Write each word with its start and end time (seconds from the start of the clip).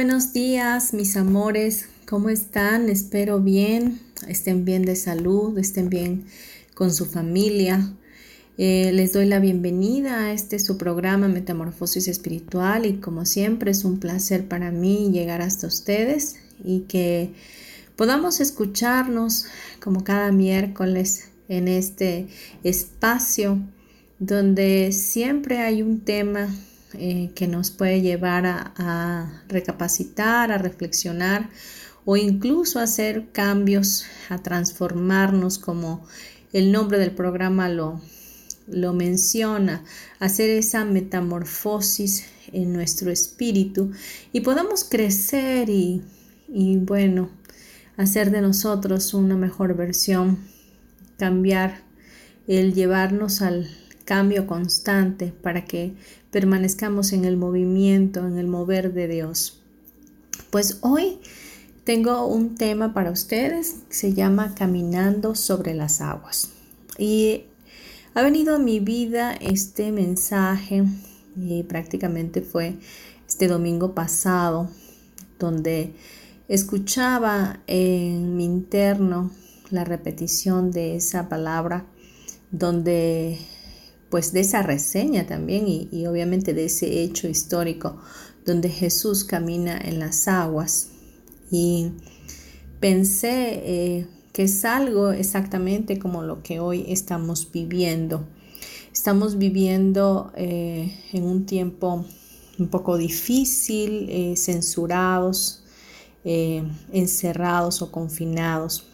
Buenos 0.00 0.32
días, 0.32 0.94
mis 0.94 1.18
amores. 1.18 1.84
¿Cómo 2.08 2.30
están? 2.30 2.88
Espero 2.88 3.38
bien, 3.38 4.00
estén 4.26 4.64
bien 4.64 4.82
de 4.82 4.96
salud, 4.96 5.58
estén 5.58 5.90
bien 5.90 6.24
con 6.72 6.90
su 6.90 7.04
familia. 7.04 7.92
Eh, 8.56 8.92
les 8.94 9.12
doy 9.12 9.26
la 9.26 9.40
bienvenida 9.40 10.20
a 10.20 10.32
este 10.32 10.58
su 10.58 10.78
programa 10.78 11.28
Metamorfosis 11.28 12.08
Espiritual 12.08 12.86
y 12.86 12.94
como 12.94 13.26
siempre 13.26 13.72
es 13.72 13.84
un 13.84 14.00
placer 14.00 14.48
para 14.48 14.70
mí 14.70 15.10
llegar 15.12 15.42
hasta 15.42 15.66
ustedes 15.66 16.36
y 16.64 16.86
que 16.88 17.34
podamos 17.94 18.40
escucharnos 18.40 19.48
como 19.82 20.02
cada 20.02 20.32
miércoles 20.32 21.28
en 21.50 21.68
este 21.68 22.26
espacio 22.64 23.58
donde 24.18 24.92
siempre 24.92 25.58
hay 25.58 25.82
un 25.82 26.00
tema 26.00 26.48
eh, 26.94 27.30
que 27.34 27.46
nos 27.46 27.70
puede 27.70 28.00
llevar 28.00 28.46
a, 28.46 29.42
recapacitar, 29.48 30.50
a 30.50 30.58
reflexionar 30.58 31.48
o 32.04 32.16
incluso 32.16 32.80
hacer 32.80 33.28
cambios, 33.32 34.06
a 34.28 34.38
transformarnos 34.38 35.58
como 35.58 36.04
el 36.52 36.72
nombre 36.72 36.98
del 36.98 37.12
programa 37.12 37.68
lo, 37.68 38.00
lo 38.66 38.92
menciona, 38.92 39.84
hacer 40.18 40.50
esa 40.50 40.84
metamorfosis 40.84 42.24
en 42.52 42.72
nuestro 42.72 43.10
espíritu 43.10 43.92
y 44.32 44.40
podamos 44.40 44.82
crecer 44.82 45.70
y, 45.70 46.02
y 46.48 46.76
bueno, 46.78 47.30
hacer 47.96 48.30
de 48.30 48.40
nosotros 48.40 49.14
una 49.14 49.36
mejor 49.36 49.76
versión, 49.76 50.38
cambiar 51.18 51.82
el 52.48 52.74
llevarnos 52.74 53.42
al 53.42 53.70
cambio 54.10 54.44
constante 54.44 55.32
para 55.40 55.64
que 55.64 55.94
permanezcamos 56.32 57.12
en 57.12 57.24
el 57.24 57.36
movimiento, 57.36 58.26
en 58.26 58.38
el 58.38 58.48
mover 58.48 58.92
de 58.92 59.06
Dios. 59.06 59.60
Pues 60.50 60.78
hoy 60.80 61.20
tengo 61.84 62.26
un 62.26 62.56
tema 62.56 62.92
para 62.92 63.12
ustedes 63.12 63.76
que 63.88 63.94
se 63.94 64.12
llama 64.12 64.56
Caminando 64.56 65.36
sobre 65.36 65.74
las 65.74 66.00
aguas. 66.00 66.50
Y 66.98 67.44
ha 68.14 68.22
venido 68.22 68.56
a 68.56 68.58
mi 68.58 68.80
vida 68.80 69.32
este 69.32 69.92
mensaje 69.92 70.82
y 71.36 71.62
prácticamente 71.62 72.40
fue 72.40 72.78
este 73.28 73.46
domingo 73.46 73.94
pasado 73.94 74.68
donde 75.38 75.94
escuchaba 76.48 77.60
en 77.68 78.36
mi 78.36 78.44
interno 78.44 79.30
la 79.70 79.84
repetición 79.84 80.72
de 80.72 80.96
esa 80.96 81.28
palabra 81.28 81.86
donde 82.50 83.38
pues 84.10 84.32
de 84.32 84.40
esa 84.40 84.62
reseña 84.62 85.26
también 85.26 85.66
y, 85.68 86.06
obviamente 86.06 86.52
de 86.52 86.64
ese 86.64 87.02
hecho 87.02 87.28
histórico 87.28 87.96
donde 88.44 88.68
Jesús 88.68 89.24
camina 89.24 89.78
en 89.78 90.00
las 90.00 90.26
aguas. 90.26 90.88
Y 91.50 91.92
pensé 92.80 93.62
eh, 93.64 94.06
que 94.32 94.44
es 94.44 94.64
algo 94.64 95.12
exactamente 95.12 95.98
como 95.98 96.22
lo 96.22 96.42
que 96.42 96.58
hoy 96.58 96.84
estamos 96.88 97.50
viviendo. 97.52 98.26
Estamos 98.92 99.38
viviendo 99.38 100.32
eh, 100.34 100.92
en 101.12 101.22
un 101.24 101.46
tiempo 101.46 102.04
un 102.58 102.68
poco 102.68 102.98
difícil, 102.98 104.08
eh, 104.10 104.34
censurados, 104.36 105.64
encerrados 106.22 107.80
o 107.80 107.90
confinados, 107.90 108.84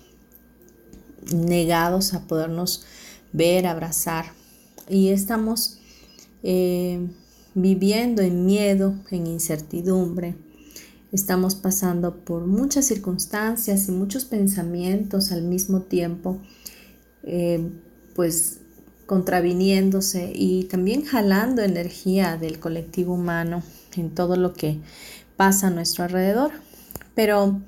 negados 1.35 2.15
a 2.15 2.29
podernos 2.29 2.85
ver, 3.33 3.67
abrazar 3.67 4.27
y 4.89 5.09
estamos 5.09 5.79
eh, 6.43 7.09
viviendo 7.55 8.23
en 8.23 8.47
miedo, 8.47 8.95
en 9.11 9.27
incertidumbre. 9.27 10.37
Estamos 11.13 11.55
pasando 11.55 12.17
por 12.25 12.47
muchas 12.47 12.87
circunstancias 12.87 13.89
y 13.89 13.93
muchos 13.93 14.25
pensamientos 14.25 15.33
al 15.33 15.43
mismo 15.43 15.83
tiempo, 15.83 16.39
eh, 17.23 17.71
pues 18.15 18.61
contraviniéndose 19.07 20.33
y 20.35 20.65
también 20.65 21.05
jalando 21.05 21.63
energía 21.63 22.37
del 22.37 22.59
colectivo 22.59 23.15
humano 23.15 23.63
en 23.97 24.11
todo 24.11 24.37
lo 24.37 24.53
que 24.53 24.81
pasa 25.37 25.69
a 25.69 25.71
nuestro 25.71 26.05
alrededor. 26.05 26.51
Pero 27.15 27.61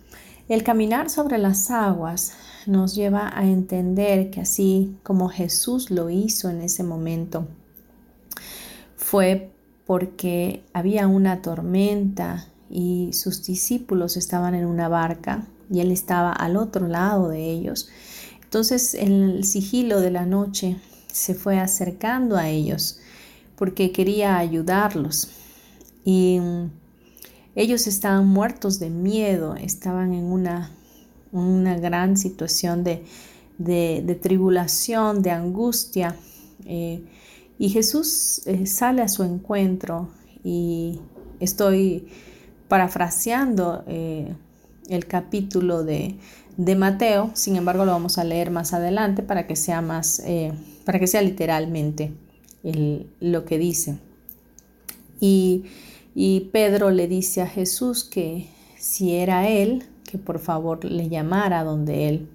el 0.49 0.63
caminar 0.63 1.11
sobre 1.11 1.39
las 1.39 1.71
aguas 1.71 2.33
nos 2.67 2.95
lleva 2.95 3.31
a 3.37 3.45
entender 3.47 4.31
que 4.31 4.41
así 4.41 4.97
como 5.03 5.29
Jesús 5.29 5.91
lo 5.91 6.11
hizo 6.11 6.51
en 6.51 6.61
ese 6.61 6.83
momento, 6.83 7.47
fue 8.97 9.51
porque 9.87 10.63
había 10.73 11.07
una 11.07 11.41
tormenta 11.41 12.47
y 12.69 13.11
sus 13.15 13.45
discípulos 13.45 14.17
estaban 14.17 14.55
en 14.55 14.67
una 14.67 14.89
barca 14.89 15.47
y 15.71 15.81
él 15.81 15.91
estaba 15.91 16.33
al 16.33 16.57
otro 16.57 16.89
lado 16.89 17.29
de 17.29 17.51
ellos. 17.51 17.89
Entonces 18.43 18.95
en 18.95 19.13
el 19.13 19.45
sigilo 19.45 20.01
de 20.01 20.11
la 20.11 20.27
noche 20.27 20.77
se 21.11 21.35
fue 21.35 21.59
acercando 21.59 22.37
a 22.37 22.49
ellos 22.49 23.01
porque 23.57 23.93
quería 23.93 24.39
ayudarlos 24.39 25.31
y 26.05 26.41
ellos 27.55 27.87
estaban 27.87 28.27
muertos 28.27 28.79
de 28.79 28.89
miedo, 28.89 29.57
estaban 29.57 30.15
en 30.15 30.25
una 30.25 30.71
una 31.33 31.79
gran 31.79 32.17
situación 32.17 32.85
de, 32.85 34.19
tribulación, 34.21 35.23
de 35.23 35.31
angustia. 35.31 36.17
Eh, 36.65 37.03
y 37.59 37.69
Jesús 37.71 38.43
eh, 38.47 38.67
sale 38.67 39.03
a 39.03 39.09
su 39.09 39.25
encuentro 39.25 40.11
y 40.45 41.01
estoy 41.41 42.09
parafraseando 42.69 43.85
eh, 43.87 44.33
el 44.89 45.07
capítulo 45.07 45.85
de, 45.85 46.17
Mateo, 46.77 47.31
sin 47.35 47.55
embargo 47.55 47.85
lo 47.85 47.93
vamos 47.93 48.19
a 48.19 48.25
leer 48.25 48.51
más 48.51 48.73
adelante 48.73 49.23
para 49.23 49.47
que 49.47 49.55
sea 49.55 49.81
más, 49.81 50.21
para 50.85 50.99
que 50.99 51.07
sea 51.07 51.23
literalmente 51.23 52.13
lo 53.21 53.45
que 53.45 53.59
dice. 53.59 53.99
Y, 55.21 55.67
y 56.17 56.49
Pedro 56.53 56.91
le 56.91 57.07
dice 57.07 57.43
a 57.43 57.47
Jesús 57.47 58.03
que 58.03 58.49
si 58.77 59.15
era 59.15 59.49
él, 59.49 59.85
que 60.11 60.17
por 60.17 60.39
favor 60.39 60.85
le 60.85 61.09
llamara 61.09 61.65
donde 61.65 62.09
él. 62.09 62.29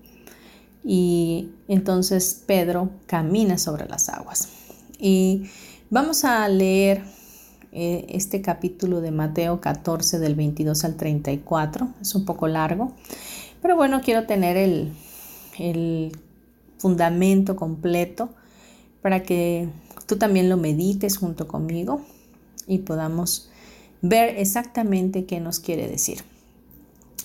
Y 0.83 1.49
entonces 1.67 2.43
Pedro 2.45 2.91
camina 3.07 3.57
sobre 3.57 3.87
las 3.87 4.09
aguas. 4.09 4.49
Y 4.99 5.45
vamos 5.89 6.23
a 6.23 6.47
leer 6.47 7.03
eh, 7.71 8.05
este 8.09 8.41
capítulo 8.43 9.01
de 9.01 9.09
Mateo 9.09 9.59
14 9.59 10.19
del 10.19 10.35
22 10.35 10.83
al 10.83 10.95
34. 10.95 11.89
Es 11.99 12.13
un 12.13 12.25
poco 12.25 12.47
largo, 12.47 12.93
pero 13.61 13.75
bueno, 13.75 14.01
quiero 14.01 14.27
tener 14.27 14.55
el, 14.55 14.93
el 15.57 16.11
fundamento 16.77 17.55
completo 17.55 18.29
para 19.01 19.23
que 19.23 19.67
tú 20.05 20.17
también 20.17 20.47
lo 20.47 20.57
medites 20.57 21.17
junto 21.17 21.47
conmigo 21.47 22.01
y 22.67 22.79
podamos 22.79 23.49
ver 24.01 24.37
exactamente 24.37 25.25
qué 25.25 25.39
nos 25.39 25.59
quiere 25.59 25.87
decir. 25.87 26.32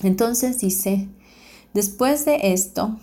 Entonces 0.02 0.58
dice, 0.58 1.08
después 1.74 2.24
de 2.24 2.52
esto, 2.52 2.98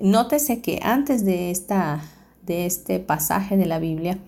nótese 0.00 0.60
que 0.60 0.80
antes 0.82 1.24
de, 1.24 1.50
esta, 1.50 2.02
de 2.42 2.66
este 2.66 3.00
pasaje 3.00 3.56
de 3.56 3.66
la 3.66 3.78
Biblia, 3.78 4.18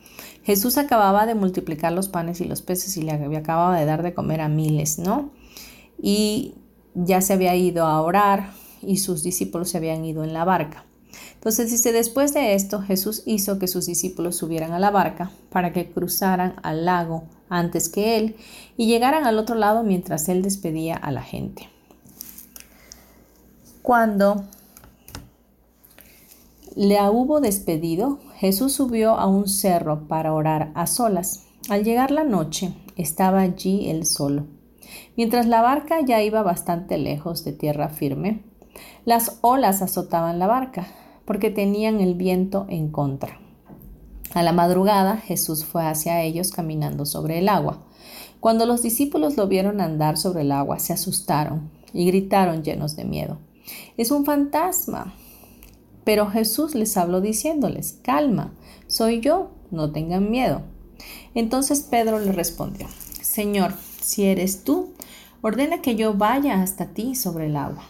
Jesús 0.44 0.78
acababa 0.78 1.26
de 1.26 1.34
multiplicar 1.34 1.92
los 1.92 2.08
panes 2.08 2.40
y 2.40 2.44
los 2.44 2.62
peces 2.62 2.96
y 2.96 3.02
le 3.02 3.12
acababa 3.36 3.78
de 3.78 3.84
dar 3.84 4.02
de 4.02 4.14
comer 4.14 4.40
a 4.40 4.48
miles, 4.48 4.98
¿no? 4.98 5.32
y 6.00 6.54
ya 6.94 7.20
se 7.20 7.32
había 7.32 7.54
ido 7.56 7.84
a 7.84 8.00
orar 8.02 8.50
y 8.82 8.98
sus 8.98 9.22
discípulos 9.22 9.70
se 9.70 9.78
habían 9.78 10.04
ido 10.04 10.24
en 10.24 10.32
la 10.32 10.44
barca. 10.44 10.84
Entonces 11.34 11.70
dice, 11.70 11.92
después 11.92 12.34
de 12.34 12.54
esto 12.54 12.82
Jesús 12.82 13.22
hizo 13.26 13.58
que 13.58 13.68
sus 13.68 13.86
discípulos 13.86 14.36
subieran 14.36 14.72
a 14.72 14.78
la 14.78 14.90
barca 14.90 15.30
para 15.50 15.72
que 15.72 15.90
cruzaran 15.90 16.56
al 16.62 16.84
lago 16.84 17.24
antes 17.48 17.88
que 17.88 18.16
él 18.16 18.36
y 18.76 18.86
llegaran 18.86 19.24
al 19.24 19.38
otro 19.38 19.54
lado 19.54 19.82
mientras 19.82 20.28
él 20.28 20.42
despedía 20.42 20.96
a 20.96 21.12
la 21.12 21.22
gente. 21.22 21.68
Cuando 23.86 24.42
le 26.74 26.98
hubo 27.08 27.40
despedido, 27.40 28.18
Jesús 28.34 28.72
subió 28.72 29.12
a 29.12 29.28
un 29.28 29.46
cerro 29.46 30.08
para 30.08 30.34
orar 30.34 30.72
a 30.74 30.88
solas. 30.88 31.44
Al 31.68 31.84
llegar 31.84 32.10
la 32.10 32.24
noche, 32.24 32.74
estaba 32.96 33.42
allí 33.42 33.88
él 33.88 34.04
solo. 34.04 34.46
Mientras 35.16 35.46
la 35.46 35.62
barca 35.62 36.00
ya 36.04 36.20
iba 36.20 36.42
bastante 36.42 36.98
lejos 36.98 37.44
de 37.44 37.52
tierra 37.52 37.88
firme, 37.88 38.42
las 39.04 39.38
olas 39.40 39.82
azotaban 39.82 40.40
la 40.40 40.48
barca 40.48 40.88
porque 41.24 41.50
tenían 41.50 42.00
el 42.00 42.14
viento 42.16 42.66
en 42.68 42.90
contra. 42.90 43.38
A 44.34 44.42
la 44.42 44.52
madrugada 44.52 45.16
Jesús 45.16 45.64
fue 45.64 45.86
hacia 45.86 46.22
ellos 46.22 46.50
caminando 46.50 47.06
sobre 47.06 47.38
el 47.38 47.48
agua. 47.48 47.84
Cuando 48.40 48.66
los 48.66 48.82
discípulos 48.82 49.36
lo 49.36 49.46
vieron 49.46 49.80
andar 49.80 50.16
sobre 50.16 50.40
el 50.40 50.50
agua, 50.50 50.80
se 50.80 50.92
asustaron 50.92 51.70
y 51.92 52.04
gritaron 52.06 52.64
llenos 52.64 52.96
de 52.96 53.04
miedo. 53.04 53.38
Es 53.96 54.10
un 54.10 54.24
fantasma. 54.24 55.14
Pero 56.04 56.28
Jesús 56.28 56.74
les 56.74 56.96
habló 56.96 57.20
diciéndoles, 57.20 57.98
calma, 58.02 58.52
soy 58.86 59.20
yo, 59.20 59.50
no 59.70 59.90
tengan 59.90 60.30
miedo. 60.30 60.62
Entonces 61.34 61.80
Pedro 61.80 62.20
le 62.20 62.32
respondió, 62.32 62.86
Señor, 63.20 63.74
si 64.00 64.24
eres 64.24 64.62
tú, 64.62 64.92
ordena 65.42 65.82
que 65.82 65.96
yo 65.96 66.14
vaya 66.14 66.62
hasta 66.62 66.86
ti 66.86 67.14
sobre 67.14 67.46
el 67.46 67.56
agua. 67.56 67.82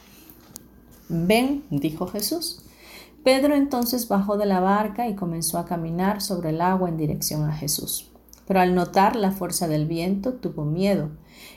Ven, 1.08 1.64
dijo 1.70 2.06
Jesús. 2.06 2.62
Pedro 3.23 3.55
entonces 3.55 4.08
bajó 4.08 4.37
de 4.37 4.46
la 4.46 4.61
barca 4.61 5.08
y 5.08 5.14
comenzó 5.14 5.58
a 5.58 5.67
caminar 5.67 6.23
sobre 6.23 6.50
el 6.50 6.61
agua 6.61 6.88
en 6.88 6.96
dirección 6.96 7.44
a 7.44 7.52
Jesús. 7.52 8.11
Pero 8.46 8.61
al 8.61 8.75
notar 8.75 9.17
la 9.17 9.32
fuerza 9.32 9.69
del 9.69 9.87
viento 9.87 10.34
tuvo 10.34 10.64
miedo 10.64 11.11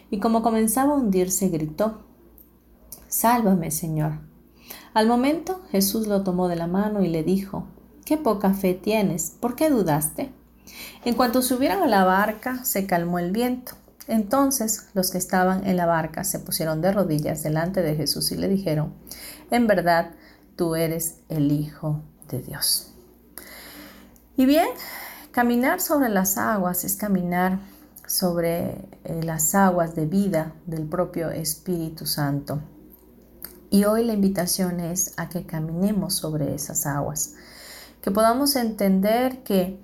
y 0.10 0.20
como 0.20 0.42
comenzaba 0.42 0.94
a 0.94 0.98
hundirse 0.98 1.50
gritó, 1.50 2.02
Sálvame, 3.10 3.72
Señor. 3.72 4.20
Al 4.94 5.08
momento 5.08 5.62
Jesús 5.72 6.08
lo 6.08 6.24
tomó 6.24 6.48
de 6.48 6.56
la 6.56 6.68
mano 6.68 7.04
y 7.04 7.08
le 7.08 7.24
dijo, 7.24 7.68
Qué 8.06 8.18
poca 8.18 8.54
fe 8.54 8.74
tienes, 8.74 9.36
¿por 9.40 9.56
qué 9.56 9.70
dudaste? 9.70 10.32
En 11.04 11.16
cuanto 11.16 11.42
subieron 11.42 11.84
a 11.84 11.88
la 11.88 12.04
barca, 12.04 12.64
se 12.64 12.86
calmó 12.86 13.20
el 13.20 13.32
viento. 13.32 13.74
Entonces 14.08 14.88
los 14.94 15.12
que 15.12 15.18
estaban 15.18 15.68
en 15.68 15.78
la 15.78 15.86
barca 15.86 16.24
se 16.24 16.40
pusieron 16.40 16.82
de 16.82 16.92
rodillas 16.92 17.44
delante 17.44 17.82
de 17.82 17.96
Jesús 17.96 18.32
y 18.32 18.38
le 18.38 18.48
dijeron, 18.48 18.94
En 19.52 19.68
verdad, 19.68 20.12
tú 20.56 20.76
eres 20.76 21.18
el 21.30 21.52
Hijo 21.52 22.02
de 22.30 22.42
Dios. 22.42 22.94
Y 24.38 24.46
bien, 24.46 24.68
caminar 25.32 25.82
sobre 25.82 26.10
las 26.10 26.38
aguas 26.38 26.84
es 26.84 26.96
caminar 26.96 27.60
sobre 28.08 28.90
eh, 29.04 29.22
las 29.24 29.54
aguas 29.54 29.96
de 29.96 30.06
vida 30.06 30.54
del 30.66 30.88
propio 30.88 31.30
Espíritu 31.30 32.06
Santo. 32.06 32.62
Y 33.70 33.84
hoy 33.84 34.04
la 34.04 34.14
invitación 34.14 34.80
es 34.80 35.14
a 35.18 35.30
que 35.30 35.46
caminemos 35.46 36.16
sobre 36.16 36.56
esas 36.56 36.86
aguas, 36.86 37.36
que 38.02 38.10
podamos 38.10 38.56
entender 38.56 39.44
que 39.44 39.80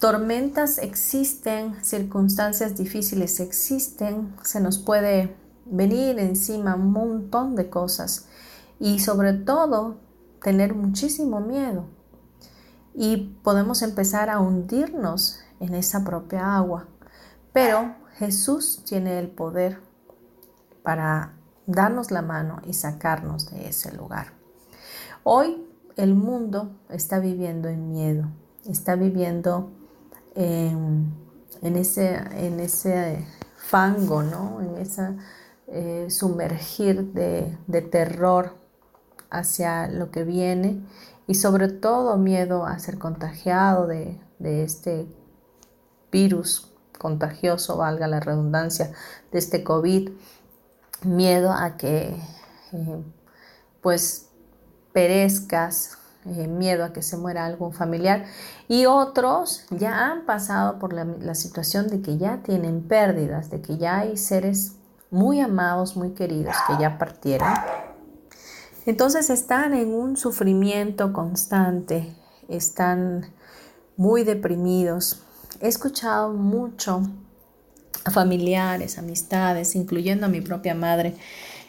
tormentas 0.00 0.78
existen, 0.78 1.76
circunstancias 1.84 2.76
difíciles 2.76 3.38
existen, 3.38 4.34
se 4.42 4.60
nos 4.60 4.78
puede 4.78 5.36
venir 5.66 6.18
encima 6.18 6.74
un 6.74 6.90
montón 6.90 7.54
de 7.54 7.70
cosas 7.70 8.26
y 8.80 8.98
sobre 8.98 9.34
todo 9.34 9.98
tener 10.42 10.74
muchísimo 10.74 11.40
miedo. 11.40 11.84
Y 12.94 13.38
podemos 13.44 13.82
empezar 13.82 14.30
a 14.30 14.40
hundirnos 14.40 15.38
en 15.60 15.74
esa 15.74 16.02
propia 16.02 16.56
agua. 16.56 16.88
Pero 17.52 17.94
Jesús 18.16 18.82
tiene 18.84 19.18
el 19.18 19.28
poder 19.28 19.80
para 20.82 21.34
darnos 21.70 22.10
la 22.10 22.22
mano 22.22 22.60
y 22.66 22.74
sacarnos 22.74 23.50
de 23.50 23.68
ese 23.68 23.92
lugar. 23.92 24.32
Hoy 25.22 25.66
el 25.96 26.14
mundo 26.14 26.70
está 26.88 27.18
viviendo 27.18 27.68
en 27.68 27.90
miedo, 27.90 28.28
está 28.68 28.96
viviendo 28.96 29.70
en, 30.34 31.12
ese, 31.62 32.16
en 32.32 32.60
ese 32.60 33.26
fango, 33.56 34.22
¿no? 34.22 34.60
en 34.60 34.76
ese 34.78 35.16
eh, 35.66 36.06
sumergir 36.10 37.12
de, 37.12 37.56
terror 37.90 38.56
hacia 39.30 39.88
lo 39.88 40.10
que 40.10 40.24
viene 40.24 40.80
y 41.26 41.34
sobre 41.34 41.68
todo 41.68 42.16
miedo 42.16 42.66
a 42.66 42.78
ser 42.78 42.98
contagiado 42.98 43.86
de, 43.86 44.20
de 44.38 44.64
este 44.64 45.06
virus 46.10 46.72
contagioso, 46.98 47.76
valga 47.78 48.06
la 48.08 48.20
redundancia, 48.20 48.92
de 49.32 49.38
este 49.38 49.64
COVID 49.64 50.10
miedo 51.04 51.52
a 51.52 51.76
que 51.76 52.16
eh, 52.72 53.04
pues 53.80 54.28
perezcas, 54.92 55.98
eh, 56.26 56.46
miedo 56.46 56.84
a 56.84 56.92
que 56.92 57.02
se 57.02 57.16
muera 57.16 57.46
algún 57.46 57.72
familiar 57.72 58.26
y 58.68 58.86
otros 58.86 59.64
ya 59.70 60.10
han 60.10 60.26
pasado 60.26 60.78
por 60.78 60.92
la, 60.92 61.04
la, 61.04 61.34
situación 61.34 61.88
de 61.88 62.02
que 62.02 62.18
ya 62.18 62.42
tienen 62.42 62.82
pérdidas, 62.82 63.50
de 63.50 63.62
que 63.62 63.78
ya 63.78 64.00
hay 64.00 64.16
seres 64.16 64.72
muy 65.10 65.40
amados, 65.40 65.96
muy 65.96 66.10
queridos 66.10 66.54
que 66.66 66.74
ya 66.78 66.98
partieron. 66.98 67.48
Entonces 68.86 69.30
están 69.30 69.74
en 69.74 69.94
un 69.94 70.16
sufrimiento 70.16 71.12
constante, 71.12 72.14
están 72.48 73.32
muy 73.96 74.24
deprimidos. 74.24 75.22
He 75.60 75.68
escuchado 75.68 76.32
mucho 76.32 77.02
familiares, 78.12 78.98
amistades, 78.98 79.74
incluyendo 79.74 80.26
a 80.26 80.28
mi 80.28 80.40
propia 80.40 80.74
madre, 80.74 81.14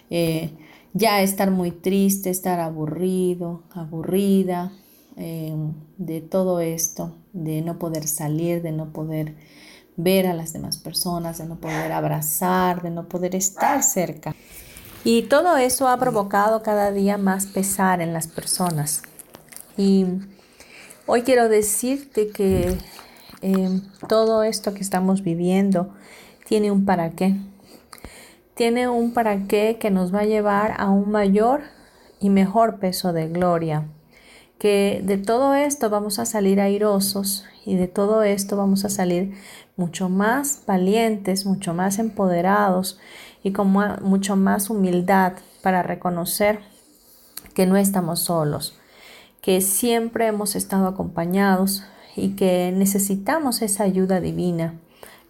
eh, 0.10 0.52
ya 0.94 1.22
estar 1.22 1.52
muy 1.52 1.72
triste, 1.72 2.30
estar 2.30 2.60
aburrido, 2.60 3.64
aburrida 3.72 4.72
eh, 5.18 5.54
de 5.98 6.22
todo 6.22 6.60
esto, 6.60 7.16
de 7.34 7.62
no 7.62 7.80
poder 7.80 8.08
salir, 8.08 8.62
de 8.62 8.72
no 8.72 8.92
poder 8.92 9.36
ver 9.98 10.28
a 10.28 10.34
las 10.34 10.54
demás 10.54 10.78
personas, 10.78 11.38
de 11.38 11.46
no 11.46 11.58
poder 11.58 11.92
abrazar, 11.92 12.82
de 12.82 12.90
no 12.90 13.08
poder 13.08 13.36
estar 13.36 13.84
cerca. 13.84 14.36
Y 15.04 15.24
todo 15.24 15.58
eso 15.58 15.88
ha 15.88 15.98
provocado 15.98 16.62
cada 16.62 16.92
día 16.92 17.18
más 17.18 17.48
pesar 17.48 18.02
en 18.02 18.14
las 18.14 18.28
personas. 18.28 19.02
Y 19.78 20.06
hoy 21.08 21.24
quiero 21.24 21.50
decirte 21.50 22.30
que 22.30 22.78
eh, 23.42 23.82
todo 24.08 24.44
esto 24.44 24.74
que 24.74 24.82
estamos 24.82 25.24
viviendo 25.24 25.94
tiene 26.46 26.72
un 26.72 26.86
para 26.86 27.12
qué. 27.12 27.36
Tiene 28.54 28.88
un 28.88 29.14
para 29.14 29.48
qué 29.48 29.78
que 29.80 29.90
nos 29.90 30.14
va 30.14 30.20
a 30.20 30.26
llevar 30.26 30.76
a 30.78 30.90
un 30.90 31.12
mayor 31.12 31.62
y 32.20 32.30
mejor 32.30 32.80
peso 32.80 33.14
de 33.14 33.28
gloria. 33.28 33.88
Que 34.60 35.02
de 35.04 35.18
todo 35.18 35.56
esto 35.56 35.90
vamos 35.90 36.20
a 36.20 36.26
salir 36.26 36.62
airosos 36.62 37.46
y 37.66 37.76
de 37.76 37.88
todo 37.88 38.24
esto 38.24 38.58
vamos 38.58 38.86
a 38.86 38.90
salir 38.90 39.34
mucho 39.76 40.10
más 40.10 40.64
valientes, 40.68 41.46
mucho 41.46 41.74
más 41.74 41.98
empoderados 41.98 43.00
y 43.44 43.52
con 43.52 43.72
mucho 44.02 44.36
más 44.36 44.70
humildad 44.70 45.34
para 45.64 45.82
reconocer 45.82 46.60
que 47.56 47.66
no 47.66 47.78
estamos 47.78 48.20
solos, 48.20 48.78
que 49.42 49.62
siempre 49.62 50.28
hemos 50.28 50.56
estado 50.56 50.88
acompañados 50.88 51.84
y 52.16 52.36
que 52.36 52.72
necesitamos 52.76 53.62
esa 53.62 53.84
ayuda 53.84 54.20
divina, 54.20 54.76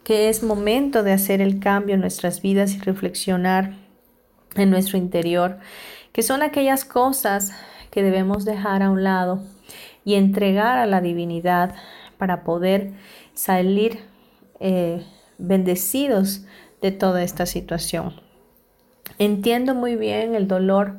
que 0.04 0.30
es 0.30 0.44
momento 0.44 1.04
de 1.04 1.14
hacer 1.14 1.42
el 1.42 1.60
cambio 1.60 1.96
en 1.96 2.02
nuestras 2.02 2.42
vidas 2.42 2.74
y 2.74 2.80
reflexionar 2.80 3.76
en 4.56 4.70
nuestro 4.70 4.98
interior, 4.98 5.60
que 6.12 6.24
son 6.24 6.42
aquellas 6.42 6.86
cosas 6.86 7.52
que 7.92 8.04
debemos 8.04 8.46
dejar 8.46 8.84
a 8.84 8.90
un 8.90 9.04
lado 9.04 9.44
y 10.04 10.16
entregar 10.16 10.78
a 10.78 10.86
la 10.86 11.02
divinidad 11.02 11.76
para 12.18 12.44
poder 12.44 12.94
salir 13.34 14.00
eh, 14.60 15.06
bendecidos 15.38 16.44
de 16.82 16.92
toda 16.92 17.24
esta 17.24 17.46
situación. 17.46 18.22
Entiendo 19.20 19.76
muy 19.76 19.96
bien 19.96 20.36
el 20.36 20.48
dolor 20.48 20.98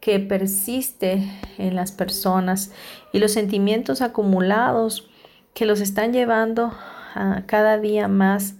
que 0.00 0.18
persiste 0.18 1.22
en 1.58 1.76
las 1.76 1.92
personas 1.92 2.72
y 3.12 3.20
los 3.20 3.32
sentimientos 3.32 4.02
acumulados 4.02 5.08
que 5.54 5.66
los 5.66 5.80
están 5.80 6.12
llevando 6.12 6.72
cada 7.46 7.78
día 7.78 8.08
más 8.08 8.54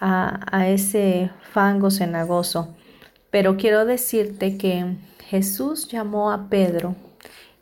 a, 0.00 0.68
ese 0.68 1.30
fango 1.52 1.90
cenagoso. 1.90 2.74
Pero 3.30 3.56
quiero 3.56 3.84
decirte 3.84 4.56
que 4.56 4.96
Jesús 5.26 5.88
llamó 5.88 6.30
a 6.30 6.48
Pedro 6.48 6.94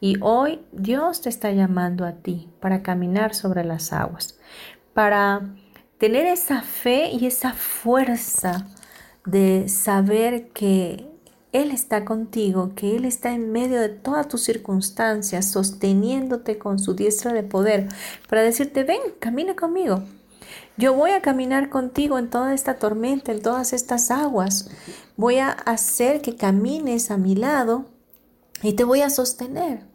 y 0.01 0.17
hoy 0.21 0.61
Dios 0.73 1.23
te 1.23 1.29
está 1.29 1.51
llamando 1.51 2.05
a 2.05 2.13
ti 2.13 2.49
para 2.61 2.83
caminar 2.83 3.35
sobre 3.35 3.65
las 3.65 3.93
aguas, 3.93 4.39
para 4.95 5.43
tener 5.99 6.27
esa 6.27 6.63
fe 6.63 7.11
y 7.11 7.27
esa 7.27 7.53
fuerza 7.53 8.69
de 9.25 9.69
saber 9.69 10.49
que 10.49 11.09
Él 11.57 11.71
está 11.71 12.05
contigo, 12.05 12.73
que 12.75 12.97
Él 12.97 13.07
está 13.07 13.33
en 13.33 13.51
medio 13.51 13.81
de 13.81 13.89
todas 13.89 14.29
tus 14.29 14.43
circunstancias, 14.43 15.51
sosteniéndote 15.51 16.59
con 16.59 16.79
su 16.79 16.93
diestra 16.93 17.33
de 17.33 17.43
poder, 17.43 17.89
para 18.29 18.43
decirte, 18.43 18.85
ven, 18.85 19.01
camina 19.21 19.57
conmigo. 19.57 20.03
Yo 20.77 20.93
voy 20.93 21.13
a 21.13 21.23
caminar 21.23 21.71
contigo 21.71 22.19
en 22.19 22.29
toda 22.29 22.53
esta 22.53 22.75
tormenta, 22.75 23.33
en 23.33 23.41
todas 23.41 23.73
estas 23.73 24.11
aguas. 24.11 24.69
Voy 25.17 25.39
a 25.39 25.49
hacer 25.49 26.21
que 26.21 26.37
camines 26.37 27.11
a 27.11 27.17
mi 27.17 27.35
lado 27.35 27.87
y 28.63 28.75
te 28.75 28.85
voy 28.85 29.01
a 29.01 29.09
sostener. 29.09 29.87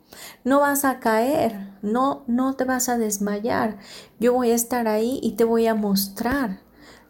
No 0.44 0.62
vas 0.62 0.84
a 0.84 1.00
caer, 1.00 1.76
no, 1.84 2.24
no 2.26 2.56
te 2.56 2.64
vas 2.64 2.90
a 2.90 2.98
desmayar. 2.98 3.78
Yo 4.20 4.34
voy 4.34 4.50
a 4.50 4.56
estar 4.56 4.88
ahí 4.88 5.20
y 5.22 5.34
te 5.34 5.44
voy 5.44 5.68
a 5.68 5.76
mostrar 5.76 6.60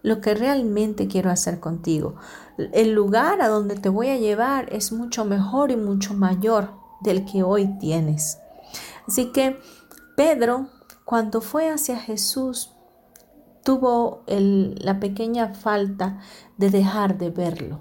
lo 0.04 0.22
que 0.22 0.34
realmente 0.34 1.08
quiero 1.08 1.30
hacer 1.30 1.60
contigo. 1.60 2.16
El 2.58 2.92
lugar 2.92 3.42
a 3.42 3.48
donde 3.48 3.76
te 3.76 3.90
voy 3.90 4.10
a 4.10 4.18
llevar 4.18 4.74
es 4.74 4.92
mucho 4.92 5.26
mejor 5.26 5.72
y 5.72 5.78
mucho 5.78 6.14
mayor 6.14 6.72
del 7.02 7.26
que 7.26 7.44
hoy 7.44 7.68
tienes. 7.80 8.40
Así 9.08 9.32
que 9.32 9.60
Pedro, 10.16 10.68
cuando 11.06 11.42
fue 11.42 11.70
hacia 11.70 11.98
Jesús, 11.98 12.72
tuvo 13.64 14.24
la 14.28 15.00
pequeña 15.00 15.54
falta 15.54 16.20
de 16.58 16.70
dejar 16.70 17.18
de 17.18 17.30
verlo. 17.30 17.80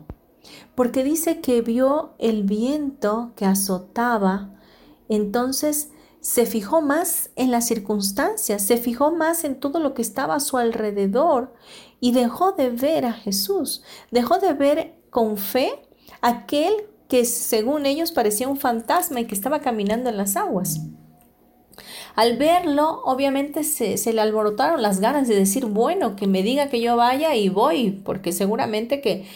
Porque 0.75 1.05
dice 1.05 1.41
que 1.41 1.61
vio 1.62 2.15
el 2.19 2.45
viento 2.45 3.33
que 3.37 3.47
azotaba, 3.47 4.55
entonces 5.09 5.91
se 6.21 6.45
fijó 6.45 6.83
más 6.83 7.31
en 7.37 7.50
las 7.50 7.67
circunstancias, 7.67 8.62
se 8.62 8.77
fijó 8.77 9.11
más 9.11 9.45
en 9.45 9.59
todo 9.59 9.81
lo 9.81 9.95
que 9.95 10.03
estaba 10.03 10.35
a 10.35 10.41
su 10.41 10.59
alrededor 10.59 11.55
y 12.00 12.12
dejó 12.12 12.52
de 12.52 12.71
ver 12.71 13.04
a 13.04 13.12
Jesús, 13.12 13.83
dejó 14.11 14.38
de 14.38 14.54
ver 14.54 14.95
con 15.11 15.37
fe 15.37 15.73
aquel 16.21 16.73
que 17.09 17.25
según 17.25 17.87
ellos 17.87 18.12
parecía 18.12 18.49
un 18.49 18.57
fantasma 18.57 19.21
y 19.21 19.26
que 19.26 19.35
estaba 19.35 19.61
caminando 19.61 20.09
en 20.09 20.16
las 20.16 20.37
aguas. 20.37 20.80
Al 22.14 22.37
verlo, 22.37 23.02
obviamente 23.04 23.64
se, 23.64 24.12
le 24.12 24.21
alborotaron 24.21 24.83
las 24.83 25.00
ganas 25.00 25.28
de 25.28 25.35
decir, 25.35 25.66
bueno, 25.66 26.16
que 26.16 26.26
me 26.26 26.42
diga 26.42 26.69
que 26.69 26.80
yo 26.80 26.97
vaya 26.97 27.35
y 27.35 27.49
voy, 27.49 27.90
porque 27.90 28.33
seguramente 28.33 29.00
que, 29.00 29.26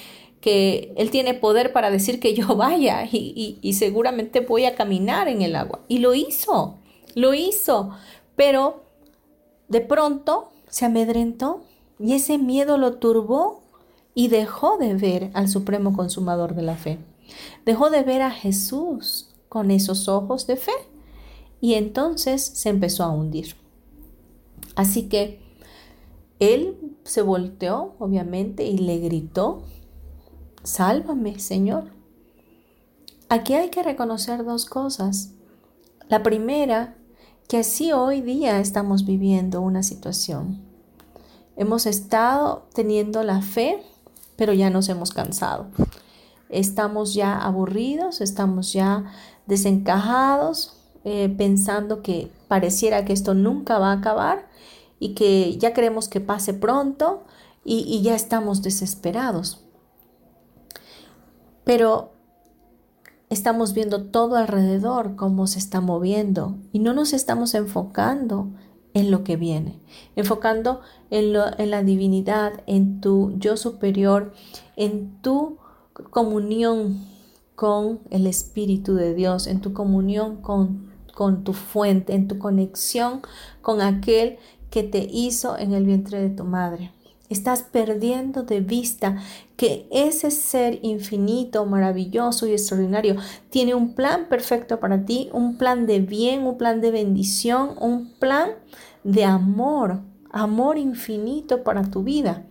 que 0.41 0.93
Él 0.97 1.11
tiene 1.11 1.35
poder 1.35 1.73
para 1.73 1.91
decir 1.91 2.21
que 2.21 2.35
yo 2.35 2.57
vaya 2.57 3.05
y, 3.11 3.59
y 3.61 3.73
seguramente 3.75 4.41
voy 4.41 4.67
a 4.67 4.75
caminar 4.75 5.29
en 5.29 5.43
el 5.43 5.57
agua. 5.57 5.81
Y 5.89 5.99
lo 5.99 6.15
hizo, 6.15 6.79
lo 7.15 7.35
hizo, 7.35 7.91
pero 8.37 8.85
de 9.69 9.81
pronto 9.81 10.53
se 10.69 10.85
amedrentó 10.85 11.65
y 11.99 12.15
ese 12.15 12.39
miedo 12.39 12.79
lo 12.79 12.95
turbó 12.97 13.63
y 14.15 14.29
dejó 14.29 14.79
de 14.79 14.95
ver 14.95 15.31
al 15.35 15.49
Supremo 15.49 15.93
Consumador 15.93 16.55
de 16.55 16.63
la 16.63 16.77
Fe. 16.77 16.99
Dejó 17.65 17.91
de 17.91 18.03
ver 18.03 18.23
a 18.23 18.31
Jesús 18.31 19.35
con 19.49 19.71
esos 19.71 20.09
ojos 20.09 20.47
de 20.47 20.57
fe 20.57 20.73
y 21.61 21.75
entonces 21.75 22.43
se 22.43 22.69
empezó 22.69 23.05
a 23.05 23.11
hundir. 23.11 23.57
Así 24.75 25.09
que 25.09 25.41
él 26.41 26.97
se 27.05 27.23
volteó, 27.23 27.95
obviamente, 27.99 28.65
y 28.65 28.79
le 28.79 28.99
gritó, 28.99 29.63
sálvame, 30.63 31.39
Señor. 31.39 31.93
Aquí 33.29 33.55
hay 33.55 33.71
que 33.71 33.83
reconocer 33.83 34.45
dos 34.45 34.67
cosas. 34.67 35.31
La 36.09 36.23
primera, 36.23 36.97
que 37.49 37.59
así 37.59 37.93
hoy 37.93 38.21
día 38.21 38.61
estamos 38.61 39.05
viviendo 39.07 39.61
una 39.61 39.83
situación. 39.83 40.74
Hemos 41.57 41.87
estado 41.87 42.67
teniendo 42.75 43.23
la 43.23 43.41
fe, 43.41 43.83
pero 44.37 44.53
ya 44.53 44.71
nos 44.71 44.89
hemos 44.89 45.13
cansado. 45.13 45.67
Estamos 46.49 47.15
ya 47.15 47.39
aburridos, 47.39 48.21
estamos 48.21 48.73
ya 48.73 49.05
desencajados, 49.47 50.77
eh, 51.05 51.33
pensando 51.37 52.03
que 52.03 52.31
pareciera 52.49 53.05
que 53.05 53.13
esto 53.13 53.35
nunca 53.35 53.79
va 53.79 53.91
a 53.91 53.99
acabar 53.99 54.49
y 54.99 55.15
que 55.15 55.57
ya 55.59 55.73
queremos 55.73 56.09
que 56.09 56.21
pase 56.21 56.55
pronto 56.55 57.25
y, 57.65 57.85
y 57.87 58.03
ya 58.03 58.15
estamos 58.15 58.63
desesperados. 58.63 59.61
Pero 61.65 62.13
estamos 63.31 63.75
viendo 63.75 64.05
todo 64.05 64.37
alrededor, 64.37 65.17
cómo 65.17 65.47
se 65.47 65.59
está 65.59 65.81
moviendo 65.81 66.57
y 66.73 66.79
no 66.79 66.95
nos 66.95 67.13
estamos 67.13 67.55
enfocando 67.55 68.49
en 68.95 69.11
lo 69.11 69.25
que 69.25 69.37
viene, 69.37 69.81
enfocando 70.17 70.81
en, 71.11 71.33
lo, 71.33 71.47
en, 71.59 71.71
la 71.71 71.83
divinidad, 71.83 72.63
en 72.67 73.01
tu 73.01 73.35
yo 73.39 73.57
superior, 73.57 74.33
en 74.77 75.21
tu 75.21 75.59
comunión 76.11 77.05
con 77.55 78.01
el 78.11 78.27
Espíritu 78.27 78.95
de 78.95 79.15
Dios, 79.15 79.47
en 79.47 79.61
tu 79.61 79.73
comunión 79.73 80.37
con 80.37 80.95
con 81.15 81.45
tu 81.45 81.53
fuente, 81.53 82.15
en 82.15 82.29
tu 82.29 82.39
conexión 82.39 83.23
con 83.63 83.81
aquel 83.81 84.39
que 84.71 84.83
te 84.83 85.07
hizo 85.11 85.57
en 85.57 85.73
el 85.73 85.87
vientre 85.87 86.21
de 86.21 86.31
tu 86.31 86.45
madre. 86.45 86.93
Estás 87.35 87.65
perdiendo 87.65 88.45
de 88.45 88.61
vista 88.61 89.17
que 89.57 89.89
ese 89.91 90.31
ser 90.31 90.79
infinito, 90.83 91.67
maravilloso 91.67 92.47
y 92.47 92.53
extraordinario 92.53 93.17
tiene 93.51 93.75
un 93.75 93.97
plan 93.97 94.29
perfecto 94.29 94.79
para 94.79 95.05
ti, 95.05 95.31
un 95.33 95.59
plan 95.59 95.85
de 95.85 95.99
bien, 95.99 96.47
un 96.47 96.57
plan 96.57 96.81
de 96.81 96.93
bendición, 96.93 97.75
un 97.81 98.13
plan 98.21 98.51
de 99.03 99.25
amor, 99.25 100.03
amor 100.31 100.79
infinito 100.79 101.65
para 101.65 101.83
tu 101.91 102.05
vida. 102.05 102.47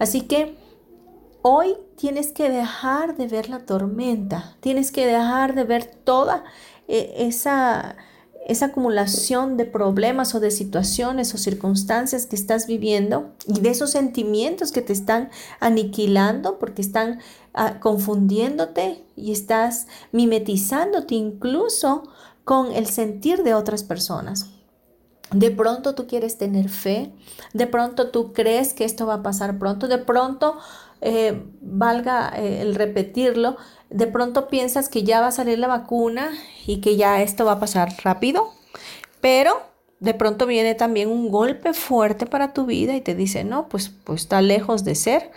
Así 0.00 0.22
que 0.22 0.56
hoy 1.42 1.76
tienes 1.96 2.32
que 2.32 2.50
dejar 2.50 3.16
de 3.16 3.28
ver 3.28 3.48
la 3.48 3.60
tormenta, 3.60 4.56
tienes 4.58 4.90
que 4.90 5.06
dejar 5.06 5.54
de 5.54 5.62
ver 5.62 5.84
toda 5.84 6.42
e, 6.88 7.14
esa, 7.28 7.94
esa 8.46 8.66
acumulación 8.66 9.56
de 9.56 9.64
problemas 9.64 10.34
o 10.34 10.40
de 10.40 10.52
situaciones 10.52 11.34
o 11.34 11.38
circunstancias 11.38 12.26
que 12.26 12.36
estás 12.36 12.68
viviendo 12.68 13.32
y 13.46 13.60
de 13.60 13.70
esos 13.70 13.90
sentimientos 13.90 14.70
que 14.70 14.82
te 14.82 14.92
están 14.92 15.30
aniquilando 15.58 16.58
porque 16.58 16.80
están 16.80 17.18
ah, 17.54 17.80
confundiéndote 17.80 19.04
y 19.16 19.32
estás 19.32 19.88
mimetizándote 20.12 21.16
incluso 21.16 22.04
con 22.44 22.70
el 22.72 22.86
sentir 22.86 23.42
de 23.42 23.54
otras 23.54 23.82
personas. 23.82 24.46
De 25.32 25.50
pronto 25.50 25.96
tú 25.96 26.06
quieres 26.06 26.38
tener 26.38 26.68
fe, 26.68 27.12
de 27.52 27.66
pronto 27.66 28.10
tú 28.10 28.32
crees 28.32 28.74
que 28.74 28.84
esto 28.84 29.06
va 29.06 29.14
a 29.14 29.22
pasar 29.24 29.58
pronto, 29.58 29.88
de 29.88 29.98
pronto, 29.98 30.56
eh, 31.00 31.42
valga 31.60 32.32
eh, 32.36 32.62
el 32.62 32.74
repetirlo, 32.74 33.56
de 33.90 34.06
pronto 34.06 34.48
piensas 34.48 34.88
que 34.88 35.02
ya 35.04 35.20
va 35.20 35.28
a 35.28 35.32
salir 35.32 35.58
la 35.58 35.68
vacuna 35.68 36.30
y 36.66 36.80
que 36.80 36.96
ya 36.96 37.22
esto 37.22 37.44
va 37.44 37.52
a 37.52 37.60
pasar 37.60 37.92
rápido, 38.02 38.48
pero 39.20 39.60
de 40.00 40.14
pronto 40.14 40.46
viene 40.46 40.74
también 40.74 41.08
un 41.10 41.30
golpe 41.30 41.72
fuerte 41.72 42.26
para 42.26 42.52
tu 42.52 42.66
vida 42.66 42.94
y 42.94 43.00
te 43.00 43.14
dice, 43.14 43.44
no, 43.44 43.68
pues, 43.68 43.90
pues 44.04 44.22
está 44.22 44.42
lejos 44.42 44.84
de 44.84 44.94
ser 44.94 45.30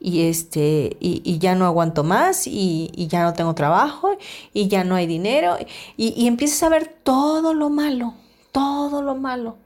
y, 0.00 0.28
este, 0.28 0.96
y, 1.00 1.38
ya 1.38 1.54
no 1.54 1.66
aguanto 1.66 2.04
más 2.04 2.46
y, 2.46 2.90
ya 3.08 3.24
no 3.24 3.34
tengo 3.34 3.54
trabajo 3.54 4.16
y 4.52 4.68
ya 4.68 4.84
no 4.84 4.94
hay 4.94 5.06
dinero 5.06 5.56
y, 5.96 6.14
y 6.20 6.26
empiezas 6.26 6.62
a 6.62 6.68
ver 6.68 6.94
todo 7.02 7.54
lo 7.54 7.70
malo, 7.70 8.14
todo 8.52 9.02
lo 9.02 9.14
malo. 9.14 9.56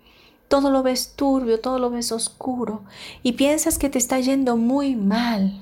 Todo 0.51 0.71
lo 0.71 0.83
ves 0.83 1.13
turbio, 1.15 1.61
todo 1.61 1.79
lo 1.79 1.91
ves 1.91 2.11
oscuro 2.11 2.83
y 3.23 3.35
piensas 3.35 3.79
que 3.79 3.89
te 3.89 3.99
está 3.99 4.19
yendo 4.19 4.57
muy 4.57 4.97
mal, 4.97 5.61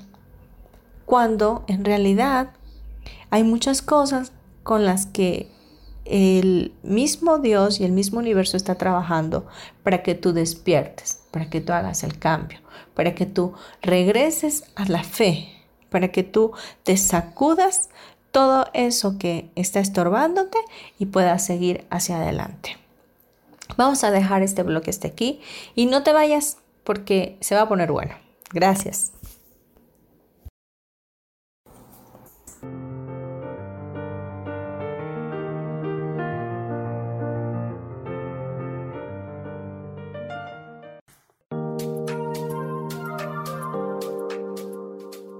cuando 1.05 1.63
en 1.67 1.85
realidad 1.85 2.53
hay 3.29 3.43
muchas 3.43 3.83
cosas 3.83 4.31
con 4.63 4.85
las 4.85 5.05
que 5.05 5.51
el 6.05 6.73
mismo 6.81 7.37
Dios 7.37 7.79
y 7.79 7.83
el 7.83 7.91
mismo 7.91 8.17
universo 8.17 8.57
está 8.57 8.75
trabajando 8.79 9.45
para 9.83 10.01
que 10.01 10.15
tú 10.15 10.33
despiertes, 10.33 11.21
para 11.29 11.51
que 11.51 11.61
tú 11.61 11.71
hagas 11.71 12.03
el 12.03 12.17
cambio, 12.17 12.57
para 12.95 13.13
que 13.13 13.27
tú 13.27 13.53
regreses 13.83 14.63
a 14.75 14.85
la 14.85 15.03
fe, 15.03 15.49
para 15.91 16.07
que 16.07 16.23
tú 16.23 16.53
te 16.81 16.97
sacudas 16.97 17.89
todo 18.31 18.65
eso 18.73 19.19
que 19.19 19.51
está 19.53 19.81
estorbándote 19.81 20.57
y 20.97 21.05
puedas 21.05 21.45
seguir 21.45 21.85
hacia 21.91 22.17
adelante. 22.17 22.88
Vamos 23.77 24.03
a 24.03 24.11
dejar 24.11 24.41
este 24.41 24.63
bloque 24.63 24.89
hasta 24.89 25.07
aquí 25.07 25.41
y 25.75 25.85
no 25.85 26.03
te 26.03 26.13
vayas 26.13 26.57
porque 26.83 27.37
se 27.41 27.55
va 27.55 27.61
a 27.61 27.69
poner 27.69 27.91
bueno. 27.91 28.15
Gracias. 28.51 29.11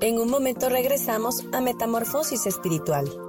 En 0.02 0.18
un 0.18 0.30
momento 0.30 0.70
regresamos 0.70 1.44
a 1.52 1.62
Metamorfosis 1.62 2.46
Espiritual. 2.46 3.29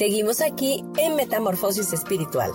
Seguimos 0.00 0.40
aquí 0.40 0.82
en 0.96 1.14
Metamorfosis 1.14 1.92
Espiritual. 1.92 2.50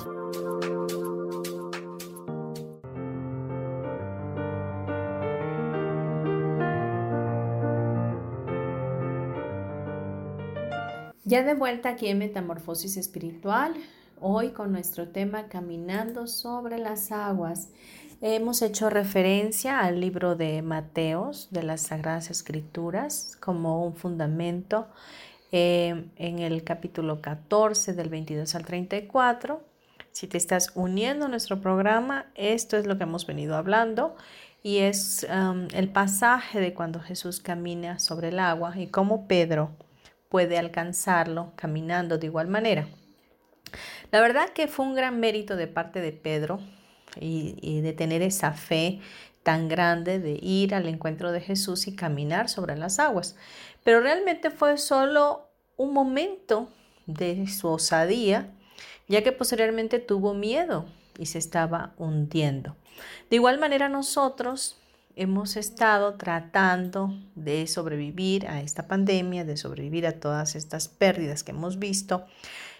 Ya 11.23 11.43
de 11.43 11.53
vuelta 11.53 11.89
aquí 11.89 12.07
en 12.07 12.17
Metamorfosis 12.17 12.97
Espiritual, 12.97 13.75
hoy 14.19 14.49
con 14.49 14.71
nuestro 14.71 15.09
tema 15.09 15.47
Caminando 15.47 16.25
sobre 16.25 16.79
las 16.79 17.11
aguas. 17.11 17.69
Hemos 18.21 18.63
hecho 18.63 18.89
referencia 18.89 19.81
al 19.81 19.99
libro 19.99 20.35
de 20.35 20.63
Mateos 20.63 21.49
de 21.51 21.61
las 21.61 21.81
Sagradas 21.81 22.31
Escrituras 22.31 23.37
como 23.39 23.85
un 23.85 23.95
fundamento 23.95 24.87
eh, 25.51 26.05
en 26.17 26.39
el 26.39 26.63
capítulo 26.63 27.21
14 27.21 27.93
del 27.93 28.09
22 28.09 28.55
al 28.55 28.65
34. 28.65 29.63
Si 30.11 30.27
te 30.27 30.37
estás 30.37 30.71
uniendo 30.75 31.25
a 31.25 31.29
nuestro 31.29 31.61
programa, 31.61 32.27
esto 32.35 32.77
es 32.77 32.85
lo 32.85 32.97
que 32.97 33.03
hemos 33.03 33.27
venido 33.27 33.55
hablando 33.55 34.15
y 34.63 34.79
es 34.79 35.27
um, 35.29 35.67
el 35.75 35.89
pasaje 35.89 36.59
de 36.59 36.73
cuando 36.73 36.99
Jesús 36.99 37.39
camina 37.39 37.99
sobre 37.99 38.29
el 38.29 38.39
agua 38.39 38.73
y 38.75 38.87
cómo 38.87 39.27
Pedro 39.27 39.69
puede 40.29 40.57
alcanzarlo 40.57 41.53
caminando 41.55 42.17
de 42.17 42.25
igual 42.25 42.47
manera. 42.47 42.87
La 44.11 44.21
verdad 44.21 44.49
que 44.49 44.67
fue 44.67 44.85
un 44.85 44.95
gran 44.95 45.19
mérito 45.19 45.55
de 45.55 45.67
parte 45.67 46.01
de 46.01 46.11
Pedro 46.13 46.59
y, 47.19 47.81
de 47.81 47.93
tener 47.93 48.21
esa 48.21 48.53
fe 48.53 48.99
tan 49.45 49.67
grande 49.67 50.19
de 50.19 50.39
ir 50.41 50.73
al 50.73 50.87
encuentro 50.87 51.31
de 51.31 51.39
Jesús 51.39 51.85
y 51.85 51.95
caminar 51.95 52.49
sobre 52.49 52.75
las 52.75 52.97
aguas. 52.97 53.35
Pero 53.83 54.01
realmente 54.01 54.49
fue 54.49 54.79
solo 54.79 55.47
un 55.77 55.93
momento 55.93 56.67
de 57.05 57.45
su 57.45 57.67
osadía, 57.67 58.49
ya 59.07 59.23
que 59.23 59.31
posteriormente 59.31 59.99
tuvo 59.99 60.33
miedo 60.33 60.87
y 61.19 61.27
se 61.27 61.37
estaba 61.37 61.93
hundiendo. 61.99 62.75
De 63.29 63.35
igual 63.35 63.59
manera 63.59 63.87
nosotros 63.87 64.81
hemos 65.15 65.57
estado 65.57 66.15
tratando 66.15 67.13
de 67.35 67.67
sobrevivir 67.67 68.47
a 68.47 68.61
esta 68.61 68.87
pandemia, 68.87 69.45
de 69.45 69.57
sobrevivir 69.57 70.07
a 70.07 70.19
todas 70.19 70.55
estas 70.55 70.87
pérdidas 70.87 71.43
que 71.43 71.51
hemos 71.51 71.77
visto, 71.77 72.25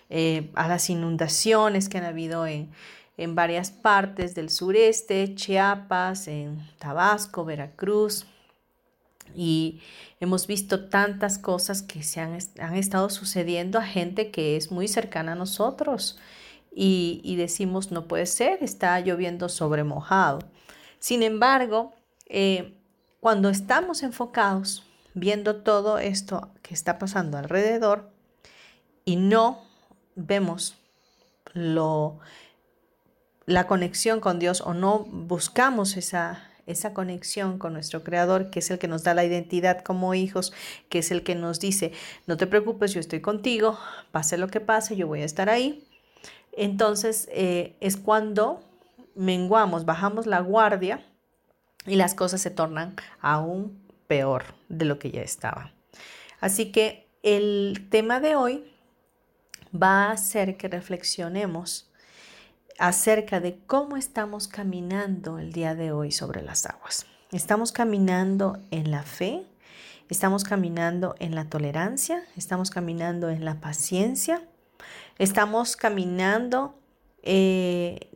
eh, 0.09 0.49
a 0.55 0.67
las 0.67 0.89
inundaciones 0.89 1.89
que 1.89 1.99
han 1.99 2.05
habido 2.05 2.47
en, 2.47 2.71
en 3.17 3.35
varias 3.35 3.71
partes 3.71 4.35
del 4.35 4.49
sureste, 4.49 5.35
Chiapas, 5.35 6.27
en 6.27 6.59
Tabasco, 6.79 7.45
Veracruz, 7.45 8.25
y 9.33 9.81
hemos 10.19 10.47
visto 10.47 10.87
tantas 10.87 11.37
cosas 11.37 11.81
que 11.81 12.03
se 12.03 12.21
han, 12.21 12.37
han, 12.59 12.75
estado 12.75 13.09
sucediendo 13.09 13.79
a 13.79 13.83
gente 13.83 14.31
que 14.31 14.55
es 14.55 14.71
muy 14.71 14.87
cercana 14.87 15.33
a 15.33 15.35
nosotros 15.35 16.17
y, 16.75 17.35
decimos 17.37 17.91
no 17.91 18.07
puede 18.07 18.25
ser, 18.25 18.59
está 18.61 18.99
lloviendo 18.99 19.47
sobre 19.49 19.83
mojado. 19.83 20.39
Sin 20.99 21.23
embargo, 21.23 21.93
eh, 22.27 22.75
cuando 23.21 23.49
estamos 23.49 24.03
enfocados 24.03 24.83
viendo 25.13 25.57
todo 25.57 25.97
esto 25.97 26.49
que 26.61 26.73
está 26.73 26.99
pasando 26.99 27.37
alrededor 27.37 28.11
y 29.05 29.15
no 29.15 29.61
vemos 30.15 30.75
lo, 31.53 32.19
la 33.45 33.67
conexión 33.67 34.19
con 34.19 34.39
Dios 34.39 34.61
o 34.61 34.73
no 34.73 34.99
buscamos 34.99 35.97
esa, 35.97 36.49
esa 36.65 36.93
conexión 36.93 37.59
con 37.59 37.73
nuestro 37.73 38.03
Creador, 38.03 38.49
que 38.49 38.59
es 38.59 38.71
el 38.71 38.79
que 38.79 38.87
nos 38.87 39.03
da 39.03 39.13
la 39.13 39.23
identidad 39.23 39.81
como 39.81 40.13
hijos, 40.13 40.53
que 40.89 40.99
es 40.99 41.11
el 41.11 41.23
que 41.23 41.35
nos 41.35 41.59
dice, 41.59 41.91
no 42.27 42.37
te 42.37 42.47
preocupes, 42.47 42.93
yo 42.93 42.99
estoy 42.99 43.21
contigo, 43.21 43.77
pase 44.11 44.37
lo 44.37 44.47
que 44.47 44.61
pase, 44.61 44.95
yo 44.95 45.07
voy 45.07 45.21
a 45.21 45.25
estar 45.25 45.49
ahí. 45.49 45.87
Entonces 46.51 47.27
eh, 47.31 47.75
es 47.81 47.97
cuando 47.97 48.63
menguamos, 49.15 49.85
bajamos 49.85 50.25
la 50.25 50.39
guardia 50.39 51.05
y 51.85 51.95
las 51.95 52.15
cosas 52.15 52.41
se 52.41 52.49
tornan 52.49 52.95
aún 53.21 53.85
peor 54.07 54.55
de 54.69 54.85
lo 54.85 54.97
que 54.97 55.11
ya 55.11 55.21
estaba. 55.21 55.73
Así 56.39 56.71
que 56.71 57.07
el 57.23 57.87
tema 57.89 58.19
de 58.19 58.35
hoy 58.35 58.71
va 59.73 60.05
a 60.05 60.11
hacer 60.11 60.57
que 60.57 60.67
reflexionemos 60.67 61.91
acerca 62.77 63.39
de 63.39 63.57
cómo 63.65 63.97
estamos 63.97 64.47
caminando 64.47 65.39
el 65.39 65.53
día 65.53 65.75
de 65.75 65.91
hoy 65.91 66.11
sobre 66.11 66.41
las 66.41 66.65
aguas. 66.65 67.05
Estamos 67.31 67.71
caminando 67.71 68.57
en 68.71 68.91
la 68.91 69.03
fe, 69.03 69.43
estamos 70.09 70.43
caminando 70.43 71.15
en 71.19 71.35
la 71.35 71.45
tolerancia, 71.45 72.23
estamos 72.35 72.69
caminando 72.69 73.29
en 73.29 73.45
la 73.45 73.59
paciencia, 73.61 74.41
estamos 75.17 75.75
caminando 75.75 76.75
eh, 77.23 78.09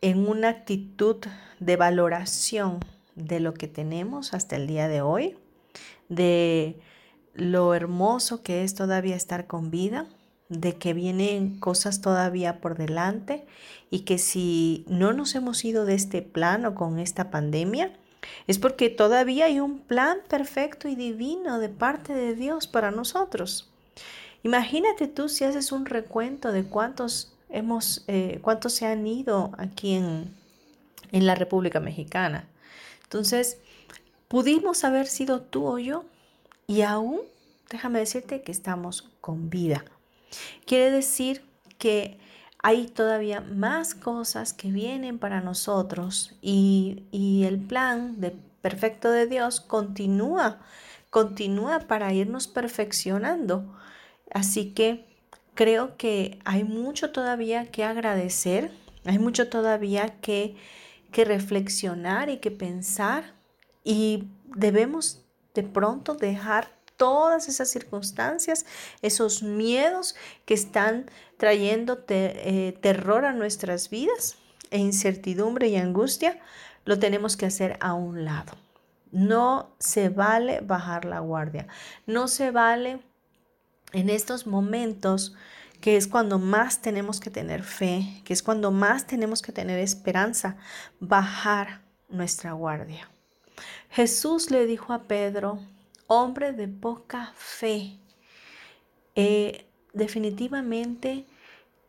en 0.00 0.28
una 0.28 0.48
actitud 0.48 1.16
de 1.60 1.76
valoración 1.76 2.80
de 3.14 3.40
lo 3.40 3.54
que 3.54 3.68
tenemos 3.68 4.34
hasta 4.34 4.56
el 4.56 4.66
día 4.66 4.88
de 4.88 5.02
hoy, 5.02 5.36
de 6.08 6.80
lo 7.34 7.74
hermoso 7.74 8.42
que 8.42 8.64
es 8.64 8.74
todavía 8.74 9.16
estar 9.16 9.46
con 9.46 9.70
vida, 9.70 10.06
de 10.48 10.76
que 10.76 10.92
vienen 10.92 11.58
cosas 11.58 12.00
todavía 12.00 12.60
por 12.60 12.76
delante 12.76 13.46
y 13.90 14.00
que 14.00 14.18
si 14.18 14.84
no 14.88 15.12
nos 15.12 15.34
hemos 15.34 15.64
ido 15.64 15.84
de 15.84 15.94
este 15.94 16.22
plano 16.22 16.74
con 16.74 16.98
esta 16.98 17.30
pandemia, 17.30 17.92
es 18.46 18.58
porque 18.58 18.90
todavía 18.90 19.46
hay 19.46 19.60
un 19.60 19.80
plan 19.80 20.18
perfecto 20.28 20.88
y 20.88 20.94
divino 20.94 21.58
de 21.58 21.68
parte 21.68 22.14
de 22.14 22.34
Dios 22.34 22.66
para 22.66 22.90
nosotros. 22.90 23.70
Imagínate 24.42 25.08
tú 25.08 25.28
si 25.28 25.44
haces 25.44 25.72
un 25.72 25.86
recuento 25.86 26.52
de 26.52 26.64
cuántos 26.64 27.34
hemos, 27.48 28.04
eh, 28.08 28.40
cuántos 28.42 28.74
se 28.74 28.86
han 28.86 29.06
ido 29.06 29.52
aquí 29.56 29.94
en, 29.94 30.34
en 31.12 31.26
la 31.26 31.34
República 31.34 31.80
Mexicana. 31.80 32.48
Entonces, 33.04 33.58
pudimos 34.28 34.84
haber 34.84 35.06
sido 35.06 35.40
tú 35.40 35.66
o 35.66 35.78
yo 35.78 36.04
y 36.66 36.82
aún, 36.82 37.20
déjame 37.70 38.00
decirte 38.00 38.42
que 38.42 38.52
estamos 38.52 39.10
con 39.20 39.48
vida. 39.48 39.84
Quiere 40.66 40.90
decir 40.90 41.44
que 41.78 42.18
hay 42.62 42.86
todavía 42.86 43.40
más 43.40 43.94
cosas 43.94 44.52
que 44.52 44.70
vienen 44.70 45.18
para 45.18 45.40
nosotros 45.40 46.36
y, 46.40 47.04
y 47.10 47.44
el 47.44 47.58
plan 47.58 48.20
de 48.20 48.30
perfecto 48.62 49.10
de 49.10 49.26
Dios 49.26 49.60
continúa, 49.60 50.60
continúa 51.10 51.80
para 51.80 52.14
irnos 52.14 52.48
perfeccionando. 52.48 53.76
Así 54.32 54.72
que 54.72 55.06
creo 55.54 55.98
que 55.98 56.38
hay 56.46 56.64
mucho 56.64 57.12
todavía 57.12 57.70
que 57.70 57.84
agradecer, 57.84 58.72
hay 59.04 59.18
mucho 59.18 59.50
todavía 59.50 60.18
que, 60.20 60.56
que 61.12 61.26
reflexionar 61.26 62.30
y 62.30 62.38
que 62.38 62.50
pensar 62.50 63.34
y 63.84 64.24
debemos 64.56 65.22
de 65.52 65.62
pronto 65.62 66.14
dejar 66.14 66.70
todas 66.96 67.48
esas 67.48 67.68
circunstancias, 67.70 68.66
esos 69.02 69.42
miedos 69.42 70.14
que 70.44 70.54
están 70.54 71.10
trayendo 71.36 72.04
eh, 72.08 72.76
terror 72.80 73.24
a 73.24 73.32
nuestras 73.32 73.90
vidas 73.90 74.36
e 74.70 74.78
incertidumbre 74.78 75.68
y 75.68 75.76
angustia, 75.76 76.40
lo 76.84 76.98
tenemos 76.98 77.36
que 77.36 77.46
hacer 77.46 77.76
a 77.80 77.94
un 77.94 78.24
lado. 78.24 78.52
No 79.10 79.70
se 79.78 80.08
vale 80.08 80.60
bajar 80.60 81.04
la 81.04 81.20
guardia, 81.20 81.68
no 82.06 82.28
se 82.28 82.50
vale 82.50 83.00
en 83.92 84.10
estos 84.10 84.46
momentos 84.46 85.34
que 85.80 85.96
es 85.96 86.08
cuando 86.08 86.38
más 86.38 86.80
tenemos 86.80 87.20
que 87.20 87.30
tener 87.30 87.62
fe, 87.62 88.22
que 88.24 88.32
es 88.32 88.42
cuando 88.42 88.70
más 88.70 89.06
tenemos 89.06 89.42
que 89.42 89.52
tener 89.52 89.78
esperanza, 89.78 90.56
bajar 90.98 91.82
nuestra 92.08 92.52
guardia. 92.52 93.10
Jesús 93.90 94.50
le 94.50 94.66
dijo 94.66 94.92
a 94.92 95.02
Pedro, 95.02 95.60
hombre 96.06 96.52
de 96.52 96.68
poca 96.68 97.32
fe, 97.36 97.98
eh, 99.14 99.66
definitivamente 99.92 101.24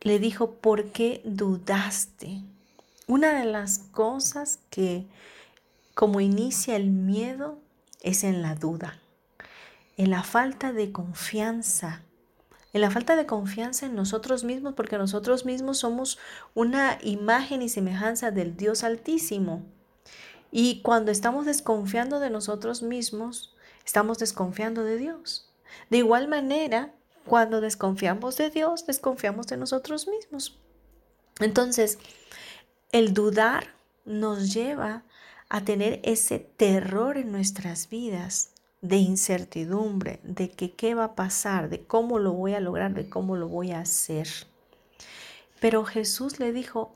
le 0.00 0.18
dijo, 0.18 0.52
¿por 0.52 0.92
qué 0.92 1.20
dudaste? 1.24 2.42
Una 3.06 3.38
de 3.38 3.44
las 3.44 3.78
cosas 3.78 4.60
que 4.70 5.06
como 5.94 6.20
inicia 6.20 6.76
el 6.76 6.90
miedo 6.90 7.58
es 8.02 8.22
en 8.22 8.42
la 8.42 8.54
duda, 8.54 8.98
en 9.96 10.10
la 10.10 10.22
falta 10.22 10.72
de 10.72 10.92
confianza, 10.92 12.02
en 12.72 12.82
la 12.82 12.90
falta 12.90 13.16
de 13.16 13.26
confianza 13.26 13.86
en 13.86 13.94
nosotros 13.94 14.44
mismos, 14.44 14.74
porque 14.74 14.98
nosotros 14.98 15.46
mismos 15.46 15.78
somos 15.78 16.18
una 16.54 16.98
imagen 17.02 17.62
y 17.62 17.68
semejanza 17.68 18.30
del 18.30 18.56
Dios 18.56 18.84
Altísimo. 18.84 19.64
Y 20.52 20.82
cuando 20.82 21.10
estamos 21.10 21.46
desconfiando 21.46 22.20
de 22.20 22.30
nosotros 22.30 22.82
mismos, 22.82 23.55
estamos 23.86 24.18
desconfiando 24.18 24.84
de 24.84 24.98
Dios. 24.98 25.48
De 25.88 25.98
igual 25.98 26.28
manera, 26.28 26.92
cuando 27.24 27.60
desconfiamos 27.60 28.36
de 28.36 28.50
Dios, 28.50 28.84
desconfiamos 28.86 29.46
de 29.46 29.56
nosotros 29.56 30.08
mismos. 30.08 30.58
Entonces, 31.40 31.98
el 32.92 33.14
dudar 33.14 33.74
nos 34.04 34.52
lleva 34.52 35.04
a 35.48 35.64
tener 35.64 36.00
ese 36.02 36.38
terror 36.38 37.16
en 37.16 37.30
nuestras 37.30 37.88
vidas 37.88 38.50
de 38.80 38.96
incertidumbre, 38.96 40.20
de 40.22 40.50
que 40.50 40.72
qué 40.72 40.94
va 40.94 41.04
a 41.04 41.14
pasar, 41.14 41.68
de 41.68 41.84
cómo 41.84 42.18
lo 42.18 42.32
voy 42.32 42.54
a 42.54 42.60
lograr, 42.60 42.94
de 42.94 43.08
cómo 43.08 43.36
lo 43.36 43.48
voy 43.48 43.72
a 43.72 43.80
hacer. 43.80 44.28
Pero 45.60 45.84
Jesús 45.84 46.38
le 46.38 46.52
dijo, 46.52 46.94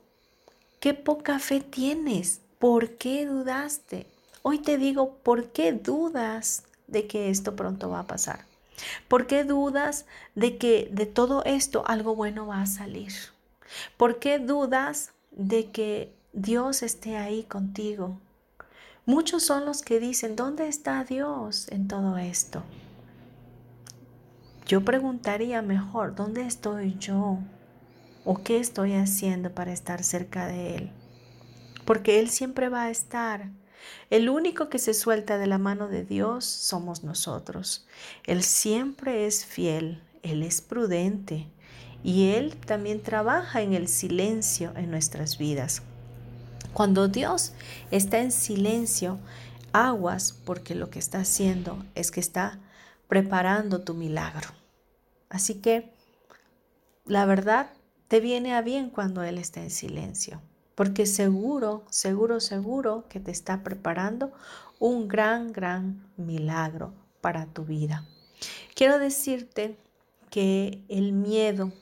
qué 0.81 0.95
poca 0.95 1.39
fe 1.39 1.61
tienes, 1.61 2.41
¿por 2.59 2.97
qué 2.97 3.27
dudaste? 3.27 4.07
Hoy 4.43 4.59
te 4.59 4.79
digo, 4.79 5.17
¿por 5.23 5.49
qué 5.49 5.73
dudas 5.73 6.65
de 6.91 7.07
que 7.07 7.31
esto 7.31 7.57
pronto 7.57 7.91
va 7.91 8.01
a 8.01 8.07
pasar? 8.07 8.47
¿Por 9.09 9.27
qué 9.27 9.45
dudas 9.45 10.07
de 10.35 10.57
que 10.57 10.89
de 10.93 11.07
todo 11.07 11.45
esto 11.45 11.85
algo 11.87 12.15
bueno 12.15 12.47
va 12.47 12.63
a 12.63 12.67
salir? 12.67 13.13
¿Por 13.97 14.19
qué 14.19 14.39
dudas 14.39 15.13
de 15.31 15.71
que 15.71 16.13
Dios 16.33 16.83
esté 16.83 17.17
ahí 17.17 17.45
contigo? 17.45 18.19
Muchos 19.07 19.43
son 19.43 19.65
los 19.65 19.83
que 19.83 20.01
dicen, 20.01 20.37
¿dónde 20.37 20.69
está 20.69 21.05
Dios 21.05 21.69
en 21.69 21.89
todo 21.89 22.19
esto? 22.19 22.63
Yo 24.67 24.85
preguntaría 24.85 25.63
mejor, 25.63 26.15
¿dónde 26.15 26.43
estoy 26.43 26.97
yo? 26.99 27.39
¿O 28.25 28.37
qué 28.37 28.59
estoy 28.59 28.95
haciendo 28.95 29.53
para 29.53 29.73
estar 29.73 30.05
cerca 30.05 30.47
de 30.47 30.77
Él? 30.77 30.91
Porque 31.85 32.21
Él 32.21 32.29
siempre 32.29 32.69
va 32.69 32.83
a 32.85 32.91
estar. 32.91 33.51
El 34.11 34.29
único 34.29 34.69
que 34.69 34.79
se 34.79 34.95
suelta 34.95 35.39
de 35.39 35.47
la 35.47 35.59
mano 35.59 35.89
de 35.89 36.05
Dios 36.05 36.45
somos 36.45 37.05
nosotros. 37.05 37.87
Él 38.25 38.43
siempre 38.43 39.27
es 39.27 39.45
fiel, 39.45 40.03
Él 40.23 40.43
es 40.43 40.61
prudente 40.61 41.49
y 42.03 42.31
Él 42.31 42.57
también 42.57 43.03
trabaja 43.03 43.63
en 43.63 43.75
el 43.75 43.89
silencio 43.89 44.73
en 44.77 44.91
nuestras 44.91 45.39
vidas. 45.39 45.83
Cuando 46.73 47.09
Dios 47.09 47.53
está 47.91 48.21
en 48.21 48.33
silencio, 48.33 49.19
aguas 49.73 50.33
porque 50.45 50.75
lo 50.75 50.91
que 50.91 50.99
está 50.99 51.21
haciendo 51.21 51.85
es 51.95 52.11
que 52.11 52.21
está 52.21 52.59
preparando 53.09 53.81
tu 53.81 53.95
milagro. 53.95 54.49
Así 55.29 55.55
que 55.55 55.93
la 57.07 57.25
verdad 57.27 57.71
te 58.09 58.21
viene 58.21 58.55
a 58.55 58.63
bien 58.63 58.91
cuando 58.91 59.23
Él 59.23 59.39
está 59.39 59.63
en 59.63 59.71
silencio 59.71 60.41
porque 60.75 61.07
seguro, 61.07 61.85
seguro, 61.91 62.41
seguro 62.41 63.05
que 63.09 63.21
te 63.21 63.31
está 63.31 63.63
preparando 63.63 64.33
un 64.79 65.09
gran, 65.09 65.53
gran 65.53 66.07
milagro 66.17 66.93
para 67.21 67.47
tu 67.47 67.65
vida. 67.65 68.07
Quiero 68.75 68.99
decirte 68.99 69.77
que 70.31 70.83
el 70.89 71.13
miedo, 71.13 71.73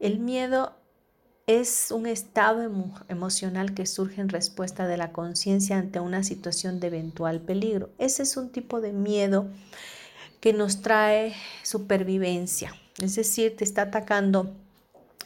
el 0.00 0.18
miedo 0.18 0.74
es 1.46 1.90
un 1.90 2.06
estado 2.06 2.62
emocional 3.08 3.74
que 3.74 3.86
surge 3.86 4.20
en 4.20 4.28
respuesta 4.28 4.86
de 4.86 4.96
la 4.96 5.12
conciencia 5.12 5.78
ante 5.78 6.00
una 6.00 6.22
situación 6.22 6.80
de 6.80 6.86
eventual 6.86 7.40
peligro. 7.40 7.90
Ese 7.98 8.22
es 8.22 8.36
un 8.36 8.50
tipo 8.50 8.80
de 8.80 8.92
miedo 8.92 9.46
que 10.40 10.52
nos 10.52 10.82
trae 10.82 11.34
supervivencia, 11.62 12.74
es 13.00 13.14
decir, 13.16 13.56
te 13.56 13.64
está 13.64 13.82
atacando 13.82 14.54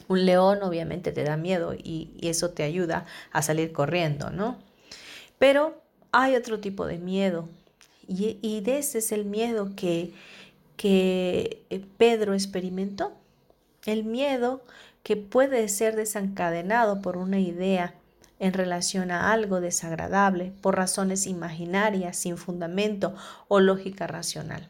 un 0.09 0.25
león 0.25 0.59
obviamente 0.63 1.13
te 1.13 1.23
da 1.23 1.37
miedo 1.37 1.73
y, 1.73 2.11
eso 2.21 2.49
te 2.49 2.63
ayuda 2.63 3.05
a 3.31 3.41
salir 3.41 3.71
corriendo, 3.71 4.31
¿no? 4.31 4.57
Pero 5.37 5.81
hay 6.11 6.35
otro 6.35 6.59
tipo 6.59 6.85
de 6.85 6.97
miedo 6.97 7.47
y, 8.07 8.63
ese 8.65 8.97
es 8.97 9.11
el 9.13 9.23
miedo 9.23 9.71
que, 9.77 10.11
que 10.75 11.63
eh, 11.69 11.85
Pedro 11.97 12.33
experimentó. 12.33 13.13
El 13.85 14.03
miedo 14.03 14.61
que 15.03 15.15
puede 15.15 15.69
ser 15.69 15.95
desencadenado 15.95 17.01
por 17.01 17.15
una 17.15 17.39
idea 17.39 17.93
en 18.39 18.53
relación 18.53 19.11
a 19.11 19.31
algo 19.31 19.61
desagradable 19.61 20.51
por 20.61 20.75
razones 20.75 21.27
imaginarias, 21.27 22.17
sin 22.17 22.37
fundamento 22.37 23.15
o 23.47 23.59
lógica 23.59 24.07
racional. 24.07 24.69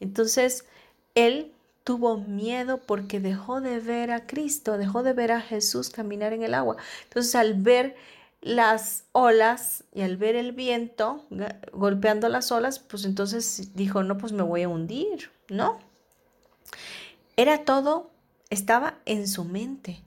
Entonces, 0.00 0.66
él 1.14 1.53
tuvo 1.84 2.16
miedo 2.16 2.78
porque 2.78 3.20
dejó 3.20 3.60
de 3.60 3.78
ver 3.78 4.10
a 4.10 4.26
Cristo, 4.26 4.78
dejó 4.78 5.02
de 5.02 5.12
ver 5.12 5.32
a 5.32 5.42
Jesús 5.42 5.90
caminar 5.90 6.32
en 6.32 6.42
el 6.42 6.54
agua. 6.54 6.76
Entonces 7.04 7.34
al 7.34 7.54
ver 7.54 7.94
las 8.40 9.04
olas 9.12 9.84
y 9.94 10.02
al 10.02 10.16
ver 10.16 10.34
el 10.36 10.52
viento 10.52 11.24
golpeando 11.72 12.28
las 12.28 12.52
olas, 12.52 12.78
pues 12.78 13.04
entonces 13.04 13.74
dijo, 13.74 14.02
no, 14.02 14.18
pues 14.18 14.32
me 14.32 14.42
voy 14.42 14.62
a 14.62 14.68
hundir, 14.68 15.30
¿no? 15.48 15.78
Era 17.36 17.64
todo, 17.64 18.10
estaba 18.50 18.98
en 19.06 19.28
su 19.28 19.44
mente, 19.44 20.02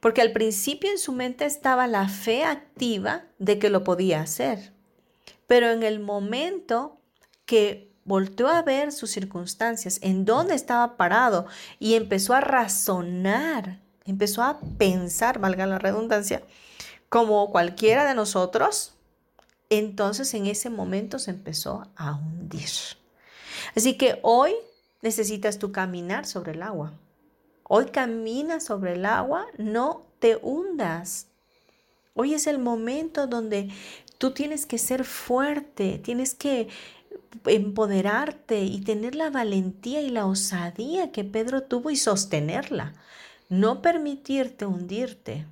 porque 0.00 0.22
al 0.22 0.32
principio 0.32 0.90
en 0.90 0.98
su 0.98 1.12
mente 1.12 1.44
estaba 1.44 1.86
la 1.86 2.08
fe 2.08 2.44
activa 2.44 3.24
de 3.38 3.58
que 3.58 3.68
lo 3.68 3.84
podía 3.84 4.22
hacer, 4.22 4.72
pero 5.46 5.70
en 5.70 5.82
el 5.82 6.00
momento 6.00 6.98
que 7.44 7.91
volteó 8.04 8.48
a 8.48 8.62
ver 8.62 8.92
sus 8.92 9.10
circunstancias, 9.10 9.98
en 10.02 10.24
dónde 10.24 10.54
estaba 10.54 10.96
parado 10.96 11.46
y 11.78 11.94
empezó 11.94 12.34
a 12.34 12.40
razonar, 12.40 13.80
empezó 14.04 14.42
a 14.42 14.60
pensar, 14.78 15.38
valga 15.38 15.66
la 15.66 15.78
redundancia, 15.78 16.42
como 17.08 17.50
cualquiera 17.50 18.04
de 18.04 18.14
nosotros, 18.14 18.94
entonces 19.70 20.34
en 20.34 20.46
ese 20.46 20.70
momento 20.70 21.18
se 21.18 21.30
empezó 21.30 21.86
a 21.96 22.14
hundir. 22.14 22.68
Así 23.76 23.96
que 23.96 24.18
hoy 24.22 24.54
necesitas 25.00 25.58
tú 25.58 25.72
caminar 25.72 26.26
sobre 26.26 26.52
el 26.52 26.62
agua. 26.62 26.92
Hoy 27.64 27.86
camina 27.86 28.60
sobre 28.60 28.94
el 28.94 29.06
agua, 29.06 29.46
no 29.56 30.06
te 30.18 30.36
hundas. 30.36 31.28
Hoy 32.14 32.34
es 32.34 32.46
el 32.46 32.58
momento 32.58 33.26
donde 33.26 33.70
tú 34.18 34.32
tienes 34.32 34.66
que 34.66 34.78
ser 34.78 35.04
fuerte, 35.04 35.98
tienes 35.98 36.34
que 36.34 36.68
empoderarte 37.46 38.62
y 38.64 38.80
tener 38.80 39.14
la 39.14 39.30
valentía 39.30 40.00
y 40.00 40.10
la 40.10 40.26
osadía 40.26 41.12
que 41.12 41.24
Pedro 41.24 41.62
tuvo 41.62 41.90
y 41.90 41.96
sostenerla. 41.96 42.94
No 43.48 43.82
permitirte 43.82 44.66
hundirte, 44.66 45.46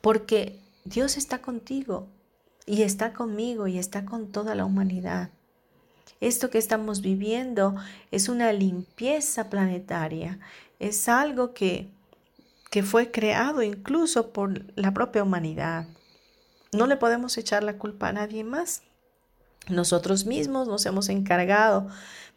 porque 0.00 0.58
Dios 0.84 1.16
está 1.16 1.40
contigo 1.40 2.08
y 2.66 2.82
está 2.82 3.12
conmigo 3.12 3.66
y 3.66 3.78
está 3.78 4.04
con 4.04 4.32
toda 4.32 4.54
la 4.54 4.64
humanidad. 4.64 5.30
Esto 6.20 6.50
que 6.50 6.58
estamos 6.58 7.00
viviendo 7.00 7.74
es 8.10 8.28
una 8.28 8.52
limpieza 8.52 9.48
planetaria, 9.48 10.38
es 10.78 11.08
algo 11.08 11.54
que, 11.54 11.88
que 12.70 12.82
fue 12.82 13.10
creado 13.10 13.62
incluso 13.62 14.30
por 14.32 14.64
la 14.76 14.92
propia 14.92 15.22
humanidad. 15.22 15.86
No 16.72 16.86
le 16.86 16.96
podemos 16.96 17.36
echar 17.38 17.64
la 17.64 17.78
culpa 17.78 18.08
a 18.08 18.12
nadie 18.12 18.44
más. 18.44 18.82
Nosotros 19.68 20.26
mismos 20.26 20.68
nos 20.68 20.86
hemos 20.86 21.08
encargado 21.08 21.88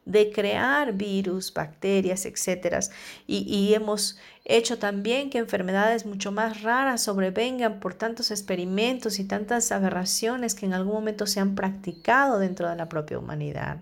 de 0.06 0.32
crear 0.32 0.94
virus, 0.94 1.54
bacterias, 1.54 2.26
etcétera. 2.26 2.80
Y, 3.26 3.74
hemos 3.74 4.18
hecho 4.46 4.78
también 4.78 5.30
que 5.30 5.38
enfermedades 5.38 6.06
mucho 6.06 6.32
más 6.32 6.62
raras 6.62 7.04
sobrevengan 7.04 7.80
por 7.80 7.94
tantos 7.94 8.32
experimentos 8.32 9.20
y 9.20 9.24
tantas 9.24 9.72
aberraciones 9.72 10.56
que 10.56 10.66
en 10.66 10.74
algún 10.74 10.94
momento 10.94 11.26
se 11.28 11.40
han 11.40 11.56
practicado 11.56 12.40
dentro 12.40 12.70
de 12.70 12.76
la 12.76 12.90
propia 12.90 13.20
humanidad. 13.20 13.78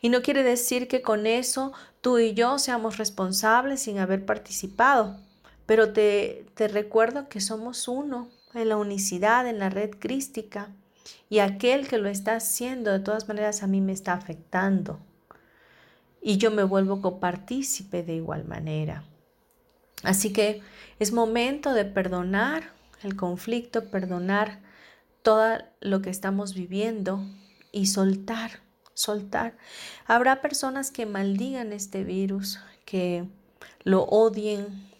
Y 0.00 0.08
no 0.08 0.22
quiere 0.22 0.42
decir 0.42 0.88
que 0.88 1.02
con 1.02 1.26
eso 1.26 1.72
tú 2.00 2.18
y 2.18 2.32
yo 2.32 2.58
seamos 2.58 2.96
responsables 2.96 3.82
sin 3.82 3.98
haber 3.98 4.24
participado, 4.24 5.18
pero 5.66 5.92
te, 5.92 6.46
te 6.54 6.68
recuerdo 6.68 7.28
que 7.28 7.40
somos 7.40 7.88
uno 7.88 8.30
en 8.54 8.70
la 8.70 8.76
unicidad, 8.76 9.46
en 9.46 9.58
la 9.58 9.68
red 9.68 9.90
crística, 9.98 10.70
y 11.28 11.40
aquel 11.40 11.88
que 11.88 11.98
lo 11.98 12.08
está 12.08 12.36
haciendo 12.36 12.92
de 12.92 13.00
todas 13.00 13.28
maneras 13.28 13.62
a 13.62 13.66
mí 13.66 13.80
me 13.80 13.92
está 13.92 14.12
afectando 14.12 15.00
y 16.20 16.38
yo 16.38 16.50
me 16.50 16.64
vuelvo 16.64 17.00
copartícipe 17.00 18.02
de 18.02 18.14
igual 18.14 18.44
manera. 18.44 19.04
Así 20.02 20.32
que 20.32 20.60
es 20.98 21.12
momento 21.12 21.72
de 21.72 21.84
perdonar 21.84 22.72
el 23.02 23.16
conflicto, 23.16 23.90
perdonar 23.90 24.60
todo 25.22 25.58
lo 25.80 26.02
que 26.02 26.10
estamos 26.10 26.54
viviendo 26.54 27.20
y 27.72 27.86
soltar, 27.86 28.60
soltar. 28.94 29.56
Habrá 30.06 30.40
personas 30.40 30.90
que 30.90 31.06
maldigan 31.06 31.72
este 31.72 32.04
virus, 32.04 32.58
que 32.84 33.28
lo 33.84 34.02
odien, 34.04 34.90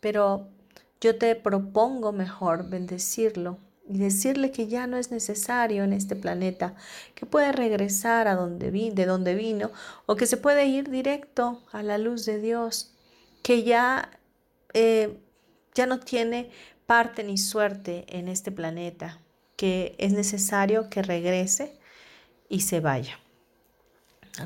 pero 0.00 0.48
yo 1.00 1.16
te 1.16 1.34
propongo 1.36 2.12
mejor 2.12 2.68
bendecirlo 2.68 3.58
y 3.88 3.98
decirle 3.98 4.50
que 4.50 4.68
ya 4.68 4.86
no 4.86 4.96
es 4.96 5.10
necesario 5.10 5.84
en 5.84 5.92
este 5.92 6.16
planeta, 6.16 6.74
que 7.14 7.26
puede 7.26 7.52
regresar 7.52 8.28
a 8.28 8.34
donde 8.34 8.70
de 8.70 9.06
donde 9.06 9.34
vino 9.34 9.70
o 10.06 10.16
que 10.16 10.26
se 10.26 10.36
puede 10.36 10.66
ir 10.66 10.90
directo 10.90 11.62
a 11.72 11.82
la 11.82 11.98
luz 11.98 12.24
de 12.24 12.38
Dios, 12.40 12.92
que 13.42 13.64
ya, 13.64 14.10
eh, 14.72 15.18
ya 15.74 15.86
no 15.86 15.98
tiene 15.98 16.50
parte 16.86 17.24
ni 17.24 17.38
suerte 17.38 18.04
en 18.08 18.28
este 18.28 18.52
planeta, 18.52 19.18
que 19.56 19.94
es 19.98 20.12
necesario 20.12 20.88
que 20.88 21.02
regrese 21.02 21.72
y 22.48 22.60
se 22.60 22.80
vaya. 22.80 23.18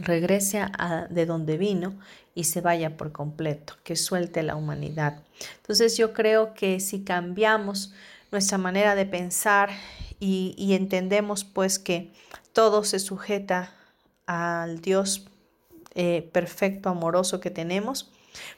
Regrese 0.01 0.61
a, 0.61 1.07
de 1.11 1.27
donde 1.27 1.59
vino 1.59 1.95
y 2.35 2.45
se 2.45 2.61
vaya 2.61 2.97
por 2.97 3.13
completo, 3.13 3.75
que 3.85 3.97
suelte 3.97 4.43
la 4.43 4.57
humanidad. 4.57 5.23
Entonces 5.59 5.97
yo 5.97 6.13
creo 6.13 6.55
que 6.55 6.81
si 6.81 7.05
cambiamos 7.05 7.93
nuestra 8.33 8.59
manera 8.59 8.95
de 8.95 9.07
pensar 9.07 9.71
y, 10.19 10.75
entendemos 10.75 11.45
pues 11.45 11.79
que 11.79 12.13
todo 12.53 12.85
se 12.85 12.99
sujeta 12.99 13.73
al 14.27 14.81
Dios 14.81 15.27
eh, 15.95 16.29
perfecto, 16.33 16.89
amoroso 16.89 17.41
que 17.41 17.51
tenemos, 17.51 18.11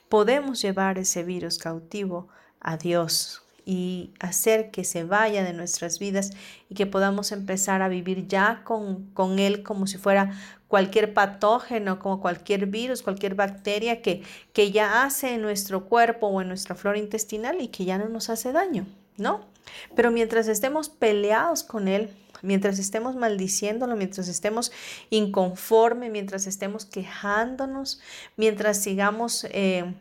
podemos 0.08 0.62
llevar 0.62 0.98
ese 0.98 1.22
virus 1.24 1.58
cautivo 1.58 2.28
a 2.60 2.76
Dios 2.76 3.42
y 3.64 4.14
hacer 4.18 4.70
que 4.70 4.82
se 4.82 5.04
vaya 5.04 5.44
de 5.44 5.52
nuestras 5.52 5.98
vidas 5.98 6.30
y 6.70 6.74
que 6.74 6.86
podamos 6.86 7.32
empezar 7.32 7.82
a 7.82 7.88
vivir 7.88 8.26
ya 8.26 8.62
con, 8.64 9.10
con 9.10 9.38
Él 9.38 9.62
como 9.62 9.86
si 9.86 9.98
fuera 9.98 10.32
cualquier 10.68 11.12
patógeno, 11.12 11.98
como 11.98 12.20
cualquier 12.20 12.66
virus, 12.66 13.02
cualquier 13.02 13.34
bacteria 13.34 14.00
que, 14.00 14.22
que 14.54 14.70
ya 14.70 15.02
hace 15.02 15.34
en 15.34 15.42
nuestro 15.42 15.84
cuerpo 15.84 16.28
o 16.28 16.40
en 16.40 16.48
nuestra 16.48 16.74
flora 16.74 16.98
intestinal 16.98 17.60
y 17.60 17.68
que 17.68 17.84
ya 17.84 17.98
no 17.98 18.08
nos 18.08 18.30
hace 18.30 18.52
daño, 18.52 18.86
¿no? 19.18 19.46
Pero 19.94 20.10
mientras 20.10 20.48
estemos 20.48 20.88
peleados 20.88 21.62
con 21.62 21.88
Él, 21.88 22.10
mientras 22.42 22.78
estemos 22.78 23.16
maldiciéndolo, 23.16 23.96
mientras 23.96 24.28
estemos 24.28 24.72
inconforme, 25.10 26.10
mientras 26.10 26.46
estemos 26.46 26.84
quejándonos, 26.84 28.00
mientras 28.36 28.78
sigamos 28.78 29.46
eh, 29.50 29.94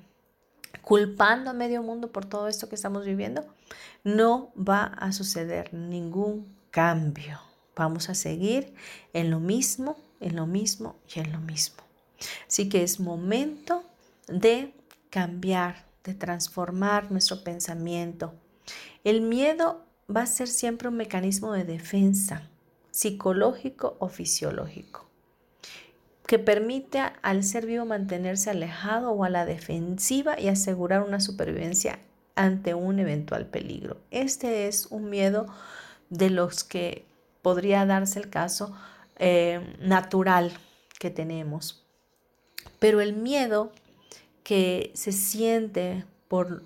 culpando 0.82 1.50
a 1.50 1.54
medio 1.54 1.84
mundo 1.84 2.12
por 2.12 2.26
todo 2.26 2.48
esto 2.48 2.70
que 2.70 2.76
estamos 2.76 3.06
viviendo, 3.06 3.46
no 4.04 4.52
va 4.56 4.86
a 4.86 5.12
suceder 5.12 5.74
ningún 5.74 6.56
cambio. 6.72 7.42
Vamos 7.76 8.10
a 8.10 8.16
seguir 8.16 8.74
en 9.14 9.30
lo 9.30 9.40
mismo, 9.40 9.98
en 10.20 10.36
lo 10.36 10.48
mismo 10.48 10.96
y 11.14 11.20
en 11.20 11.32
lo 11.32 11.40
mismo. 11.40 11.84
Así 12.48 12.70
que 12.70 12.84
es 12.84 13.00
momento 13.00 13.84
de 14.28 14.74
cambiar, 15.10 15.86
de 16.04 16.14
transformar 16.14 17.12
nuestro 17.12 17.44
pensamiento, 17.44 18.34
el 19.08 19.22
miedo 19.22 19.86
va 20.13 20.24
a 20.24 20.26
ser 20.26 20.50
siempre 20.50 20.89
un 20.89 20.98
mecanismo 20.98 21.54
de 21.54 21.63
defensa, 21.63 22.50
psicológico 22.91 23.96
o 24.00 24.10
fisiológico, 24.10 25.08
que 26.26 26.39
permite 26.39 27.02
al 27.22 27.46
ser 27.46 27.65
vivo 27.65 27.86
mantenerse 27.86 28.50
alejado 28.50 29.12
o 29.12 29.24
a 29.24 29.30
la 29.30 29.46
defensiva 29.46 30.38
y 30.38 30.50
asegurar 30.50 31.04
una 31.04 31.22
supervivencia 31.22 32.00
ante 32.36 32.74
un 32.74 33.00
eventual 33.00 33.46
peligro. 33.46 33.96
Este 34.12 34.67
es 34.67 34.88
un 34.88 35.10
miedo 35.10 35.46
de 36.10 36.30
los 36.30 36.65
que 36.65 37.06
podría 37.41 37.86
darse 37.86 38.20
el 38.20 38.30
caso 38.30 38.76
eh, 39.20 39.62
natural 39.80 40.52
que 41.00 41.12
tenemos. 41.12 41.82
Pero 42.80 43.00
el 43.00 43.13
miedo 43.13 43.72
que 44.43 44.91
se 44.96 45.13
siente 45.13 46.04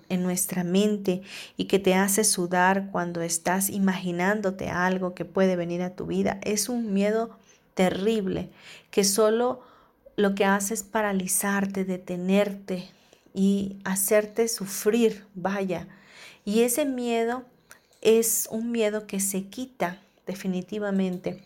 en 0.08 0.22
nuestra 0.22 0.64
mente 0.64 1.22
y 1.56 1.66
que 1.66 1.78
te 1.78 1.94
hace 1.94 2.24
sudar 2.24 2.90
cuando 2.90 3.22
estás 3.22 3.70
imaginándote 3.70 4.68
algo 4.70 5.14
que 5.14 5.24
puede 5.24 5.54
venir 5.54 5.82
a 5.82 5.94
tu 5.94 6.06
vida. 6.06 6.38
Es 6.42 6.68
un 6.68 6.92
miedo 6.92 7.38
terrible 7.74 8.50
que 8.90 9.04
solo 9.04 9.62
lo 10.16 10.34
que 10.34 10.44
hace 10.44 10.74
es 10.74 10.82
paralizarte, 10.82 11.84
detenerte 11.84 12.90
y 13.34 13.76
hacerte 13.84 14.48
sufrir, 14.48 15.26
vaya. 15.34 15.86
Y 16.44 16.62
ese 16.62 16.84
miedo 16.84 17.44
es 18.00 18.48
un 18.50 18.72
miedo 18.72 19.06
que 19.06 19.20
se 19.20 19.44
quita 19.44 20.02
definitivamente 20.26 21.42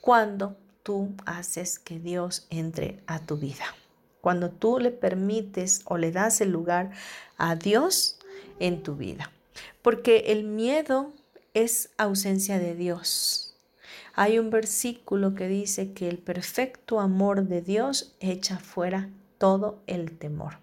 cuando 0.00 0.56
tú 0.82 1.12
haces 1.26 1.78
que 1.78 1.98
Dios 1.98 2.46
entre 2.48 3.00
a 3.06 3.18
tu 3.18 3.36
vida. 3.36 3.66
Cuando 4.20 4.50
tú 4.50 4.78
le 4.78 4.90
permites 4.90 5.82
o 5.84 5.96
le 5.96 6.12
das 6.12 6.40
el 6.40 6.50
lugar 6.50 6.90
a 7.36 7.56
Dios 7.56 8.18
en 8.58 8.82
tu 8.82 8.96
vida. 8.96 9.32
Porque 9.82 10.24
el 10.28 10.44
miedo 10.44 11.12
es 11.54 11.90
ausencia 11.96 12.58
de 12.58 12.74
Dios. 12.74 13.56
Hay 14.14 14.38
un 14.38 14.50
versículo 14.50 15.34
que 15.34 15.48
dice 15.48 15.92
que 15.92 16.08
el 16.08 16.18
perfecto 16.18 17.00
amor 17.00 17.44
de 17.44 17.62
Dios 17.62 18.14
echa 18.20 18.58
fuera 18.58 19.08
todo 19.38 19.80
el 19.86 20.18
temor. 20.18 20.58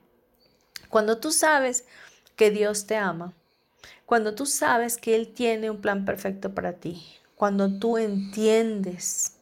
Cuando 0.89 1.17
tú 1.17 1.31
sabes 1.31 1.85
que 2.35 2.51
Dios 2.51 2.85
te 2.85 2.95
ama, 2.95 3.33
cuando 4.05 4.35
tú 4.35 4.45
sabes 4.45 4.97
que 4.97 5.15
Él 5.15 5.33
tiene 5.33 5.69
un 5.69 5.81
plan 5.81 6.05
perfecto 6.05 6.53
para 6.53 6.73
ti, 6.73 7.03
cuando 7.35 7.79
tú 7.79 7.97
entiendes 7.97 9.36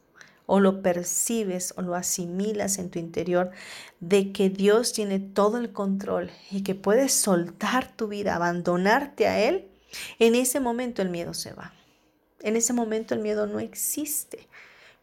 o 0.45 0.59
lo 0.59 0.81
percibes 0.81 1.73
o 1.77 1.81
lo 1.81 1.95
asimilas 1.95 2.77
en 2.77 2.89
tu 2.89 2.99
interior 2.99 3.51
de 3.99 4.31
que 4.31 4.49
Dios 4.49 4.93
tiene 4.93 5.19
todo 5.19 5.57
el 5.57 5.71
control 5.71 6.31
y 6.51 6.61
que 6.63 6.75
puedes 6.75 7.13
soltar 7.13 7.95
tu 7.95 8.07
vida, 8.07 8.35
abandonarte 8.35 9.27
a 9.27 9.39
Él, 9.41 9.67
en 10.19 10.35
ese 10.35 10.59
momento 10.59 11.01
el 11.01 11.09
miedo 11.09 11.33
se 11.33 11.53
va. 11.53 11.73
En 12.41 12.55
ese 12.55 12.73
momento 12.73 13.13
el 13.13 13.21
miedo 13.21 13.47
no 13.47 13.59
existe. 13.59 14.47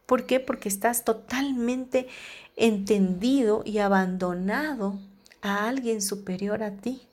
¿Por 0.05 0.25
qué? 0.25 0.39
Porque 0.39 0.69
estás 0.69 1.03
totalmente 1.03 2.07
entendido 2.55 3.63
y 3.65 3.79
abandonado 3.79 4.99
a 5.41 5.67
alguien 5.67 6.01
superior 6.01 6.63
a 6.63 6.77
ti. 6.77 7.07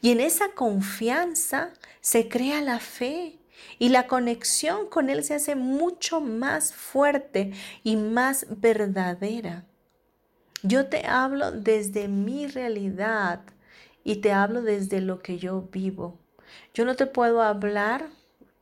Y 0.00 0.10
en 0.10 0.20
esa 0.20 0.52
confianza 0.52 1.72
se 2.00 2.28
crea 2.28 2.60
la 2.62 2.78
fe, 2.78 3.38
y 3.78 3.88
la 3.88 4.06
conexión 4.06 4.88
con 4.88 5.10
Él 5.10 5.24
se 5.24 5.34
hace 5.34 5.54
mucho 5.54 6.20
más 6.20 6.72
fuerte 6.72 7.52
y 7.82 7.96
más 7.96 8.46
verdadera. 8.50 9.64
Yo 10.62 10.86
te 10.86 11.06
hablo 11.06 11.52
desde 11.52 12.08
mi 12.08 12.46
realidad 12.46 13.40
y 14.02 14.16
te 14.16 14.32
hablo 14.32 14.62
desde 14.62 15.00
lo 15.00 15.20
que 15.20 15.38
yo 15.38 15.68
vivo. 15.72 16.18
Yo 16.72 16.84
no 16.84 16.94
te 16.96 17.06
puedo 17.06 17.42
hablar 17.42 18.08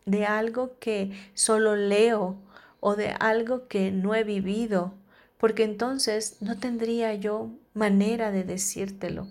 de 0.04 0.26
algo 0.26 0.78
que 0.78 1.12
solo 1.34 1.76
leo 1.76 2.36
o 2.80 2.96
de 2.96 3.14
algo 3.20 3.68
que 3.68 3.92
no 3.92 4.14
he 4.14 4.24
vivido, 4.24 4.94
porque 5.38 5.64
entonces 5.64 6.38
no 6.40 6.58
tendría 6.58 7.14
yo 7.14 7.50
manera 7.74 8.32
de 8.32 8.44
decírtelo. 8.44 9.28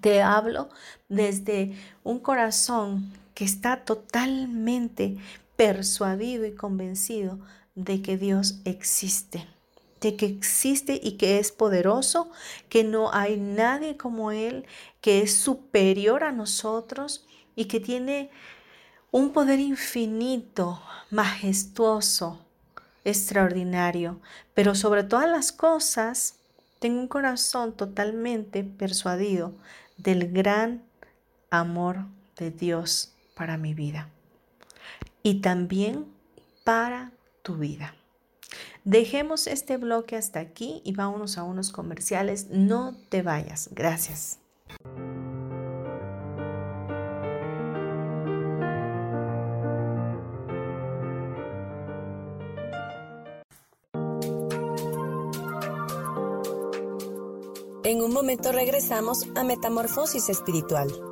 Te 0.00 0.22
hablo 0.22 0.68
desde 1.08 1.76
un 2.02 2.18
corazón 2.18 3.12
que 3.34 3.44
está 3.44 3.84
totalmente 3.84 5.16
persuadido 5.56 6.44
y 6.46 6.54
convencido 6.54 7.38
de 7.74 8.02
que 8.02 8.16
Dios 8.16 8.60
existe, 8.64 9.46
de 10.00 10.16
que 10.16 10.26
existe 10.26 11.00
y 11.02 11.12
que 11.12 11.38
es 11.38 11.52
poderoso, 11.52 12.30
que 12.68 12.84
no 12.84 13.12
hay 13.12 13.38
nadie 13.38 13.96
como 13.96 14.32
Él, 14.32 14.66
que 15.00 15.22
es 15.22 15.34
superior 15.34 16.24
a 16.24 16.32
nosotros 16.32 17.26
y 17.54 17.66
que 17.66 17.80
tiene 17.80 18.30
un 19.10 19.32
poder 19.32 19.60
infinito, 19.60 20.82
majestuoso, 21.10 22.40
extraordinario, 23.04 24.20
pero 24.54 24.74
sobre 24.74 25.04
todas 25.04 25.28
las 25.28 25.52
cosas, 25.52 26.36
tengo 26.78 27.00
un 27.00 27.08
corazón 27.08 27.72
totalmente 27.74 28.64
persuadido 28.64 29.52
del 29.96 30.32
gran 30.32 30.82
amor 31.50 32.06
de 32.36 32.50
Dios 32.50 33.11
para 33.42 33.56
mi 33.56 33.74
vida 33.74 34.08
y 35.24 35.40
también 35.40 36.06
para 36.62 37.10
tu 37.42 37.56
vida. 37.56 37.96
Dejemos 38.84 39.48
este 39.48 39.78
bloque 39.78 40.14
hasta 40.14 40.38
aquí 40.38 40.80
y 40.84 40.92
vámonos 40.92 41.38
a 41.38 41.42
unos 41.42 41.72
comerciales. 41.72 42.50
No 42.50 42.94
te 43.08 43.22
vayas. 43.22 43.70
Gracias. 43.72 44.38
En 57.82 58.00
un 58.02 58.12
momento 58.12 58.52
regresamos 58.52 59.26
a 59.34 59.42
Metamorfosis 59.42 60.28
Espiritual. 60.28 61.11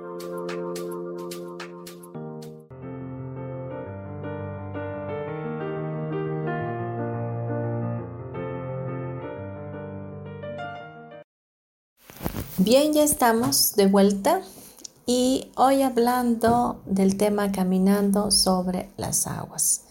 Bien, 12.63 12.93
ya 12.93 13.01
estamos 13.01 13.73
de 13.75 13.87
vuelta 13.87 14.41
y 15.07 15.47
hoy 15.55 15.81
hablando 15.81 16.79
del 16.85 17.17
tema 17.17 17.51
caminando 17.51 18.29
sobre 18.29 18.91
las 18.97 19.25
aguas. 19.25 19.85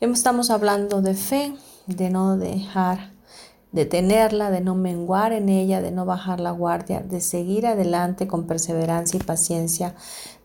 Estamos 0.00 0.50
hablando 0.50 1.00
de 1.00 1.14
fe, 1.14 1.56
de 1.86 2.10
no 2.10 2.36
dejar 2.36 3.14
de 3.72 3.86
tenerla, 3.86 4.50
de 4.50 4.60
no 4.60 4.74
menguar 4.74 5.32
en 5.32 5.48
ella, 5.48 5.80
de 5.80 5.92
no 5.92 6.04
bajar 6.04 6.40
la 6.40 6.50
guardia, 6.50 7.00
de 7.00 7.22
seguir 7.22 7.66
adelante 7.66 8.26
con 8.26 8.46
perseverancia 8.46 9.18
y 9.18 9.22
paciencia, 9.24 9.94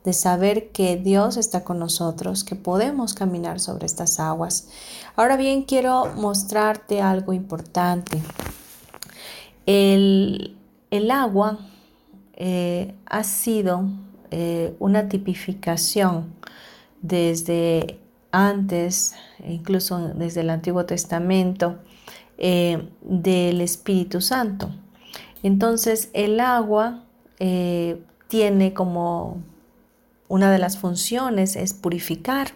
de 0.05 0.13
saber 0.13 0.71
que 0.71 0.95
Dios 0.95 1.35
está 1.35 1.65
con 1.65 1.77
nosotros, 1.77 2.45
que 2.45 2.55
podemos 2.55 3.13
caminar 3.13 3.59
sobre 3.59 3.85
estas 3.85 4.21
aguas. 4.21 4.69
Ahora 5.17 5.35
bien, 5.35 5.63
quiero 5.63 6.05
mostrarte 6.15 7.01
algo 7.01 7.33
importante. 7.33 8.23
El, 9.65 10.55
el 10.91 11.11
agua 11.11 11.59
eh, 12.33 12.95
ha 13.05 13.23
sido 13.23 13.89
eh, 14.31 14.75
una 14.79 15.09
tipificación 15.09 16.33
desde 17.01 17.99
antes, 18.31 19.15
incluso 19.45 19.99
desde 20.15 20.41
el 20.41 20.49
Antiguo 20.49 20.85
Testamento, 20.85 21.79
eh, 22.37 22.89
del 23.01 23.61
Espíritu 23.61 24.21
Santo. 24.21 24.71
Entonces 25.43 26.09
el 26.13 26.39
agua 26.39 27.03
tiene 28.27 28.73
como 28.73 29.37
una 30.27 30.51
de 30.51 30.59
las 30.59 30.77
funciones 30.77 31.55
es 31.55 31.73
purificar. 31.73 32.49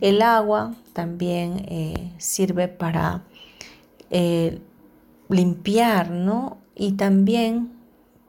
El 0.00 0.22
agua 0.22 0.74
también 0.94 2.14
sirve 2.16 2.68
para 2.68 3.24
limpiar, 5.28 6.10
¿no? 6.10 6.56
Y 6.74 6.92
también 6.92 7.72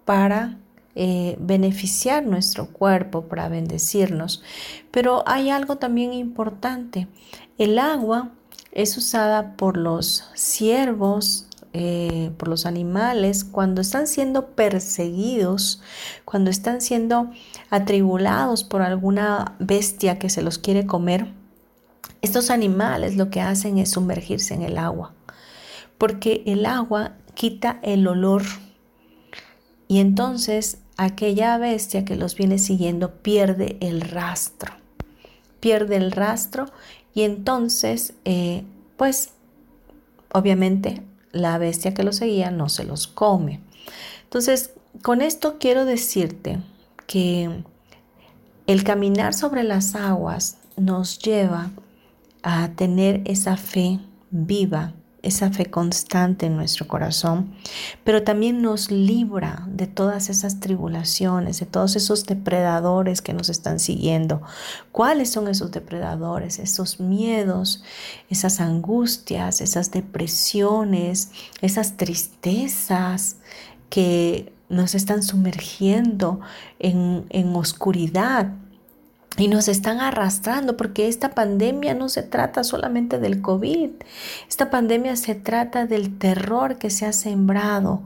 para 0.05 0.57
eh, 0.93 1.37
beneficiar 1.39 2.25
nuestro 2.25 2.67
cuerpo, 2.67 3.23
para 3.23 3.47
bendecirnos. 3.47 4.43
Pero 4.91 5.23
hay 5.25 5.49
algo 5.49 5.77
también 5.77 6.11
importante. 6.13 7.07
El 7.57 7.79
agua 7.79 8.31
es 8.73 8.97
usada 8.97 9.55
por 9.55 9.77
los 9.77 10.29
siervos, 10.33 11.47
eh, 11.73 12.31
por 12.37 12.49
los 12.49 12.65
animales, 12.65 13.45
cuando 13.45 13.79
están 13.79 14.05
siendo 14.05 14.47
perseguidos, 14.47 15.81
cuando 16.25 16.49
están 16.49 16.81
siendo 16.81 17.31
atribulados 17.69 18.65
por 18.65 18.81
alguna 18.81 19.55
bestia 19.59 20.19
que 20.19 20.29
se 20.29 20.41
los 20.41 20.57
quiere 20.57 20.85
comer. 20.85 21.31
Estos 22.21 22.49
animales 22.49 23.15
lo 23.15 23.29
que 23.29 23.39
hacen 23.39 23.77
es 23.77 23.91
sumergirse 23.91 24.53
en 24.53 24.63
el 24.63 24.77
agua, 24.77 25.13
porque 25.97 26.43
el 26.45 26.65
agua 26.65 27.13
quita 27.33 27.79
el 27.83 28.07
olor. 28.07 28.43
Y 29.87 29.99
entonces 29.99 30.79
aquella 30.97 31.57
bestia 31.57 32.05
que 32.05 32.15
los 32.15 32.35
viene 32.35 32.57
siguiendo 32.57 33.15
pierde 33.15 33.77
el 33.81 34.01
rastro. 34.01 34.73
Pierde 35.59 35.95
el 35.97 36.11
rastro 36.11 36.65
y 37.13 37.23
entonces, 37.23 38.13
eh, 38.25 38.63
pues, 38.97 39.31
obviamente 40.33 41.03
la 41.31 41.57
bestia 41.57 41.93
que 41.93 42.03
los 42.03 42.17
seguía 42.17 42.51
no 42.51 42.69
se 42.69 42.83
los 42.83 43.07
come. 43.07 43.61
Entonces, 44.23 44.71
con 45.01 45.21
esto 45.21 45.57
quiero 45.59 45.85
decirte 45.85 46.59
que 47.07 47.63
el 48.67 48.83
caminar 48.83 49.33
sobre 49.33 49.63
las 49.63 49.95
aguas 49.95 50.57
nos 50.77 51.19
lleva 51.19 51.71
a 52.43 52.69
tener 52.75 53.21
esa 53.25 53.57
fe 53.57 53.99
viva 54.29 54.93
esa 55.23 55.51
fe 55.51 55.67
constante 55.67 56.47
en 56.47 56.55
nuestro 56.55 56.87
corazón, 56.87 57.53
pero 58.03 58.23
también 58.23 58.61
nos 58.61 58.89
libra 58.89 59.67
de 59.67 59.85
todas 59.85 60.29
esas 60.29 60.59
tribulaciones, 60.59 61.59
de 61.59 61.65
todos 61.65 61.95
esos 61.95 62.25
depredadores 62.25 63.21
que 63.21 63.33
nos 63.33 63.49
están 63.49 63.79
siguiendo. 63.79 64.41
¿Cuáles 64.91 65.31
son 65.31 65.47
esos 65.47 65.71
depredadores? 65.71 66.57
Esos 66.57 66.99
miedos, 66.99 67.83
esas 68.29 68.59
angustias, 68.59 69.61
esas 69.61 69.91
depresiones, 69.91 71.31
esas 71.61 71.97
tristezas 71.97 73.37
que 73.89 74.53
nos 74.69 74.95
están 74.95 75.21
sumergiendo 75.21 76.39
en, 76.79 77.25
en 77.29 77.55
oscuridad. 77.55 78.53
Y 79.37 79.47
nos 79.47 79.67
están 79.67 80.01
arrastrando 80.01 80.75
porque 80.75 81.07
esta 81.07 81.29
pandemia 81.29 81.93
no 81.93 82.09
se 82.09 82.23
trata 82.23 82.63
solamente 82.63 83.17
del 83.17 83.41
COVID, 83.41 83.89
esta 84.49 84.69
pandemia 84.69 85.15
se 85.15 85.35
trata 85.35 85.85
del 85.85 86.17
terror 86.17 86.77
que 86.77 86.89
se 86.89 87.05
ha 87.05 87.13
sembrado 87.13 88.03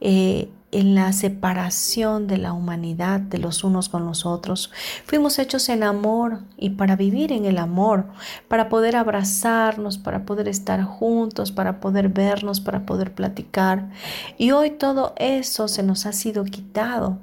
eh, 0.00 0.48
en 0.72 0.96
la 0.96 1.12
separación 1.12 2.26
de 2.26 2.36
la 2.36 2.52
humanidad 2.52 3.20
de 3.20 3.38
los 3.38 3.62
unos 3.62 3.88
con 3.88 4.06
los 4.06 4.26
otros. 4.26 4.72
Fuimos 5.06 5.38
hechos 5.38 5.68
en 5.68 5.84
amor 5.84 6.40
y 6.58 6.70
para 6.70 6.96
vivir 6.96 7.30
en 7.30 7.44
el 7.44 7.58
amor, 7.58 8.06
para 8.48 8.68
poder 8.68 8.96
abrazarnos, 8.96 9.98
para 9.98 10.24
poder 10.24 10.48
estar 10.48 10.82
juntos, 10.82 11.52
para 11.52 11.78
poder 11.78 12.08
vernos, 12.08 12.60
para 12.60 12.86
poder 12.86 13.14
platicar. 13.14 13.90
Y 14.36 14.50
hoy 14.50 14.70
todo 14.70 15.14
eso 15.16 15.68
se 15.68 15.84
nos 15.84 16.06
ha 16.06 16.12
sido 16.12 16.44
quitado. 16.44 17.18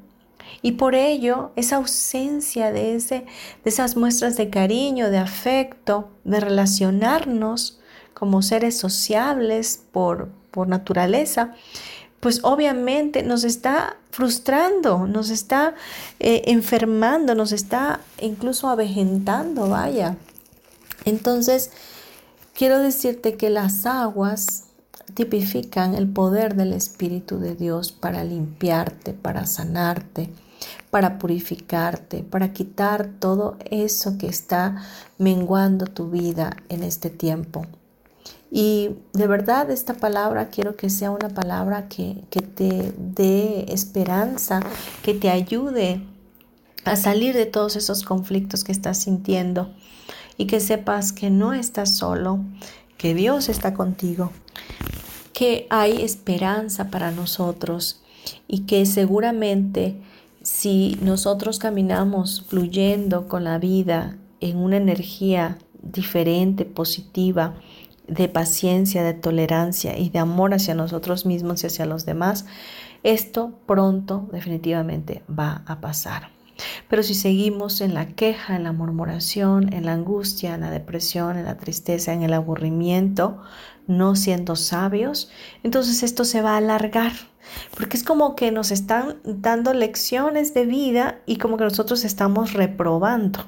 Y 0.62 0.74
por 0.74 0.96
ello, 0.96 1.52
esa 1.56 1.78
ausencia 1.78 2.72
de, 2.72 2.96
ese, 2.96 3.26
de 3.64 3.70
esas 3.70 3.96
muestras 3.96 4.38
de 4.38 4.50
cariño, 4.50 5.10
de 5.10 5.18
afecto, 5.18 6.10
de 6.24 6.40
relacionarnos 6.40 7.80
como 8.14 8.42
seres 8.42 8.78
sociables 8.78 9.84
por, 9.92 10.30
por 10.52 10.68
naturaleza, 10.68 11.56
pues 12.20 12.42
obviamente 12.44 13.24
nos 13.24 13.44
está 13.44 13.98
frustrando, 14.12 15.08
nos 15.08 15.30
está 15.32 15.74
eh, 16.20 16.44
enfermando, 16.46 17.34
nos 17.34 17.52
está 17.52 18.02
incluso 18.20 18.70
avejentando, 18.70 19.70
vaya. 19.70 20.16
Entonces, 21.04 21.72
quiero 22.54 22.78
decirte 22.78 23.38
que 23.38 23.50
las 23.50 23.88
aguas 23.88 24.66
tipifican 25.14 25.96
el 25.96 26.08
poder 26.08 26.56
del 26.56 26.74
Espíritu 26.74 27.40
de 27.40 27.56
Dios 27.56 27.92
para 27.92 28.24
limpiarte, 28.24 29.14
para 29.14 29.46
sanarte, 29.46 30.30
para 30.90 31.18
purificarte, 31.18 32.24
para 32.24 32.54
quitar 32.54 33.10
todo 33.20 33.58
eso 33.70 34.18
que 34.18 34.28
está 34.28 34.84
menguando 35.18 35.86
tu 35.86 36.10
vida 36.10 36.58
en 36.70 36.84
este 36.84 37.10
tiempo. 37.10 37.66
Y 38.52 38.98
de 39.14 39.28
verdad 39.28 39.72
esta 39.72 39.94
palabra 39.94 40.50
quiero 40.50 40.76
que 40.76 40.90
sea 40.90 41.12
una 41.12 41.30
palabra 41.30 41.88
que, 41.88 42.24
que 42.30 42.42
te 42.42 42.94
dé 42.98 43.66
esperanza, 43.70 44.60
que 45.04 45.14
te 45.14 45.30
ayude 45.30 46.06
a 46.84 46.96
salir 46.96 47.34
de 47.34 47.46
todos 47.46 47.76
esos 47.76 48.04
conflictos 48.04 48.64
que 48.64 48.74
estás 48.74 48.98
sintiendo 48.98 49.74
y 50.38 50.48
que 50.48 50.60
sepas 50.60 51.14
que 51.14 51.30
no 51.30 51.54
estás 51.54 51.96
solo, 51.96 52.40
que 52.98 53.14
Dios 53.14 53.48
está 53.48 53.74
contigo, 53.74 54.32
que 55.34 55.68
hay 55.70 56.02
esperanza 56.02 56.90
para 56.90 57.12
nosotros 57.12 58.02
y 58.48 58.62
que 58.62 58.86
seguramente 58.86 59.98
si 60.44 60.98
nosotros 61.02 61.60
caminamos 61.60 62.46
fluyendo 62.48 63.28
con 63.28 63.44
la 63.44 63.58
vida 63.58 64.18
en 64.40 64.58
una 64.58 64.78
energía 64.78 65.58
diferente, 65.82 66.66
positiva, 66.66 67.56
de 68.08 68.28
paciencia, 68.28 69.04
de 69.04 69.14
tolerancia 69.14 69.98
y 69.98 70.10
de 70.10 70.20
amor 70.20 70.54
hacia 70.54 70.76
nosotros 70.76 71.26
mismos 71.26 71.64
y 71.64 71.68
hacia 71.68 71.86
los 71.86 72.06
demás, 72.06 72.46
esto 73.04 73.54
pronto 73.66 74.28
definitivamente 74.32 75.24
va 75.30 75.64
a 75.66 75.80
pasar. 75.80 76.30
Pero 76.90 77.04
si 77.04 77.16
seguimos 77.16 77.82
en 77.82 77.94
la 77.94 78.08
queja, 78.08 78.56
en 78.56 78.64
la 78.64 78.72
murmuración, 78.72 79.74
en 79.74 79.86
la 79.86 79.94
angustia, 79.94 80.54
en 80.54 80.62
la 80.62 80.70
depresión, 80.70 81.38
en 81.38 81.46
la 81.46 81.58
tristeza, 81.58 82.14
en 82.14 82.24
el 82.24 82.34
aburrimiento, 82.34 83.42
no 83.88 84.16
siendo 84.16 84.56
sabios, 84.56 85.30
entonces 85.64 86.04
esto 86.04 86.26
se 86.26 86.42
va 86.42 86.54
a 86.54 86.58
alargar. 86.58 87.14
Porque 87.76 87.98
es 87.98 88.04
como 88.04 88.36
que 88.36 88.52
nos 88.52 88.72
están 88.72 89.18
dando 89.24 89.74
lecciones 89.74 90.54
de 90.54 90.66
vida 90.66 91.20
y 91.26 91.38
como 91.38 91.58
que 91.58 91.64
nosotros 91.64 92.06
estamos 92.06 92.54
reprobando. 92.54 93.46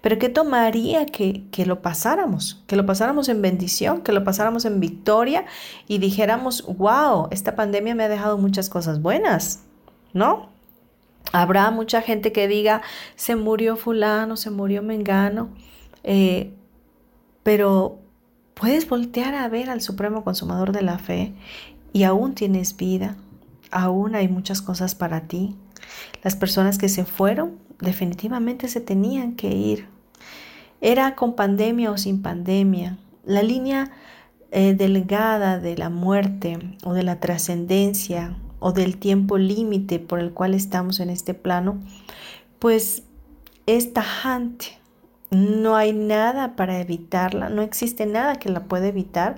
Pero 0.00 0.18
¿qué 0.18 0.28
tomaría 0.28 1.06
que, 1.06 1.44
que, 1.50 1.66
lo 1.66 1.82
pasáramos? 1.82 2.62
Que 2.66 2.76
lo 2.76 2.86
pasáramos 2.86 3.28
en 3.28 3.42
bendición, 3.42 4.02
que 4.02 4.12
lo 4.12 4.22
pasáramos 4.22 4.64
en 4.64 4.78
victoria 4.78 5.46
y 5.88 5.98
dijéramos, 5.98 6.64
wow, 6.66 7.28
esta 7.32 7.56
pandemia 7.56 7.94
me 7.94 8.04
ha 8.04 8.08
dejado 8.08 8.38
muchas 8.38 8.68
cosas 8.68 9.02
buenas, 9.02 9.64
¿no? 10.12 10.50
Habrá 11.32 11.70
mucha 11.70 12.02
gente 12.02 12.30
que 12.30 12.46
diga, 12.46 12.82
se 13.16 13.34
murió 13.34 13.76
fulano, 13.76 14.36
se 14.36 14.50
murió 14.50 14.82
mengano, 14.82 15.48
eh, 16.04 16.54
pero 17.42 17.98
puedes 18.54 18.88
voltear 18.88 19.34
a 19.34 19.48
ver 19.48 19.70
al 19.70 19.80
Supremo 19.80 20.24
Consumador 20.24 20.72
de 20.72 20.82
la 20.82 20.98
Fe 20.98 21.34
y 21.92 22.04
aún 22.04 22.34
tienes 22.34 22.76
vida, 22.76 23.16
aún 23.70 24.14
hay 24.14 24.28
muchas 24.28 24.62
cosas 24.62 24.94
para 24.94 25.22
ti. 25.22 25.54
Las 26.22 26.36
personas 26.36 26.78
que 26.78 26.88
se 26.88 27.04
fueron 27.04 27.58
definitivamente 27.80 28.68
se 28.68 28.80
tenían 28.80 29.34
que 29.34 29.48
ir. 29.48 29.86
Era 30.80 31.14
con 31.14 31.34
pandemia 31.34 31.90
o 31.90 31.98
sin 31.98 32.22
pandemia. 32.22 32.98
La 33.24 33.42
línea 33.42 33.90
eh, 34.50 34.74
delgada 34.74 35.58
de 35.58 35.76
la 35.76 35.90
muerte 35.90 36.58
o 36.84 36.92
de 36.92 37.02
la 37.02 37.20
trascendencia 37.20 38.36
o 38.60 38.72
del 38.72 38.96
tiempo 38.98 39.36
límite 39.36 39.98
por 39.98 40.20
el 40.20 40.32
cual 40.32 40.54
estamos 40.54 41.00
en 41.00 41.10
este 41.10 41.34
plano, 41.34 41.78
pues 42.58 43.02
es 43.66 43.92
tajante. 43.92 44.78
No 45.34 45.76
hay 45.76 45.92
nada 45.92 46.56
para 46.56 46.80
evitarla, 46.80 47.48
no 47.48 47.62
existe 47.62 48.06
nada 48.06 48.36
que 48.36 48.48
la 48.48 48.64
pueda 48.64 48.86
evitar 48.86 49.36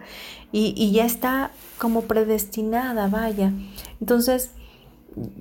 y, 0.53 0.92
ya 0.92 1.05
está 1.05 1.51
como 1.78 2.03
predestinada, 2.03 3.09
vaya. 3.09 3.53
Entonces, 4.01 4.53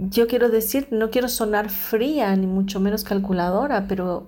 yo 0.10 0.28
quiero 0.28 0.50
decir, 0.50 0.88
no 0.92 1.10
quiero 1.10 1.30
sonar 1.30 1.70
fría 1.70 2.36
ni 2.36 2.48
mucho 2.48 2.80
menos 2.80 3.04
calculadora, 3.04 3.88
pero 3.88 4.28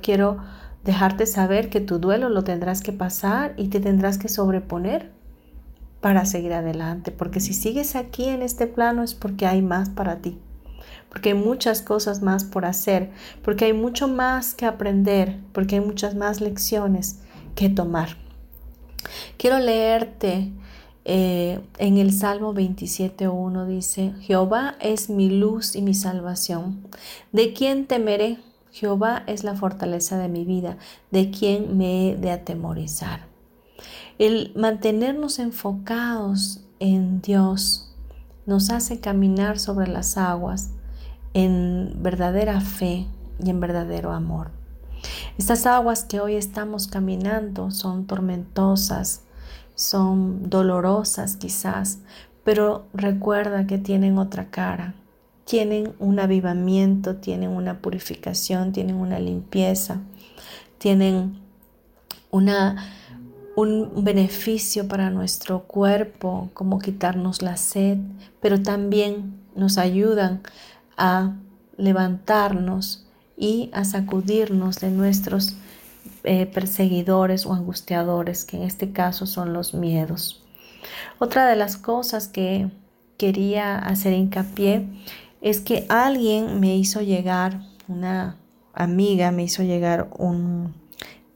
quiero 0.00 0.38
dejarte 0.84 1.26
saber 1.26 1.70
que 1.70 1.80
tu 1.80 1.98
duelo 1.98 2.28
lo 2.28 2.44
tendrás 2.44 2.80
que 2.80 2.92
pasar 2.92 3.54
y 3.56 3.68
te 3.68 3.80
tendrás 3.80 4.18
que 4.18 4.28
sobreponer 4.28 5.10
para 6.00 6.26
seguir 6.26 6.52
adelante, 6.52 7.10
porque 7.10 7.40
si 7.40 7.54
sigues 7.54 7.96
aquí 7.96 8.24
en 8.24 8.42
este 8.42 8.66
plano 8.66 9.02
es 9.02 9.14
porque 9.14 9.46
hay 9.46 9.62
más 9.62 9.88
para 9.88 10.16
ti, 10.16 10.38
porque 11.14 11.28
hay 11.28 11.36
muchas 11.36 11.80
cosas 11.80 12.22
más 12.22 12.42
por 12.42 12.64
hacer, 12.64 13.12
porque 13.44 13.66
hay 13.66 13.72
mucho 13.72 14.08
más 14.08 14.52
que 14.52 14.66
aprender, 14.66 15.38
porque 15.52 15.76
hay 15.76 15.80
muchas 15.80 16.16
más 16.16 16.40
lecciones 16.40 17.20
que 17.54 17.68
tomar. 17.68 18.16
Quiero 19.36 19.60
leerte 19.60 20.50
eh, 21.04 21.60
en 21.78 21.98
el 21.98 22.12
Salmo 22.12 22.52
27.1 22.52 23.64
dice, 23.66 24.12
Jehová 24.22 24.74
es 24.80 25.08
mi 25.08 25.30
luz 25.30 25.76
y 25.76 25.82
mi 25.82 25.94
salvación. 25.94 26.82
¿De 27.30 27.52
quién 27.52 27.86
temeré? 27.86 28.38
Jehová 28.72 29.22
es 29.28 29.44
la 29.44 29.54
fortaleza 29.54 30.18
de 30.18 30.28
mi 30.28 30.44
vida. 30.44 30.78
¿De 31.12 31.30
quién 31.30 31.78
me 31.78 32.10
he 32.10 32.16
de 32.16 32.32
atemorizar? 32.32 33.20
El 34.18 34.52
mantenernos 34.56 35.38
enfocados 35.38 36.64
en 36.80 37.20
Dios 37.20 37.94
nos 38.46 38.70
hace 38.70 38.98
caminar 38.98 39.60
sobre 39.60 39.86
las 39.86 40.16
aguas 40.16 40.70
en 41.34 41.92
verdadera 41.98 42.60
fe 42.60 43.06
y 43.44 43.50
en 43.50 43.60
verdadero 43.60 44.12
amor. 44.12 44.50
Estas 45.36 45.66
aguas 45.66 46.04
que 46.04 46.20
hoy 46.20 46.34
estamos 46.34 46.86
caminando 46.86 47.70
son 47.70 48.06
tormentosas, 48.06 49.22
son 49.74 50.48
dolorosas 50.48 51.36
quizás, 51.36 51.98
pero 52.44 52.86
recuerda 52.94 53.66
que 53.66 53.78
tienen 53.78 54.18
otra 54.18 54.50
cara, 54.50 54.94
tienen 55.44 55.92
un 55.98 56.20
avivamiento, 56.20 57.16
tienen 57.16 57.50
una 57.50 57.80
purificación, 57.80 58.72
tienen 58.72 58.96
una 58.96 59.18
limpieza, 59.18 60.00
tienen 60.78 61.38
una 62.30 62.76
un 63.56 64.04
beneficio 64.04 64.88
para 64.88 65.10
nuestro 65.10 65.62
cuerpo, 65.62 66.50
como 66.54 66.78
quitarnos 66.78 67.42
la 67.42 67.56
sed, 67.56 67.98
pero 68.40 68.60
también 68.62 69.40
nos 69.54 69.78
ayudan 69.78 70.42
a 70.96 71.32
levantarnos 71.76 73.06
y 73.36 73.70
a 73.72 73.84
sacudirnos 73.84 74.80
de 74.80 74.90
nuestros 74.90 75.56
eh, 76.22 76.46
perseguidores 76.46 77.46
o 77.46 77.54
angustiadores, 77.54 78.44
que 78.44 78.56
en 78.56 78.62
este 78.62 78.92
caso 78.92 79.26
son 79.26 79.52
los 79.52 79.74
miedos. 79.74 80.42
Otra 81.18 81.46
de 81.46 81.56
las 81.56 81.76
cosas 81.76 82.28
que 82.28 82.70
quería 83.16 83.78
hacer 83.78 84.12
hincapié 84.12 84.86
es 85.40 85.60
que 85.60 85.86
alguien 85.88 86.60
me 86.60 86.76
hizo 86.76 87.00
llegar, 87.02 87.60
una 87.88 88.36
amiga 88.72 89.30
me 89.30 89.44
hizo 89.44 89.62
llegar 89.62 90.08
un 90.18 90.74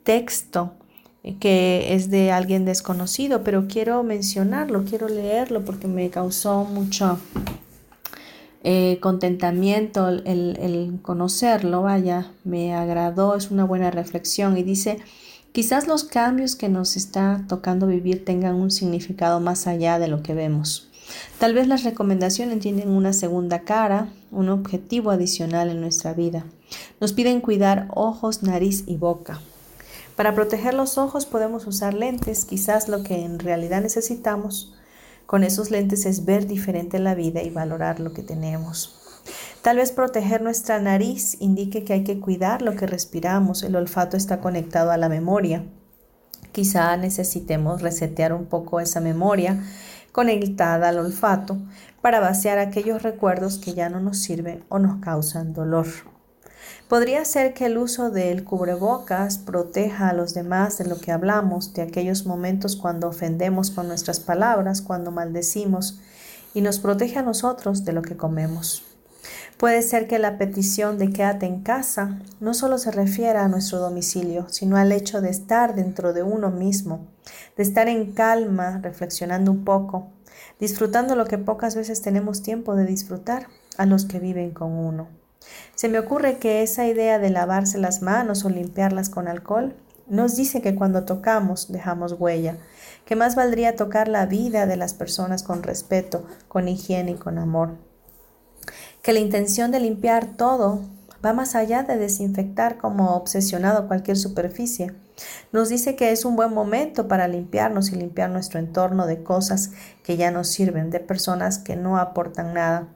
texto 0.03 0.73
que 1.41 1.95
es 1.95 2.11
de 2.11 2.33
alguien 2.33 2.65
desconocido, 2.65 3.45
pero 3.45 3.67
quiero 3.69 4.03
mencionarlo, 4.03 4.85
quiero 4.85 5.09
leerlo 5.09 5.65
porque 5.65 5.87
me 5.87 6.09
causó 6.11 6.65
mucho 6.65 7.19
eh, 8.65 8.99
contentamiento 9.01 10.09
el, 10.09 10.99
conocerlo, 11.03 11.83
vaya, 11.83 12.33
me 12.45 12.75
agradó, 12.75 13.37
es 13.37 13.51
una 13.51 13.65
buena 13.65 13.91
reflexión 13.91 14.57
y 14.59 14.65
dice, 14.65 14.99
quizás 15.53 15.87
los 15.87 16.05
cambios 16.05 16.57
que 16.57 16.69
nos 16.69 16.97
está 16.97 17.45
tocando 17.49 17.87
vivir 17.87 18.25
tengan 18.25 18.57
un 18.57 18.71
significado 18.71 19.39
más 19.41 19.67
allá 19.67 19.99
de 19.99 20.09
lo 20.09 20.23
que 20.23 20.35
vemos. 20.35 20.89
Tal 21.39 21.55
vez 21.55 21.69
las 21.69 21.85
recomendaciones 21.85 22.59
tienen 22.61 22.91
una 22.91 23.13
segunda 23.13 23.61
cara, 23.61 24.09
un 24.31 24.49
objetivo 24.49 25.11
adicional 25.11 25.71
en 25.71 25.81
nuestra 25.81 26.13
vida. 26.13 26.45
Nos 27.01 27.13
piden 27.13 27.41
cuidar 27.41 27.89
ojos, 27.95 28.43
nariz 28.43 28.85
y 28.87 28.97
boca. 28.97 29.41
Para 30.17 30.35
proteger 30.35 30.75
los 30.75 30.99
ojos 30.99 31.27
podemos 31.27 31.67
usar 31.67 31.95
lentes, 31.95 32.45
quizás 32.45 32.89
lo 32.89 33.05
que 33.05 33.25
en 33.25 33.39
realidad 33.39 33.81
necesitamos 33.83 34.75
con 35.29 35.45
esos 35.45 35.71
lentes 35.71 36.07
es 36.07 36.25
ver 36.25 36.47
diferente 36.47 36.99
la 36.99 37.15
vida 37.15 37.43
y 37.43 37.51
valorar 37.51 38.01
lo 38.01 38.15
que 38.15 38.23
tenemos. 38.23 39.23
Tal 39.61 39.77
vez 39.77 39.93
proteger 39.93 40.41
nuestra 40.41 40.81
nariz 40.81 41.37
indique 41.39 41.85
que 41.85 41.93
hay 41.93 42.03
que 42.03 42.19
cuidar 42.19 42.63
lo 42.63 42.77
que 42.77 42.87
respiramos. 42.87 43.63
El 43.63 43.77
olfato 43.77 44.17
está 44.17 44.41
conectado 44.41 44.91
a 44.91 44.97
la 44.97 45.11
memoria. 45.11 45.67
Quizá 46.53 46.97
necesitemos 46.97 47.83
resetear 47.83 48.33
un 48.33 48.47
poco 48.47 48.81
esa 48.81 49.01
memoria 49.01 49.63
conectada 50.13 50.89
al 50.89 50.99
olfato 50.99 51.59
para 52.01 52.21
vaciar 52.21 52.59
aquellos 52.59 53.03
recuerdos 53.03 53.59
que 53.59 53.75
ya 53.75 53.91
no 53.91 54.01
nos 54.01 54.17
sirven 54.17 54.65
o 54.71 54.79
nos 54.79 54.97
causan 55.03 55.53
dolor. 55.53 55.89
Podría 56.89 57.27
ser 57.27 57.53
que 57.53 57.67
el 57.67 57.77
uso 57.77 58.11
del 58.11 58.45
cubrebocas 58.45 59.37
proteja 59.37 60.09
a 60.09 60.15
los 60.15 60.33
demás 60.33 60.79
de 60.79 60.87
lo 60.87 60.99
que 60.99 61.13
hablamos, 61.13 61.75
de 61.75 61.83
aquellos 61.83 62.25
momentos 62.25 62.77
cuando 62.77 63.09
ofendemos 63.09 63.71
con 63.71 63.89
nuestras 63.89 64.21
palabras, 64.21 64.81
cuando 64.81 65.11
maldecimos, 65.11 66.01
y 66.55 66.63
nos 66.63 66.79
protege 66.79 67.19
a 67.19 67.23
nosotros 67.23 67.85
de 67.85 67.93
lo 67.93 68.01
que 68.01 68.17
comemos. 68.17 68.85
Puede 69.59 69.83
ser 69.83 70.09
que 70.09 70.19
la 70.19 70.39
petición 70.39 70.97
de 70.97 71.11
quédate 71.11 71.45
en 71.45 71.63
casa 71.63 72.21
no 72.41 72.55
solo 72.55 72.79
se 72.79 72.91
refiera 72.91 73.45
a 73.45 73.49
nuestro 73.49 73.81
domicilio, 73.81 74.47
sino 74.49 74.79
al 74.79 74.91
hecho 74.91 75.21
de 75.21 75.29
estar 75.29 75.75
dentro 75.75 76.15
de 76.15 76.23
uno 76.23 76.51
mismo, 76.51 77.07
de 77.59 77.65
estar 77.65 77.89
en 77.89 78.13
calma, 78.13 78.81
reflexionando 78.83 79.51
un 79.51 79.63
poco, 79.63 80.09
disfrutando 80.59 81.17
lo 81.17 81.27
que 81.27 81.37
pocas 81.37 81.77
veces 81.77 82.01
tenemos 82.01 82.43
tiempo 82.43 82.77
de 82.77 82.87
disfrutar 82.87 83.49
a 83.77 83.85
los 83.85 84.07
que 84.07 84.21
viven 84.21 84.53
con 84.53 84.73
uno. 84.73 85.28
Se 85.75 85.89
me 85.89 85.99
ocurre 85.99 86.39
que 86.39 86.63
esa 86.63 86.87
idea 86.87 87.19
de 87.19 87.31
lavarse 87.31 87.79
las 87.79 88.03
manos 88.03 88.45
o 88.45 88.51
limpiarlas 88.51 89.11
con 89.11 89.29
alcohol 89.29 89.77
nos 90.09 90.37
dice 90.37 90.63
que 90.63 90.75
cuando 90.75 91.05
tocamos 91.05 91.71
dejamos 91.71 92.15
huella, 92.19 92.57
que 93.05 93.15
más 93.15 93.37
valdría 93.37 93.77
tocar 93.77 94.09
la 94.09 94.27
vida 94.27 94.67
de 94.67 94.77
las 94.77 94.95
personas 94.95 95.43
con 95.43 95.63
respeto, 95.63 96.27
con 96.49 96.67
higiene 96.67 97.13
y 97.13 97.15
con 97.15 97.39
amor. 97.39 97.77
Que 99.03 99.13
la 99.13 99.21
intención 99.21 99.71
de 99.71 99.81
limpiar 99.81 100.37
todo 100.37 100.83
va 101.25 101.33
más 101.33 101.55
allá 101.55 101.83
de 101.83 101.97
desinfectar 101.97 102.79
como 102.79 103.15
obsesionado 103.17 103.87
cualquier 103.87 104.17
superficie. 104.17 104.95
Nos 105.53 105.69
dice 105.69 105.97
que 105.97 106.11
es 106.11 106.25
un 106.25 106.37
buen 106.37 106.53
momento 106.55 107.09
para 107.09 107.29
limpiarnos 107.29 107.91
y 107.91 107.97
limpiar 107.97 108.31
nuestro 108.31 108.61
entorno 108.61 109.07
de 109.07 109.23
cosas 109.23 109.73
que 110.05 110.17
ya 110.17 110.31
nos 110.31 110.49
sirven, 110.49 110.91
de 110.91 111.01
personas 111.01 111.59
que 111.59 111.77
no 111.77 111.99
aportan 111.99 112.55
nada 112.55 112.89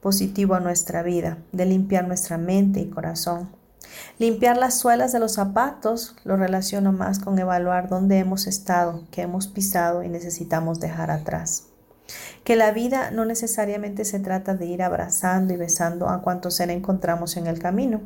positivo 0.00 0.54
a 0.54 0.60
nuestra 0.60 1.02
vida, 1.02 1.38
de 1.52 1.66
limpiar 1.66 2.06
nuestra 2.06 2.38
mente 2.38 2.80
y 2.80 2.90
corazón. 2.90 3.48
Limpiar 4.18 4.56
las 4.56 4.78
suelas 4.78 5.12
de 5.12 5.20
los 5.20 5.34
zapatos 5.34 6.16
lo 6.24 6.36
relaciono 6.36 6.92
más 6.92 7.18
con 7.18 7.38
evaluar 7.38 7.88
dónde 7.88 8.18
hemos 8.18 8.46
estado, 8.46 9.04
qué 9.10 9.22
hemos 9.22 9.46
pisado 9.46 10.02
y 10.02 10.08
necesitamos 10.08 10.80
dejar 10.80 11.10
atrás. 11.10 11.68
Que 12.44 12.56
la 12.56 12.72
vida 12.72 13.10
no 13.10 13.24
necesariamente 13.24 14.04
se 14.04 14.20
trata 14.20 14.54
de 14.54 14.66
ir 14.66 14.82
abrazando 14.82 15.54
y 15.54 15.56
besando 15.56 16.08
a 16.08 16.20
cuantos 16.20 16.54
ser 16.54 16.70
encontramos 16.70 17.36
en 17.36 17.46
el 17.46 17.58
camino. 17.58 18.02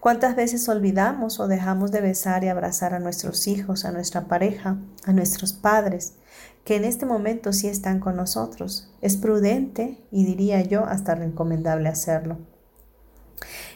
¿Cuántas 0.00 0.36
veces 0.36 0.68
olvidamos 0.68 1.40
o 1.40 1.48
dejamos 1.48 1.90
de 1.90 2.02
besar 2.02 2.44
y 2.44 2.48
abrazar 2.48 2.94
a 2.94 3.00
nuestros 3.00 3.46
hijos, 3.48 3.84
a 3.84 3.90
nuestra 3.90 4.22
pareja, 4.22 4.76
a 5.06 5.12
nuestros 5.12 5.52
padres, 5.52 6.14
que 6.64 6.76
en 6.76 6.84
este 6.84 7.06
momento 7.06 7.52
sí 7.52 7.68
están 7.68 7.98
con 7.98 8.16
nosotros. 8.16 8.88
Es 9.00 9.16
prudente 9.16 9.98
y 10.10 10.24
diría 10.24 10.62
yo 10.62 10.84
hasta 10.84 11.14
recomendable 11.14 11.88
hacerlo. 11.88 12.38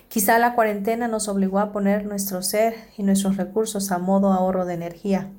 Quizá 0.08 0.38
la 0.38 0.54
cuarentena 0.54 1.08
nos 1.08 1.28
obligó 1.28 1.58
a 1.58 1.72
poner 1.72 2.06
nuestro 2.06 2.42
ser 2.42 2.74
y 2.96 3.02
nuestros 3.02 3.36
recursos 3.36 3.90
a 3.90 3.98
modo 3.98 4.32
ahorro 4.32 4.64
de 4.64 4.74
energía, 4.74 5.30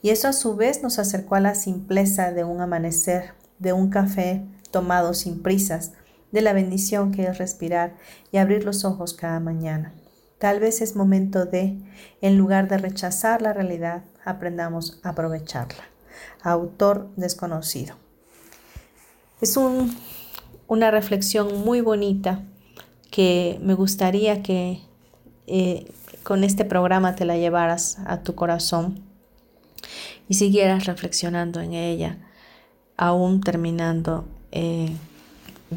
y 0.00 0.10
eso 0.10 0.28
a 0.28 0.32
su 0.32 0.54
vez 0.54 0.82
nos 0.82 0.98
acercó 0.98 1.34
a 1.34 1.40
la 1.40 1.54
simpleza 1.54 2.30
de 2.30 2.44
un 2.44 2.60
amanecer, 2.60 3.34
de 3.58 3.72
un 3.72 3.90
café 3.90 4.44
tomado 4.70 5.12
sin 5.12 5.42
prisas, 5.42 5.92
de 6.30 6.40
la 6.40 6.52
bendición 6.52 7.12
que 7.12 7.24
es 7.24 7.38
respirar 7.38 7.96
y 8.30 8.38
abrir 8.38 8.64
los 8.64 8.84
ojos 8.84 9.12
cada 9.12 9.40
mañana. 9.40 9.92
Tal 10.38 10.60
vez 10.60 10.80
es 10.80 10.96
momento 10.96 11.44
de, 11.44 11.78
en 12.20 12.38
lugar 12.38 12.68
de 12.68 12.78
rechazar 12.78 13.42
la 13.42 13.52
realidad, 13.52 14.04
aprendamos 14.24 15.00
a 15.02 15.10
aprovecharla 15.10 15.91
autor 16.42 17.08
desconocido. 17.16 17.94
Es 19.40 19.58
una 20.68 20.90
reflexión 20.90 21.64
muy 21.64 21.80
bonita 21.80 22.42
que 23.10 23.58
me 23.62 23.74
gustaría 23.74 24.42
que 24.42 24.80
eh, 25.46 25.92
con 26.22 26.44
este 26.44 26.64
programa 26.64 27.14
te 27.14 27.24
la 27.24 27.36
llevaras 27.36 27.98
a 28.06 28.22
tu 28.22 28.34
corazón 28.34 29.00
y 30.28 30.34
siguieras 30.34 30.86
reflexionando 30.86 31.60
en 31.60 31.74
ella, 31.74 32.18
aún 32.96 33.40
terminando 33.40 34.24
eh, 34.52 34.94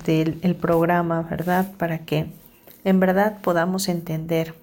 del 0.05 0.37
el 0.43 0.55
programa, 0.55 1.23
¿verdad? 1.23 1.71
Para 1.77 2.05
que 2.05 2.27
en 2.83 2.99
verdad 2.99 3.39
podamos 3.41 3.89
entender 3.89 4.53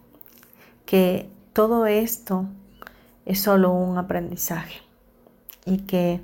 que 0.86 1.28
todo 1.52 1.86
esto 1.86 2.46
es 3.26 3.40
solo 3.40 3.72
un 3.72 3.98
aprendizaje 3.98 4.80
y 5.64 5.78
que 5.78 6.20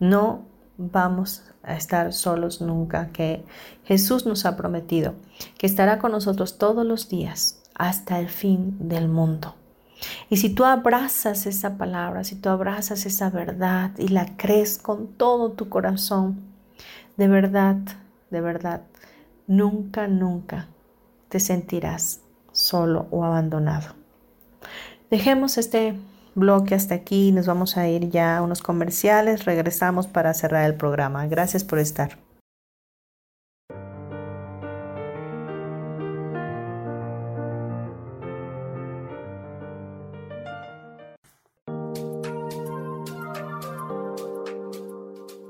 no 0.00 0.44
vamos 0.76 1.42
a 1.62 1.76
estar 1.76 2.12
solos 2.12 2.60
nunca, 2.60 3.08
que 3.08 3.44
Jesús 3.84 4.26
nos 4.26 4.44
ha 4.44 4.56
prometido 4.56 5.14
que 5.58 5.66
estará 5.66 5.98
con 5.98 6.12
nosotros 6.12 6.58
todos 6.58 6.84
los 6.84 7.08
días 7.08 7.62
hasta 7.74 8.18
el 8.18 8.28
fin 8.28 8.88
del 8.88 9.08
mundo. 9.08 9.54
Y 10.28 10.36
si 10.36 10.50
tú 10.50 10.64
abrazas 10.64 11.46
esa 11.46 11.78
palabra, 11.78 12.24
si 12.24 12.36
tú 12.36 12.48
abrazas 12.48 13.06
esa 13.06 13.30
verdad 13.30 13.92
y 13.98 14.08
la 14.08 14.36
crees 14.36 14.78
con 14.78 15.08
todo 15.08 15.52
tu 15.52 15.68
corazón, 15.68 16.40
de 17.16 17.28
verdad, 17.28 17.76
de 18.30 18.40
verdad, 18.40 18.82
nunca, 19.46 20.08
nunca 20.08 20.68
te 21.28 21.40
sentirás 21.40 22.20
solo 22.52 23.06
o 23.10 23.24
abandonado. 23.24 23.94
Dejemos 25.10 25.58
este 25.58 25.96
bloque 26.34 26.74
hasta 26.74 26.94
aquí. 26.94 27.32
Nos 27.32 27.46
vamos 27.46 27.76
a 27.76 27.88
ir 27.88 28.10
ya 28.10 28.38
a 28.38 28.42
unos 28.42 28.62
comerciales. 28.62 29.44
Regresamos 29.44 30.06
para 30.06 30.34
cerrar 30.34 30.64
el 30.66 30.76
programa. 30.76 31.26
Gracias 31.26 31.64
por 31.64 31.78
estar. 31.78 32.18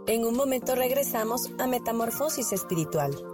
En 0.07 0.25
un 0.25 0.37
momento 0.37 0.77
regresamos 0.77 1.51
a 1.59 1.67
Metamorfosis 1.67 2.53
Espiritual. 2.53 3.34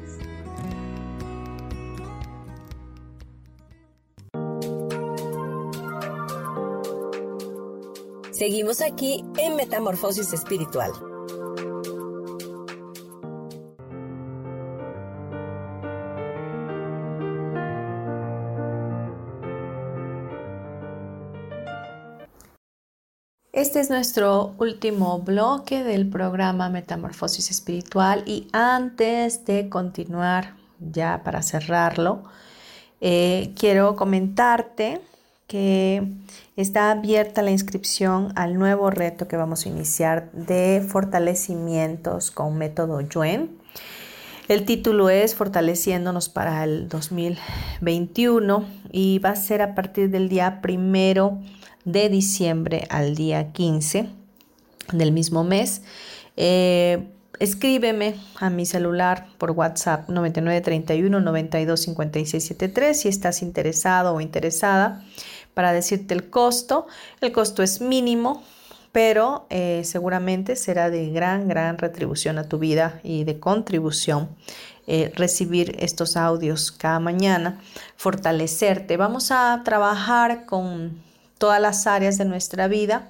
Seguimos 8.41 8.81
aquí 8.81 9.23
en 9.37 9.55
Metamorfosis 9.55 10.33
Espiritual. 10.33 10.89
Este 23.51 23.79
es 23.79 23.91
nuestro 23.91 24.55
último 24.57 25.19
bloque 25.19 25.83
del 25.83 26.09
programa 26.09 26.67
Metamorfosis 26.69 27.51
Espiritual 27.51 28.23
y 28.25 28.47
antes 28.53 29.45
de 29.45 29.69
continuar 29.69 30.55
ya 30.79 31.21
para 31.23 31.43
cerrarlo, 31.43 32.23
eh, 33.01 33.53
quiero 33.55 33.95
comentarte 33.95 34.99
que 35.51 36.07
está 36.55 36.91
abierta 36.91 37.41
la 37.41 37.51
inscripción 37.51 38.31
al 38.37 38.53
nuevo 38.53 38.89
reto 38.89 39.27
que 39.27 39.35
vamos 39.35 39.65
a 39.65 39.69
iniciar 39.69 40.31
de 40.31 40.81
fortalecimientos 40.87 42.31
con 42.31 42.57
método 42.57 43.01
Yuen. 43.01 43.49
El 44.47 44.63
título 44.63 45.09
es 45.09 45.35
Fortaleciéndonos 45.35 46.29
para 46.29 46.63
el 46.63 46.87
2021 46.87 48.65
y 48.93 49.19
va 49.19 49.31
a 49.31 49.35
ser 49.35 49.61
a 49.61 49.75
partir 49.75 50.09
del 50.09 50.29
día 50.29 50.61
primero 50.61 51.37
de 51.83 52.07
diciembre 52.07 52.87
al 52.89 53.15
día 53.15 53.51
15 53.51 54.07
del 54.93 55.11
mismo 55.11 55.43
mes. 55.43 55.81
Eh, 56.37 57.09
escríbeme 57.39 58.15
a 58.39 58.49
mi 58.49 58.65
celular 58.65 59.27
por 59.37 59.51
WhatsApp 59.51 60.07
9931 60.07 61.19
92 61.19 61.89
si 62.93 63.07
estás 63.09 63.41
interesado 63.41 64.15
o 64.15 64.21
interesada 64.21 65.03
para 65.53 65.73
decirte 65.73 66.13
el 66.13 66.29
costo. 66.29 66.87
El 67.21 67.31
costo 67.31 67.63
es 67.63 67.81
mínimo, 67.81 68.43
pero 68.91 69.45
eh, 69.49 69.81
seguramente 69.85 70.55
será 70.55 70.89
de 70.89 71.09
gran, 71.09 71.47
gran 71.47 71.77
retribución 71.77 72.37
a 72.37 72.47
tu 72.47 72.59
vida 72.59 72.99
y 73.03 73.23
de 73.23 73.39
contribución. 73.39 74.29
Eh, 74.87 75.11
recibir 75.15 75.75
estos 75.79 76.17
audios 76.17 76.71
cada 76.71 76.99
mañana, 76.99 77.61
fortalecerte. 77.95 78.97
Vamos 78.97 79.31
a 79.31 79.61
trabajar 79.63 80.45
con 80.45 81.01
todas 81.37 81.61
las 81.61 81.87
áreas 81.87 82.17
de 82.17 82.25
nuestra 82.25 82.67
vida 82.67 83.09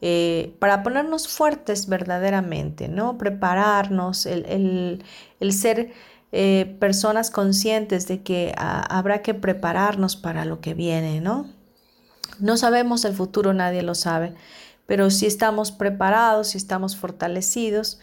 eh, 0.00 0.56
para 0.58 0.82
ponernos 0.82 1.28
fuertes 1.28 1.86
verdaderamente, 1.86 2.88
¿no? 2.88 3.18
Prepararnos, 3.18 4.26
el, 4.26 5.04
ser 5.50 5.92
personas 6.78 7.30
conscientes 7.30 8.08
de 8.08 8.22
que 8.22 8.54
ah, 8.56 8.86
habrá 8.88 9.20
que 9.20 9.34
prepararnos 9.34 10.16
para 10.16 10.46
lo 10.46 10.62
que 10.62 10.72
viene, 10.72 11.20
¿no? 11.20 11.46
No 12.38 12.56
sabemos 12.56 13.04
el 13.04 13.14
futuro, 13.14 13.52
nadie 13.52 13.82
lo 13.82 13.94
sabe, 13.94 14.34
pero 14.86 15.10
si 15.10 15.26
estamos 15.26 15.72
preparados, 15.72 16.48
si 16.48 16.58
estamos 16.58 16.96
fortalecidos, 16.96 18.00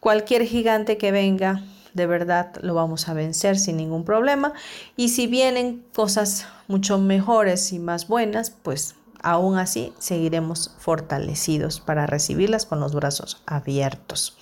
cualquier 0.00 0.44
gigante 0.44 0.98
que 0.98 1.12
venga, 1.12 1.62
de 1.94 2.06
verdad 2.06 2.54
lo 2.60 2.74
vamos 2.74 3.08
a 3.08 3.14
vencer 3.14 3.58
sin 3.58 3.78
ningún 3.78 4.04
problema. 4.04 4.52
Y 4.96 5.08
si 5.08 5.26
vienen 5.26 5.82
cosas 5.94 6.46
mucho 6.68 6.98
mejores 6.98 7.72
y 7.72 7.78
más 7.78 8.06
buenas, 8.06 8.50
pues 8.50 8.96
aún 9.22 9.56
así 9.58 9.94
seguiremos 9.98 10.74
fortalecidos 10.78 11.80
para 11.80 12.06
recibirlas 12.06 12.66
con 12.66 12.80
los 12.80 12.94
brazos 12.94 13.42
abiertos. 13.46 14.36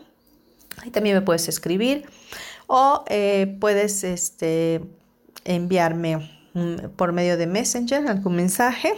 Ahí 0.84 0.92
también 0.92 1.16
me 1.16 1.22
puedes 1.22 1.48
escribir 1.48 2.06
o 2.68 3.04
eh, 3.08 3.58
puedes 3.60 4.04
este, 4.04 4.82
enviarme 5.44 6.32
por 6.96 7.12
medio 7.12 7.38
de 7.38 7.48
Messenger 7.48 8.08
algún 8.08 8.36
mensaje. 8.36 8.94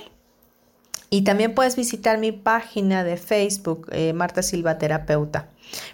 Y 1.10 1.22
también 1.24 1.56
puedes 1.56 1.78
visitar 1.78 2.18
mi 2.18 2.34
página 2.34 3.06
de 3.06 3.16
Facebook, 3.16 3.88
eh, 3.94 4.12
Marta 4.12 4.44
Silva 4.44 4.78
Terapeuta, 4.78 5.48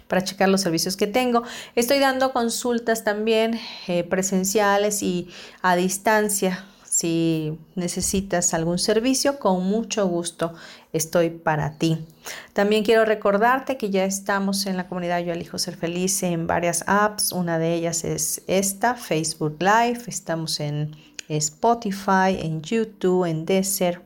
para 0.08 0.24
checar 0.24 0.48
los 0.48 0.62
servicios 0.62 0.96
que 0.96 1.06
tengo. 1.06 1.44
Estoy 1.76 2.00
dando 2.00 2.32
consultas 2.32 3.04
también 3.04 3.60
eh, 3.86 4.02
presenciales 4.02 5.04
y 5.04 5.28
a 5.62 5.76
distancia 5.76 6.64
si 6.82 7.58
necesitas 7.74 8.54
algún 8.54 8.78
servicio, 8.78 9.40
con 9.40 9.64
mucho 9.64 10.06
gusto 10.06 10.54
estoy 10.94 11.28
para 11.28 11.76
ti. 11.76 12.06
También 12.54 12.84
quiero 12.84 13.04
recordarte 13.04 13.76
que 13.76 13.90
ya 13.90 14.04
estamos 14.04 14.64
en 14.64 14.78
la 14.78 14.88
comunidad 14.88 15.20
Yo 15.20 15.32
elijo 15.32 15.58
ser 15.58 15.76
feliz 15.76 16.22
en 16.22 16.46
varias 16.46 16.84
apps. 16.86 17.32
Una 17.32 17.58
de 17.58 17.74
ellas 17.74 18.04
es 18.04 18.42
esta, 18.46 18.94
Facebook 18.94 19.56
Live. 19.60 20.04
Estamos 20.06 20.60
en 20.60 20.96
Spotify, 21.28 22.38
en 22.40 22.62
YouTube, 22.62 23.26
en 23.26 23.44
Deezer, 23.44 24.00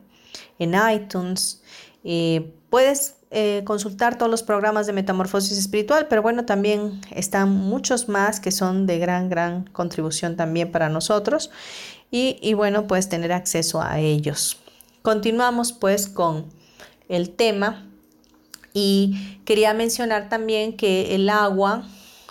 en 0.57 0.75
iTunes. 0.93 1.61
Eh, 2.03 2.53
puedes 2.69 3.15
eh, 3.31 3.61
consultar 3.63 4.17
todos 4.17 4.31
los 4.31 4.41
programas 4.41 4.87
de 4.87 4.93
Metamorfosis 4.93 5.57
Espiritual, 5.57 6.07
pero 6.09 6.23
bueno, 6.23 6.45
también 6.45 6.99
están 7.11 7.51
muchos 7.51 8.09
más 8.09 8.39
que 8.39 8.49
son 8.51 8.87
de 8.87 8.97
gran, 8.97 9.29
gran 9.29 9.65
contribución 9.65 10.35
también 10.35 10.71
para 10.71 10.89
nosotros 10.89 11.51
y, 12.11 12.55
bueno, 12.55 12.87
puedes 12.87 13.07
tener 13.07 13.31
acceso 13.31 13.83
a 13.83 13.99
ellos. 13.99 14.57
Continuamos 15.03 15.73
pues 15.73 16.07
con 16.07 16.47
el 17.09 17.31
tema. 17.31 17.85
Y 18.73 19.39
quería 19.43 19.73
mencionar 19.73 20.29
también 20.29 20.77
que 20.77 21.15
el 21.15 21.29
agua, 21.29 21.85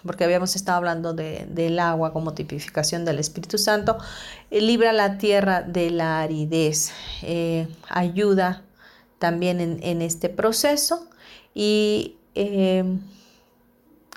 porque 0.04 0.24
habíamos 0.24 0.56
estado 0.56 0.78
hablando 0.78 1.12
del 1.12 1.78
agua 1.78 2.12
como 2.12 2.32
tipificación 2.32 3.04
del 3.04 3.18
Espíritu 3.18 3.58
Santo, 3.58 3.98
eh, 4.50 4.62
libra 4.62 4.92
la 4.92 5.18
tierra 5.18 5.60
de 5.60 5.90
la 5.90 6.20
aridez, 6.20 6.92
eh, 7.22 7.68
ayuda 7.90 8.62
también 9.18 9.60
en, 9.60 10.00
este 10.00 10.30
proceso. 10.30 11.06
Y 11.54 12.16
eh, 12.34 12.84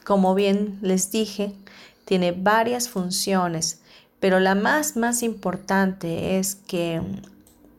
como 0.05 0.35
bien 0.35 0.77
les 0.81 1.11
dije, 1.11 1.53
tiene 2.05 2.31
varias 2.31 2.87
funciones 2.87 3.81
pero 4.21 4.39
la 4.39 4.53
más, 4.53 4.95
más 4.95 5.23
importante 5.23 6.37
es 6.37 6.53
que 6.55 7.01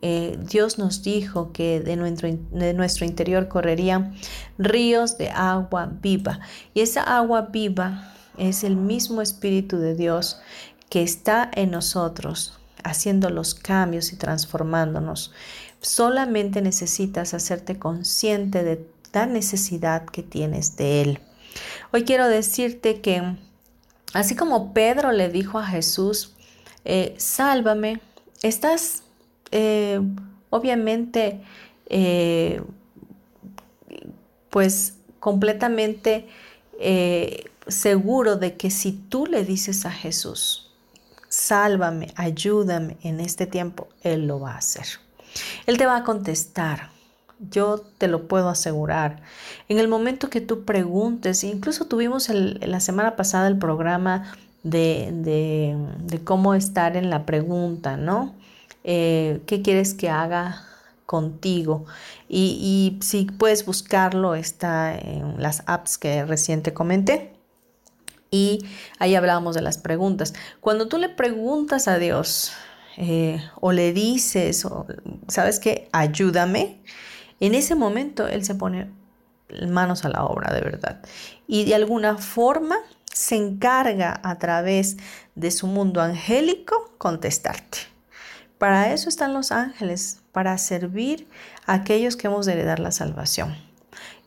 eh, 0.03 0.39
Dios 0.51 0.79
nos 0.79 1.03
dijo 1.03 1.53
que 1.53 1.81
de 1.81 1.97
nuestro, 1.97 2.29
de 2.51 2.75
nuestro 2.75 3.07
interior 3.07 3.49
correrían 3.49 4.15
ríos 4.59 5.17
de 5.17 5.31
agua 5.31 5.91
viva. 6.03 6.41
Y 6.75 6.81
esa 6.81 7.03
agua 7.03 7.49
viva 7.53 8.13
es 8.37 8.65
el 8.65 8.77
mismo 8.77 9.23
Espíritu 9.23 9.79
de 9.79 9.95
Dios 9.95 10.41
que 10.91 11.03
está 11.03 11.51
en 11.55 11.71
nosotros, 11.71 12.59
haciendo 12.85 13.31
los 13.31 13.55
cambios 13.55 14.13
y 14.13 14.17
transformándonos. 14.17 15.33
Solamente 15.81 16.61
necesitas 16.61 17.33
hacerte 17.33 17.79
consciente 17.79 18.63
de 18.63 18.87
la 19.13 19.27
necesidad 19.27 20.05
que 20.05 20.23
tienes 20.23 20.77
de 20.77 21.03
Él. 21.03 21.21
Hoy 21.93 22.05
quiero 22.05 22.29
decirte 22.29 23.01
que 23.01 23.37
Así 24.13 24.37
como 24.37 24.75
Pedro 24.75 25.13
le 25.13 25.29
dijo 25.29 25.59
a 25.59 25.67
Jesús, 25.67 26.35
eh, 26.85 27.15
sálvame, 27.17 28.01
estás 28.43 29.02
eh, 29.53 30.01
obviamente 30.51 31.41
eh, 31.87 32.63
pues 34.51 34.97
completamente 35.21 36.27
seguro 37.69 38.37
de 38.37 38.57
que 38.57 38.71
si 38.71 38.91
tú 38.91 39.27
le 39.27 39.45
dices 39.45 39.87
a 39.87 39.93
Jesús, 39.93 40.73
sálvame, 41.29 42.13
ayúdame 42.17 42.97
en 43.03 43.21
este 43.21 43.47
tiempo, 43.47 43.89
Él 44.03 44.27
lo 44.27 44.41
va 44.41 44.53
a 44.53 44.59
hacer. 44.59 44.87
Él 45.67 45.79
te 45.79 45.87
va 45.87 45.97
a 45.97 46.05
contestar. 46.05 46.91
Yo 47.51 47.79
te 47.99 48.07
lo 48.07 48.29
puedo 48.29 48.49
asegurar. 48.49 49.23
En 49.69 49.79
el 49.79 49.89
momento 49.89 50.31
que 50.31 50.41
tú 50.41 50.65
preguntes, 50.65 51.43
incluso 51.43 51.87
tuvimos 51.87 52.29
la 52.29 52.81
semana 52.81 53.17
pasada 53.17 53.49
el 53.49 53.59
programa 53.59 54.33
de, 54.63 55.77
cómo 56.25 56.55
estar 56.55 56.97
en 56.97 57.11
la 57.11 57.27
pregunta, 57.27 57.97
¿no? 57.97 58.35
Eh, 58.85 59.43
¿Qué 59.47 59.63
quieres 59.63 59.95
que 59.95 60.11
haga 60.11 60.65
contigo? 61.07 61.85
Y, 62.29 62.99
si 63.03 63.25
puedes 63.25 63.67
buscarlo, 63.67 64.35
está 64.35 64.97
en 64.97 65.41
las 65.43 65.63
apps 65.67 65.99
que 65.99 66.25
recién 66.25 66.63
te 66.63 66.73
comenté. 66.73 67.33
Y 68.31 68.65
ahí 68.99 69.15
hablábamos 69.15 69.55
de 69.55 69.63
las 69.63 69.79
preguntas. 69.79 70.33
Cuando 70.61 70.89
tú 70.89 70.97
le 70.99 71.11
preguntas 71.11 71.87
a 71.87 71.99
Dios 71.99 72.53
eh, 72.97 73.43
o 73.61 73.73
le 73.73 73.93
dices, 73.93 74.65
o, 74.65 74.87
¿sabes 75.29 75.61
qué? 75.61 75.89
Ayúdame. 75.93 76.81
En 77.41 77.55
ese 77.55 77.75
momento 77.75 78.27
Él 78.27 78.45
se 78.45 78.55
pone 78.55 78.91
manos 79.69 80.05
a 80.05 80.09
la 80.09 80.25
obra, 80.25 80.53
de 80.55 80.61
verdad. 80.63 81.03
Y 81.47 81.65
de 81.65 81.75
alguna 81.75 82.17
forma 82.17 82.77
se 83.13 83.37
encarga 83.37 84.21
a 84.23 84.39
través 84.39 84.97
de 85.35 85.51
su 85.51 85.67
mundo 85.67 86.01
angélico 86.01 86.95
contestarte. 86.99 87.92
Para 88.63 88.93
eso 88.93 89.09
están 89.09 89.35
los 89.35 89.51
ángeles, 89.51 90.21
para 90.31 90.57
servir 90.57 91.27
a 91.67 91.73
aquellos 91.75 92.15
que 92.15 92.29
hemos 92.29 92.47
de 92.47 92.53
heredar 92.53 92.79
la 92.79 92.93
salvación. 92.93 93.57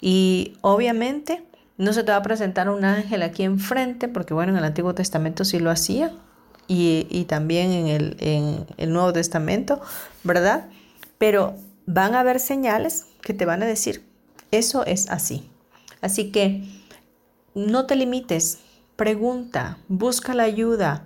Y 0.01 0.57
obviamente 0.59 1.45
no 1.77 1.93
se 1.93 2.03
te 2.03 2.11
va 2.11 2.17
a 2.17 2.21
presentar 2.21 2.67
un 2.67 2.83
ángel 2.83 3.21
aquí 3.21 3.43
enfrente, 3.43 4.09
porque 4.09 4.33
bueno, 4.33 4.51
en 4.51 4.57
el 4.57 4.65
Antiguo 4.65 4.93
Testamento 4.93 5.45
sí 5.45 5.59
lo 5.59 5.71
hacía, 5.71 6.11
y, 6.67 7.25
también 7.29 7.71
en 7.71 7.87
el, 7.87 8.17
en 8.19 8.65
el 8.75 8.91
Nuevo 8.91 9.13
Testamento, 9.13 9.79
¿verdad? 10.25 10.67
Pero 11.17 11.55
van 11.85 12.13
a 12.13 12.19
haber 12.19 12.41
señales 12.41 13.05
que 13.21 13.33
te 13.33 13.45
van 13.45 13.63
a 13.63 13.65
decir, 13.65 14.03
eso 14.51 14.85
es 14.85 15.09
así. 15.09 15.49
Así 16.01 16.33
que 16.33 16.65
no 17.53 17.85
te 17.85 17.95
limites, 17.95 18.57
pregunta, 18.97 19.77
busca 19.87 20.33
la 20.33 20.43
ayuda. 20.43 21.05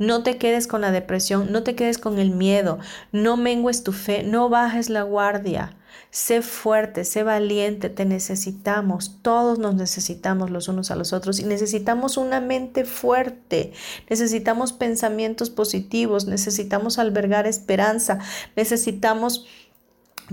No 0.00 0.22
te 0.22 0.38
quedes 0.38 0.66
con 0.66 0.80
la 0.80 0.92
depresión, 0.92 1.52
no 1.52 1.62
te 1.62 1.74
quedes 1.74 1.98
con 1.98 2.18
el 2.18 2.30
miedo, 2.30 2.78
no 3.12 3.36
mengues 3.36 3.84
tu 3.84 3.92
fe, 3.92 4.22
no 4.22 4.48
bajes 4.48 4.88
la 4.88 5.02
guardia. 5.02 5.76
Sé 6.10 6.40
fuerte, 6.40 7.04
sé 7.04 7.22
valiente, 7.22 7.90
te 7.90 8.06
necesitamos, 8.06 9.18
todos 9.20 9.58
nos 9.58 9.74
necesitamos 9.74 10.48
los 10.48 10.68
unos 10.68 10.90
a 10.90 10.96
los 10.96 11.12
otros 11.12 11.38
y 11.38 11.44
necesitamos 11.44 12.16
una 12.16 12.40
mente 12.40 12.86
fuerte, 12.86 13.74
necesitamos 14.08 14.72
pensamientos 14.72 15.50
positivos, 15.50 16.24
necesitamos 16.24 16.98
albergar 16.98 17.46
esperanza, 17.46 18.20
necesitamos 18.56 19.44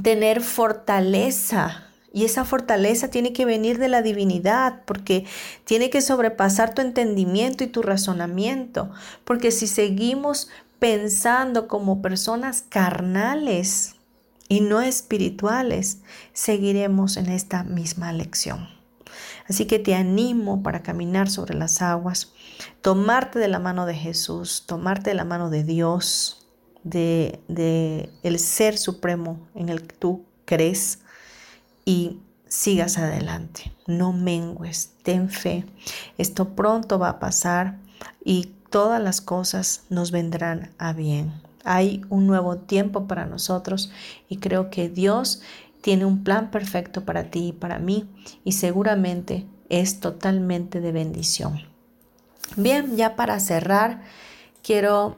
tener 0.02 0.42
fortaleza. 0.42 1.87
Y 2.18 2.26
esa 2.26 2.46
fortaleza 2.46 3.10
tiene 3.10 3.32
que 3.32 3.46
venir 3.46 3.78
de 3.78 3.90
la 3.90 4.02
divinidad, 4.02 4.82
porque 4.86 5.26
tiene 5.66 5.92
que 5.92 6.02
sobrepasar 6.02 6.74
tu 6.74 6.82
entendimiento 6.82 7.64
y 7.64 7.68
tu 7.68 7.84
razonamiento, 7.84 8.90
porque 9.24 9.52
si 9.52 9.68
seguimos 9.68 10.50
pensando 10.80 11.68
como 11.68 12.02
personas 12.02 12.64
carnales, 12.68 13.98
y 14.50 14.62
no 14.62 14.82
espirituales, 14.82 16.00
seguiremos 16.34 17.18
en 17.18 17.28
esta 17.28 17.64
misma 17.64 18.12
lección. 18.14 18.68
Así 19.48 19.66
que 19.68 19.78
te 19.78 19.94
animo 19.94 20.64
para 20.64 20.82
caminar 20.82 21.30
sobre 21.30 21.54
las 21.54 21.84
aguas, 21.84 22.34
tomarte 22.82 23.38
de 23.38 23.48
la 23.48 23.60
mano 23.60 23.86
de 23.86 23.94
Jesús, 23.94 24.64
tomarte 24.66 25.12
de 25.12 25.16
la 25.18 25.26
mano 25.26 25.52
de 25.52 25.64
Dios, 25.64 26.48
de, 26.84 27.44
de 27.48 28.10
el 28.24 28.40
ser 28.40 28.76
supremo 28.76 29.48
en 29.54 29.70
el 29.70 29.86
que 29.86 29.96
tú 29.96 30.26
crees 30.46 31.02
y 31.88 32.20
sigas 32.50 32.98
adelante. 32.98 33.72
No 33.88 34.12
mengues, 34.12 34.92
ten 35.04 35.30
fe. 35.30 35.64
Esto 36.18 36.50
pronto 36.50 37.00
va 37.00 37.08
a 37.08 37.20
pasar 37.20 37.78
y 38.26 38.52
todas 38.70 39.02
las 39.02 39.22
cosas 39.22 39.84
nos 39.90 40.12
vendrán 40.12 40.72
a 40.80 40.92
bien. 40.92 41.32
Hay 41.64 42.02
un 42.10 42.28
nuevo 42.28 42.58
tiempo 42.58 43.08
para 43.08 43.26
nosotros 43.26 43.90
y 44.28 44.38
creo 44.38 44.70
que 44.70 44.90
Dios 44.90 45.42
tiene 45.80 46.04
un 46.04 46.26
plan 46.26 46.52
perfecto 46.52 47.06
para 47.06 47.32
ti 47.32 47.48
y 47.48 47.54
para 47.54 47.80
mí 47.80 48.10
y 48.44 48.52
seguramente 48.52 49.46
es 49.70 50.02
totalmente 50.02 50.82
de 50.82 50.92
bendición. 50.92 51.62
Bien, 52.58 52.98
ya 52.98 53.16
para 53.16 53.40
cerrar, 53.40 54.02
quiero 54.62 55.16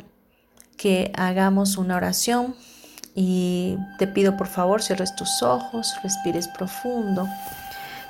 que 0.77 1.11
hagamos 1.15 1.77
una 1.77 1.95
oración 1.95 2.53
y 3.15 3.77
te 3.97 4.07
pido 4.07 4.37
por 4.37 4.47
favor 4.47 4.81
cierres 4.81 5.15
tus 5.15 5.41
ojos, 5.41 5.93
respires 6.03 6.47
profundo, 6.47 7.27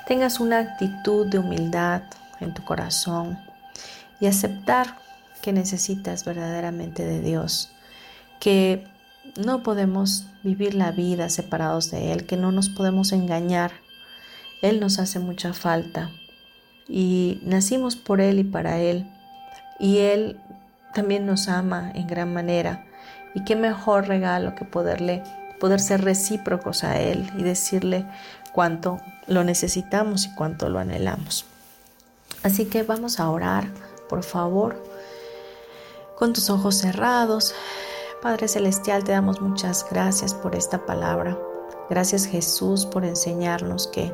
tengas 0.06 0.40
una 0.40 0.58
actitud 0.58 1.26
de 1.26 1.38
humildad 1.38 2.02
en 2.40 2.54
tu 2.54 2.64
corazón 2.64 3.38
y 4.20 4.26
aceptar 4.26 4.96
que 5.42 5.52
necesitas 5.52 6.24
verdaderamente 6.24 7.04
de 7.04 7.20
Dios 7.20 7.72
que 8.40 8.86
no 9.36 9.62
podemos 9.62 10.26
vivir 10.42 10.74
la 10.74 10.90
vida 10.90 11.28
separados 11.28 11.90
de 11.90 12.12
Él, 12.12 12.26
que 12.26 12.36
no 12.36 12.50
nos 12.50 12.68
podemos 12.70 13.12
engañar. 13.12 13.72
Él 14.62 14.80
nos 14.80 14.98
hace 14.98 15.20
mucha 15.20 15.52
falta 15.52 16.10
y 16.88 17.40
nacimos 17.44 17.96
por 17.96 18.20
Él 18.20 18.40
y 18.40 18.44
para 18.44 18.80
Él. 18.80 19.06
Y 19.78 19.98
Él 19.98 20.40
también 20.94 21.26
nos 21.26 21.48
ama 21.48 21.92
en 21.94 22.06
gran 22.06 22.32
manera. 22.32 22.86
Y 23.34 23.44
qué 23.44 23.56
mejor 23.56 24.08
regalo 24.08 24.54
que 24.54 24.64
poderle, 24.64 25.22
poder 25.58 25.80
ser 25.80 26.02
recíprocos 26.02 26.84
a 26.84 27.00
Él 27.00 27.30
y 27.36 27.42
decirle 27.42 28.06
cuánto 28.52 29.00
lo 29.26 29.44
necesitamos 29.44 30.26
y 30.26 30.34
cuánto 30.34 30.68
lo 30.68 30.78
anhelamos. 30.78 31.46
Así 32.42 32.66
que 32.66 32.82
vamos 32.82 33.20
a 33.20 33.30
orar, 33.30 33.68
por 34.08 34.24
favor, 34.24 34.82
con 36.16 36.32
tus 36.32 36.50
ojos 36.50 36.76
cerrados. 36.76 37.54
Padre 38.22 38.48
Celestial, 38.48 39.04
te 39.04 39.12
damos 39.12 39.40
muchas 39.40 39.86
gracias 39.90 40.34
por 40.34 40.54
esta 40.54 40.84
palabra. 40.84 41.38
Gracias 41.88 42.26
Jesús 42.26 42.86
por 42.86 43.04
enseñarnos 43.04 43.88
que 43.88 44.12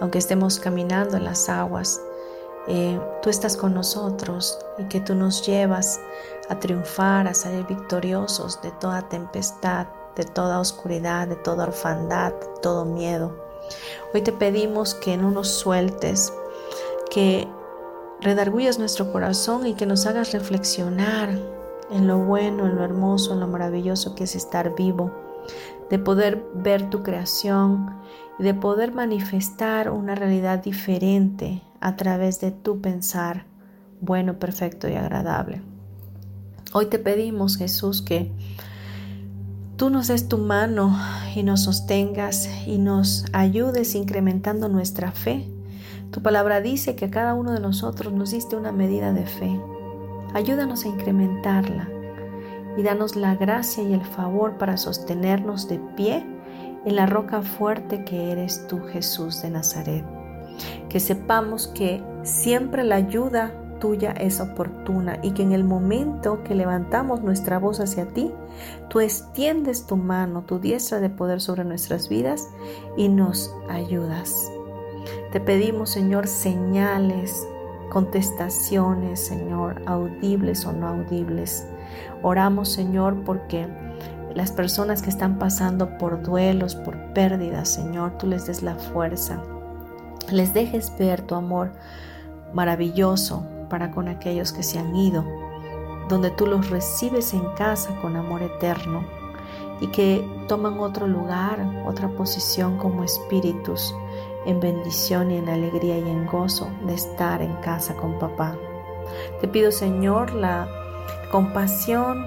aunque 0.00 0.18
estemos 0.18 0.58
caminando 0.58 1.16
en 1.16 1.24
las 1.24 1.48
aguas, 1.48 2.00
eh, 2.68 3.00
tú 3.22 3.30
estás 3.30 3.56
con 3.56 3.74
nosotros 3.74 4.58
y 4.78 4.84
que 4.84 5.00
tú 5.00 5.14
nos 5.14 5.46
llevas 5.46 6.00
a 6.48 6.58
triunfar, 6.58 7.26
a 7.26 7.34
salir 7.34 7.66
victoriosos 7.66 8.60
de 8.62 8.70
toda 8.72 9.08
tempestad, 9.08 9.86
de 10.16 10.24
toda 10.24 10.60
oscuridad, 10.60 11.28
de 11.28 11.36
toda 11.36 11.64
orfandad, 11.64 12.32
de 12.32 12.60
todo 12.62 12.84
miedo. 12.84 13.36
Hoy 14.14 14.22
te 14.22 14.32
pedimos 14.32 14.94
que 14.94 15.16
no 15.16 15.30
nos 15.30 15.48
sueltes, 15.48 16.32
que 17.10 17.48
redargullas 18.20 18.78
nuestro 18.78 19.12
corazón 19.12 19.66
y 19.66 19.74
que 19.74 19.86
nos 19.86 20.06
hagas 20.06 20.32
reflexionar 20.32 21.30
en 21.90 22.06
lo 22.06 22.18
bueno, 22.18 22.66
en 22.66 22.76
lo 22.76 22.84
hermoso, 22.84 23.32
en 23.32 23.40
lo 23.40 23.46
maravilloso 23.46 24.14
que 24.14 24.24
es 24.24 24.34
estar 24.34 24.74
vivo, 24.74 25.10
de 25.90 25.98
poder 25.98 26.44
ver 26.54 26.90
tu 26.90 27.02
creación 27.02 28.00
y 28.38 28.42
de 28.42 28.54
poder 28.54 28.92
manifestar 28.92 29.90
una 29.90 30.14
realidad 30.14 30.62
diferente 30.62 31.62
a 31.80 31.96
través 31.96 32.40
de 32.40 32.50
tu 32.50 32.80
pensar 32.80 33.46
bueno, 34.00 34.38
perfecto 34.38 34.88
y 34.88 34.94
agradable. 34.94 35.62
Hoy 36.72 36.86
te 36.86 36.98
pedimos, 36.98 37.56
Jesús, 37.56 38.02
que 38.02 38.32
tú 39.76 39.88
nos 39.88 40.08
des 40.08 40.28
tu 40.28 40.38
mano 40.38 40.98
y 41.34 41.42
nos 41.42 41.62
sostengas 41.62 42.48
y 42.66 42.78
nos 42.78 43.24
ayudes 43.32 43.94
incrementando 43.94 44.68
nuestra 44.68 45.12
fe. 45.12 45.48
Tu 46.10 46.22
palabra 46.22 46.60
dice 46.60 46.96
que 46.96 47.06
a 47.06 47.10
cada 47.10 47.34
uno 47.34 47.52
de 47.52 47.60
nosotros 47.60 48.12
nos 48.12 48.32
diste 48.32 48.56
una 48.56 48.72
medida 48.72 49.12
de 49.12 49.26
fe. 49.26 49.60
Ayúdanos 50.34 50.84
a 50.84 50.88
incrementarla 50.88 51.88
y 52.76 52.82
danos 52.82 53.16
la 53.16 53.36
gracia 53.36 53.82
y 53.82 53.94
el 53.94 54.04
favor 54.04 54.58
para 54.58 54.76
sostenernos 54.76 55.68
de 55.68 55.78
pie 55.96 56.26
en 56.84 56.96
la 56.96 57.06
roca 57.06 57.42
fuerte 57.42 58.04
que 58.04 58.32
eres 58.32 58.66
tú, 58.66 58.80
Jesús 58.80 59.40
de 59.40 59.50
Nazaret. 59.50 60.04
Que 60.88 61.00
sepamos 61.00 61.68
que 61.68 62.02
siempre 62.22 62.82
la 62.84 62.96
ayuda 62.96 63.52
tuya 63.78 64.12
es 64.12 64.40
oportuna 64.40 65.18
y 65.22 65.32
que 65.32 65.42
en 65.42 65.52
el 65.52 65.64
momento 65.64 66.42
que 66.42 66.54
levantamos 66.54 67.22
nuestra 67.22 67.58
voz 67.58 67.80
hacia 67.80 68.06
ti, 68.06 68.32
tú 68.88 69.00
extiendes 69.00 69.86
tu 69.86 69.96
mano, 69.96 70.42
tu 70.42 70.58
diestra 70.58 71.00
de 71.00 71.10
poder 71.10 71.40
sobre 71.40 71.64
nuestras 71.64 72.08
vidas 72.08 72.48
y 72.96 73.08
nos 73.08 73.54
ayudas. 73.68 74.50
Te 75.32 75.40
pedimos, 75.40 75.90
Señor, 75.90 76.26
señales, 76.26 77.46
contestaciones, 77.90 79.20
Señor, 79.20 79.82
audibles 79.86 80.64
o 80.66 80.72
no 80.72 80.88
audibles. 80.88 81.66
Oramos, 82.22 82.72
Señor, 82.72 83.24
porque 83.24 83.66
las 84.34 84.52
personas 84.52 85.02
que 85.02 85.10
están 85.10 85.38
pasando 85.38 85.96
por 85.98 86.22
duelos, 86.22 86.74
por 86.74 86.96
pérdidas, 87.12 87.68
Señor, 87.68 88.18
tú 88.18 88.26
les 88.26 88.46
des 88.46 88.62
la 88.62 88.76
fuerza. 88.76 89.42
Les 90.30 90.52
dejes 90.52 90.92
ver 90.98 91.22
tu 91.22 91.34
amor 91.34 91.72
maravilloso 92.52 93.46
para 93.68 93.90
con 93.90 94.08
aquellos 94.08 94.52
que 94.52 94.62
se 94.62 94.78
han 94.78 94.94
ido, 94.94 95.24
donde 96.08 96.30
tú 96.30 96.46
los 96.46 96.70
recibes 96.70 97.34
en 97.34 97.44
casa 97.56 97.94
con 98.00 98.16
amor 98.16 98.42
eterno 98.42 99.04
y 99.80 99.88
que 99.88 100.26
toman 100.48 100.78
otro 100.78 101.06
lugar, 101.06 101.84
otra 101.86 102.08
posición 102.08 102.78
como 102.78 103.04
espíritus 103.04 103.94
en 104.46 104.60
bendición 104.60 105.30
y 105.30 105.36
en 105.36 105.48
alegría 105.48 105.98
y 105.98 106.08
en 106.08 106.26
gozo 106.26 106.68
de 106.86 106.94
estar 106.94 107.42
en 107.42 107.54
casa 107.56 107.94
con 107.94 108.18
papá. 108.18 108.56
Te 109.40 109.48
pido, 109.48 109.72
Señor, 109.72 110.32
la 110.32 110.68
compasión, 111.30 112.24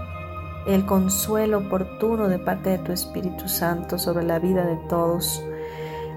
el 0.68 0.86
consuelo 0.86 1.60
oportuno 1.60 2.28
de 2.28 2.40
parte 2.40 2.72
de 2.72 2.78
tu 2.80 2.92
Espíritu 2.92 3.48
Santo 3.48 3.98
sobre 3.98 4.24
la 4.24 4.40
vida 4.40 4.66
de 4.66 4.76
todos. 4.88 5.44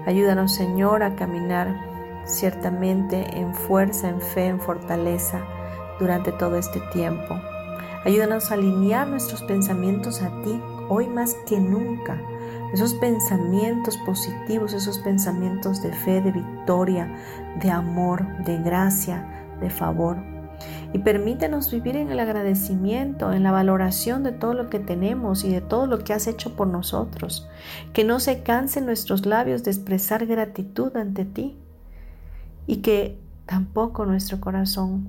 Ayúdanos, 0.05 0.53
Señor, 0.53 1.01
a 1.03 1.15
caminar 1.15 1.92
ciertamente 2.25 3.37
en 3.37 3.53
fuerza, 3.53 4.09
en 4.09 4.21
fe, 4.21 4.47
en 4.47 4.59
fortaleza 4.59 5.41
durante 5.99 6.31
todo 6.31 6.57
este 6.57 6.79
tiempo. 6.91 7.39
Ayúdanos 8.05 8.51
a 8.51 8.55
alinear 8.55 9.07
nuestros 9.07 9.43
pensamientos 9.43 10.21
a 10.21 10.29
ti 10.41 10.61
hoy 10.89 11.07
más 11.07 11.35
que 11.47 11.59
nunca. 11.59 12.21
Esos 12.73 12.93
pensamientos 12.95 13.97
positivos, 13.97 14.73
esos 14.73 14.99
pensamientos 14.99 15.81
de 15.81 15.93
fe, 15.93 16.21
de 16.21 16.31
victoria, 16.31 17.15
de 17.61 17.71
amor, 17.71 18.25
de 18.43 18.57
gracia, 18.57 19.25
de 19.61 19.69
favor. 19.69 20.17
Y 20.91 20.99
permítenos 20.99 21.71
vivir 21.71 21.95
en 21.95 22.11
el 22.11 22.19
agradecimiento, 22.19 23.31
en 23.31 23.43
la 23.43 23.51
valoración 23.51 24.23
de 24.23 24.31
todo 24.31 24.53
lo 24.53 24.69
que 24.69 24.79
tenemos 24.79 25.43
y 25.43 25.51
de 25.51 25.61
todo 25.61 25.87
lo 25.87 25.99
que 25.99 26.13
has 26.13 26.27
hecho 26.27 26.55
por 26.55 26.67
nosotros. 26.67 27.47
Que 27.93 28.03
no 28.03 28.19
se 28.19 28.43
cansen 28.43 28.85
nuestros 28.85 29.25
labios 29.25 29.63
de 29.63 29.71
expresar 29.71 30.25
gratitud 30.25 30.95
ante 30.95 31.25
ti. 31.25 31.57
Y 32.67 32.77
que 32.77 33.19
tampoco 33.45 34.05
nuestro 34.05 34.39
corazón 34.39 35.07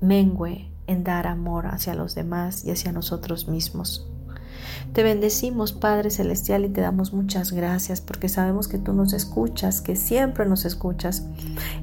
mengue 0.00 0.68
en 0.86 1.04
dar 1.04 1.26
amor 1.26 1.66
hacia 1.66 1.94
los 1.94 2.14
demás 2.14 2.64
y 2.64 2.70
hacia 2.70 2.92
nosotros 2.92 3.48
mismos. 3.48 4.06
Te 4.92 5.02
bendecimos, 5.02 5.72
Padre 5.72 6.10
Celestial, 6.10 6.64
y 6.64 6.68
te 6.68 6.80
damos 6.80 7.12
muchas 7.12 7.50
gracias 7.50 8.00
porque 8.00 8.28
sabemos 8.28 8.68
que 8.68 8.78
tú 8.78 8.92
nos 8.92 9.12
escuchas, 9.12 9.80
que 9.80 9.96
siempre 9.96 10.46
nos 10.46 10.64
escuchas. 10.64 11.26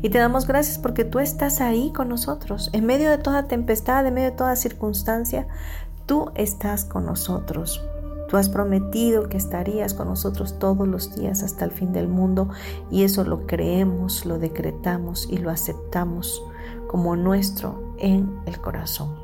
Y 0.01 0.09
te 0.09 0.17
damos 0.17 0.47
gracias 0.47 0.77
porque 0.77 1.03
tú 1.03 1.19
estás 1.19 1.59
ahí 1.59 1.91
con 1.93 2.07
nosotros. 2.07 2.69
En 2.71 2.85
medio 2.85 3.09
de 3.09 3.17
toda 3.17 3.47
tempestad, 3.47 4.05
en 4.07 4.13
medio 4.13 4.31
de 4.31 4.37
toda 4.37 4.55
circunstancia, 4.55 5.47
tú 6.05 6.31
estás 6.35 6.85
con 6.85 7.05
nosotros. 7.05 7.81
Tú 8.31 8.37
has 8.37 8.47
prometido 8.47 9.27
que 9.27 9.35
estarías 9.35 9.93
con 9.93 10.07
nosotros 10.07 10.57
todos 10.57 10.87
los 10.87 11.13
días 11.17 11.43
hasta 11.43 11.65
el 11.65 11.71
fin 11.71 11.91
del 11.91 12.07
mundo 12.07 12.47
y 12.89 13.03
eso 13.03 13.25
lo 13.25 13.45
creemos, 13.45 14.25
lo 14.25 14.39
decretamos 14.39 15.27
y 15.29 15.37
lo 15.37 15.49
aceptamos 15.49 16.41
como 16.87 17.17
nuestro 17.17 17.93
en 17.99 18.39
el 18.45 18.57
corazón. 18.61 19.19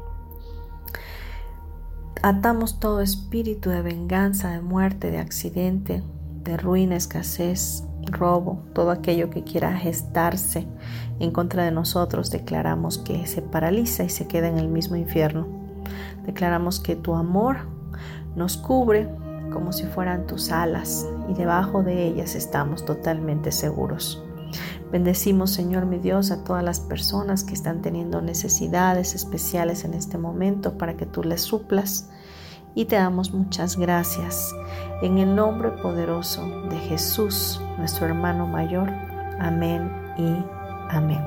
Atamos 2.22 2.82
todo 2.82 3.00
espíritu 3.00 3.70
de 3.70 3.82
venganza, 3.82 4.52
de 4.52 4.60
muerte, 4.60 5.10
de 5.10 5.20
accidente, 5.20 6.04
de 6.44 6.58
ruina, 6.58 6.98
escasez, 6.98 7.86
robo, 8.08 8.62
todo 8.74 8.92
aquello 8.92 9.30
que 9.30 9.46
quiera 9.46 9.72
gestarse 9.78 10.68
en 11.20 11.32
contra 11.32 11.64
de 11.64 11.72
nosotros, 11.72 12.30
declaramos 12.30 12.98
que 12.98 13.26
se 13.26 13.42
paraliza 13.42 14.04
y 14.04 14.10
se 14.10 14.28
queda 14.28 14.50
en 14.50 14.58
el 14.58 14.68
mismo 14.68 14.98
infierno. 14.98 15.48
Declaramos 16.26 16.82
que 16.82 16.98
tu 16.98 17.16
amor 17.16 17.77
nos 18.38 18.56
cubre 18.56 19.10
como 19.52 19.74
si 19.74 19.86
fueran 19.86 20.28
tus 20.28 20.52
alas 20.52 21.06
y 21.28 21.34
debajo 21.34 21.84
de 21.84 22.06
ellas 22.06 22.36
estamos 22.36 22.86
totalmente 22.86 23.52
seguros. 23.52 24.24
Bendecimos, 24.92 25.52
Señor 25.52 25.86
mi 25.86 25.98
Dios, 25.98 26.32
a 26.32 26.44
todas 26.44 26.64
las 26.64 26.80
personas 26.80 27.44
que 27.44 27.54
están 27.54 27.82
teniendo 27.82 28.22
necesidades 28.22 29.16
especiales 29.16 29.84
en 29.84 29.94
este 29.94 30.18
momento 30.18 30.78
para 30.78 30.96
que 30.96 31.06
tú 31.06 31.24
les 31.24 31.42
suplas. 31.42 32.10
Y 32.76 32.86
te 32.86 32.96
damos 32.96 33.34
muchas 33.34 33.76
gracias. 33.76 34.54
En 35.02 35.18
el 35.18 35.36
nombre 35.36 35.72
poderoso 35.72 36.48
de 36.70 36.78
Jesús, 36.78 37.60
nuestro 37.78 38.06
hermano 38.06 38.46
mayor. 38.46 38.90
Amén 39.40 39.92
y 40.18 40.46
amén. 40.90 41.26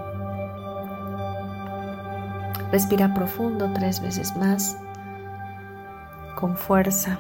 Respira 2.71 3.13
profundo 3.13 3.69
tres 3.75 4.01
veces 4.01 4.37
más, 4.37 4.79
con 6.41 6.57
fuerza. 6.57 7.19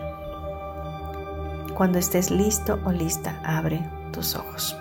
Cuando 1.74 1.98
estés 1.98 2.30
listo 2.30 2.78
o 2.84 2.92
lista, 2.92 3.40
abre 3.44 3.86
tus 4.12 4.34
ojos. 4.34 4.76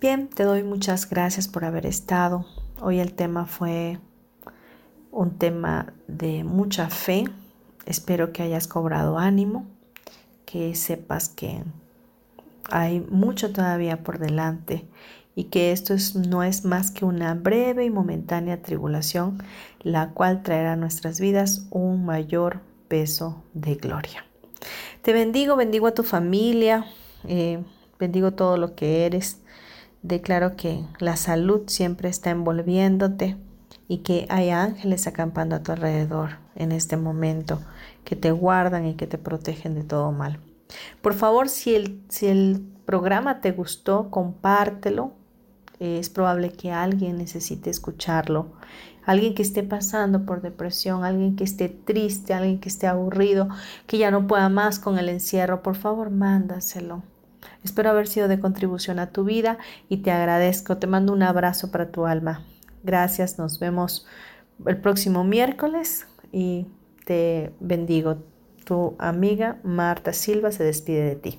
Bien, 0.00 0.28
te 0.28 0.42
doy 0.42 0.62
muchas 0.62 1.08
gracias 1.08 1.48
por 1.48 1.64
haber 1.64 1.86
estado. 1.86 2.44
Hoy 2.82 3.00
el 3.00 3.14
tema 3.14 3.46
fue 3.46 3.98
un 5.10 5.38
tema 5.38 5.94
de 6.08 6.44
mucha 6.44 6.90
fe. 6.90 7.24
Espero 7.86 8.30
que 8.30 8.42
hayas 8.42 8.68
cobrado 8.68 9.18
ánimo, 9.18 9.66
que 10.44 10.74
sepas 10.74 11.30
que 11.30 11.64
hay 12.70 13.00
mucho 13.00 13.52
todavía 13.52 14.02
por 14.02 14.18
delante 14.18 14.86
y 15.34 15.44
que 15.44 15.72
esto 15.72 15.94
no 16.28 16.42
es 16.42 16.64
más 16.64 16.90
que 16.90 17.04
una 17.04 17.34
breve 17.34 17.84
y 17.84 17.90
momentánea 17.90 18.62
tribulación, 18.62 19.42
la 19.80 20.10
cual 20.10 20.42
traerá 20.42 20.74
a 20.74 20.76
nuestras 20.76 21.20
vidas 21.20 21.66
un 21.70 22.04
mayor 22.04 22.60
peso 22.88 23.42
de 23.52 23.74
gloria. 23.74 24.24
Te 25.02 25.12
bendigo, 25.12 25.56
bendigo 25.56 25.86
a 25.86 25.94
tu 25.94 26.02
familia, 26.02 26.86
eh, 27.26 27.62
bendigo 27.98 28.32
todo 28.32 28.56
lo 28.56 28.74
que 28.74 29.06
eres. 29.06 29.40
Declaro 30.02 30.56
que 30.56 30.84
la 30.98 31.16
salud 31.16 31.62
siempre 31.66 32.08
está 32.08 32.30
envolviéndote 32.30 33.36
y 33.88 33.98
que 33.98 34.26
hay 34.28 34.50
ángeles 34.50 35.06
acampando 35.06 35.56
a 35.56 35.62
tu 35.62 35.72
alrededor 35.72 36.38
en 36.54 36.72
este 36.72 36.96
momento 36.96 37.60
que 38.04 38.16
te 38.16 38.30
guardan 38.30 38.86
y 38.86 38.94
que 38.94 39.06
te 39.06 39.18
protegen 39.18 39.74
de 39.74 39.82
todo 39.82 40.12
mal. 40.12 40.38
Por 41.02 41.14
favor, 41.14 41.48
si 41.48 41.74
el, 41.74 42.00
si 42.08 42.26
el 42.26 42.62
programa 42.86 43.40
te 43.40 43.52
gustó, 43.52 44.10
compártelo. 44.10 45.12
Es 45.80 46.08
probable 46.08 46.50
que 46.50 46.72
alguien 46.72 47.18
necesite 47.18 47.70
escucharlo. 47.70 48.52
Alguien 49.04 49.34
que 49.34 49.42
esté 49.42 49.62
pasando 49.62 50.24
por 50.24 50.40
depresión, 50.40 51.04
alguien 51.04 51.36
que 51.36 51.44
esté 51.44 51.68
triste, 51.68 52.32
alguien 52.32 52.58
que 52.58 52.68
esté 52.68 52.86
aburrido, 52.86 53.48
que 53.86 53.98
ya 53.98 54.10
no 54.10 54.26
pueda 54.26 54.48
más 54.48 54.78
con 54.78 54.98
el 54.98 55.08
encierro. 55.08 55.62
Por 55.62 55.76
favor, 55.76 56.10
mándaselo 56.10 57.02
Espero 57.64 57.90
haber 57.90 58.06
sido 58.06 58.28
de 58.28 58.40
contribución 58.40 58.98
a 58.98 59.10
tu 59.10 59.24
vida 59.24 59.58
y 59.88 59.98
te 59.98 60.10
agradezco. 60.10 60.76
Te 60.76 60.86
mando 60.86 61.12
un 61.12 61.22
abrazo 61.22 61.70
para 61.70 61.90
tu 61.90 62.06
alma. 62.06 62.44
Gracias, 62.82 63.38
nos 63.38 63.58
vemos 63.58 64.06
el 64.66 64.76
próximo 64.76 65.24
miércoles 65.24 66.06
y 66.30 66.66
te 67.06 67.52
bendigo. 67.60 68.33
Tu 68.64 68.94
amiga 68.98 69.58
Marta 69.62 70.12
Silva 70.12 70.50
se 70.52 70.64
despide 70.64 71.02
de 71.02 71.16
ti. 71.16 71.38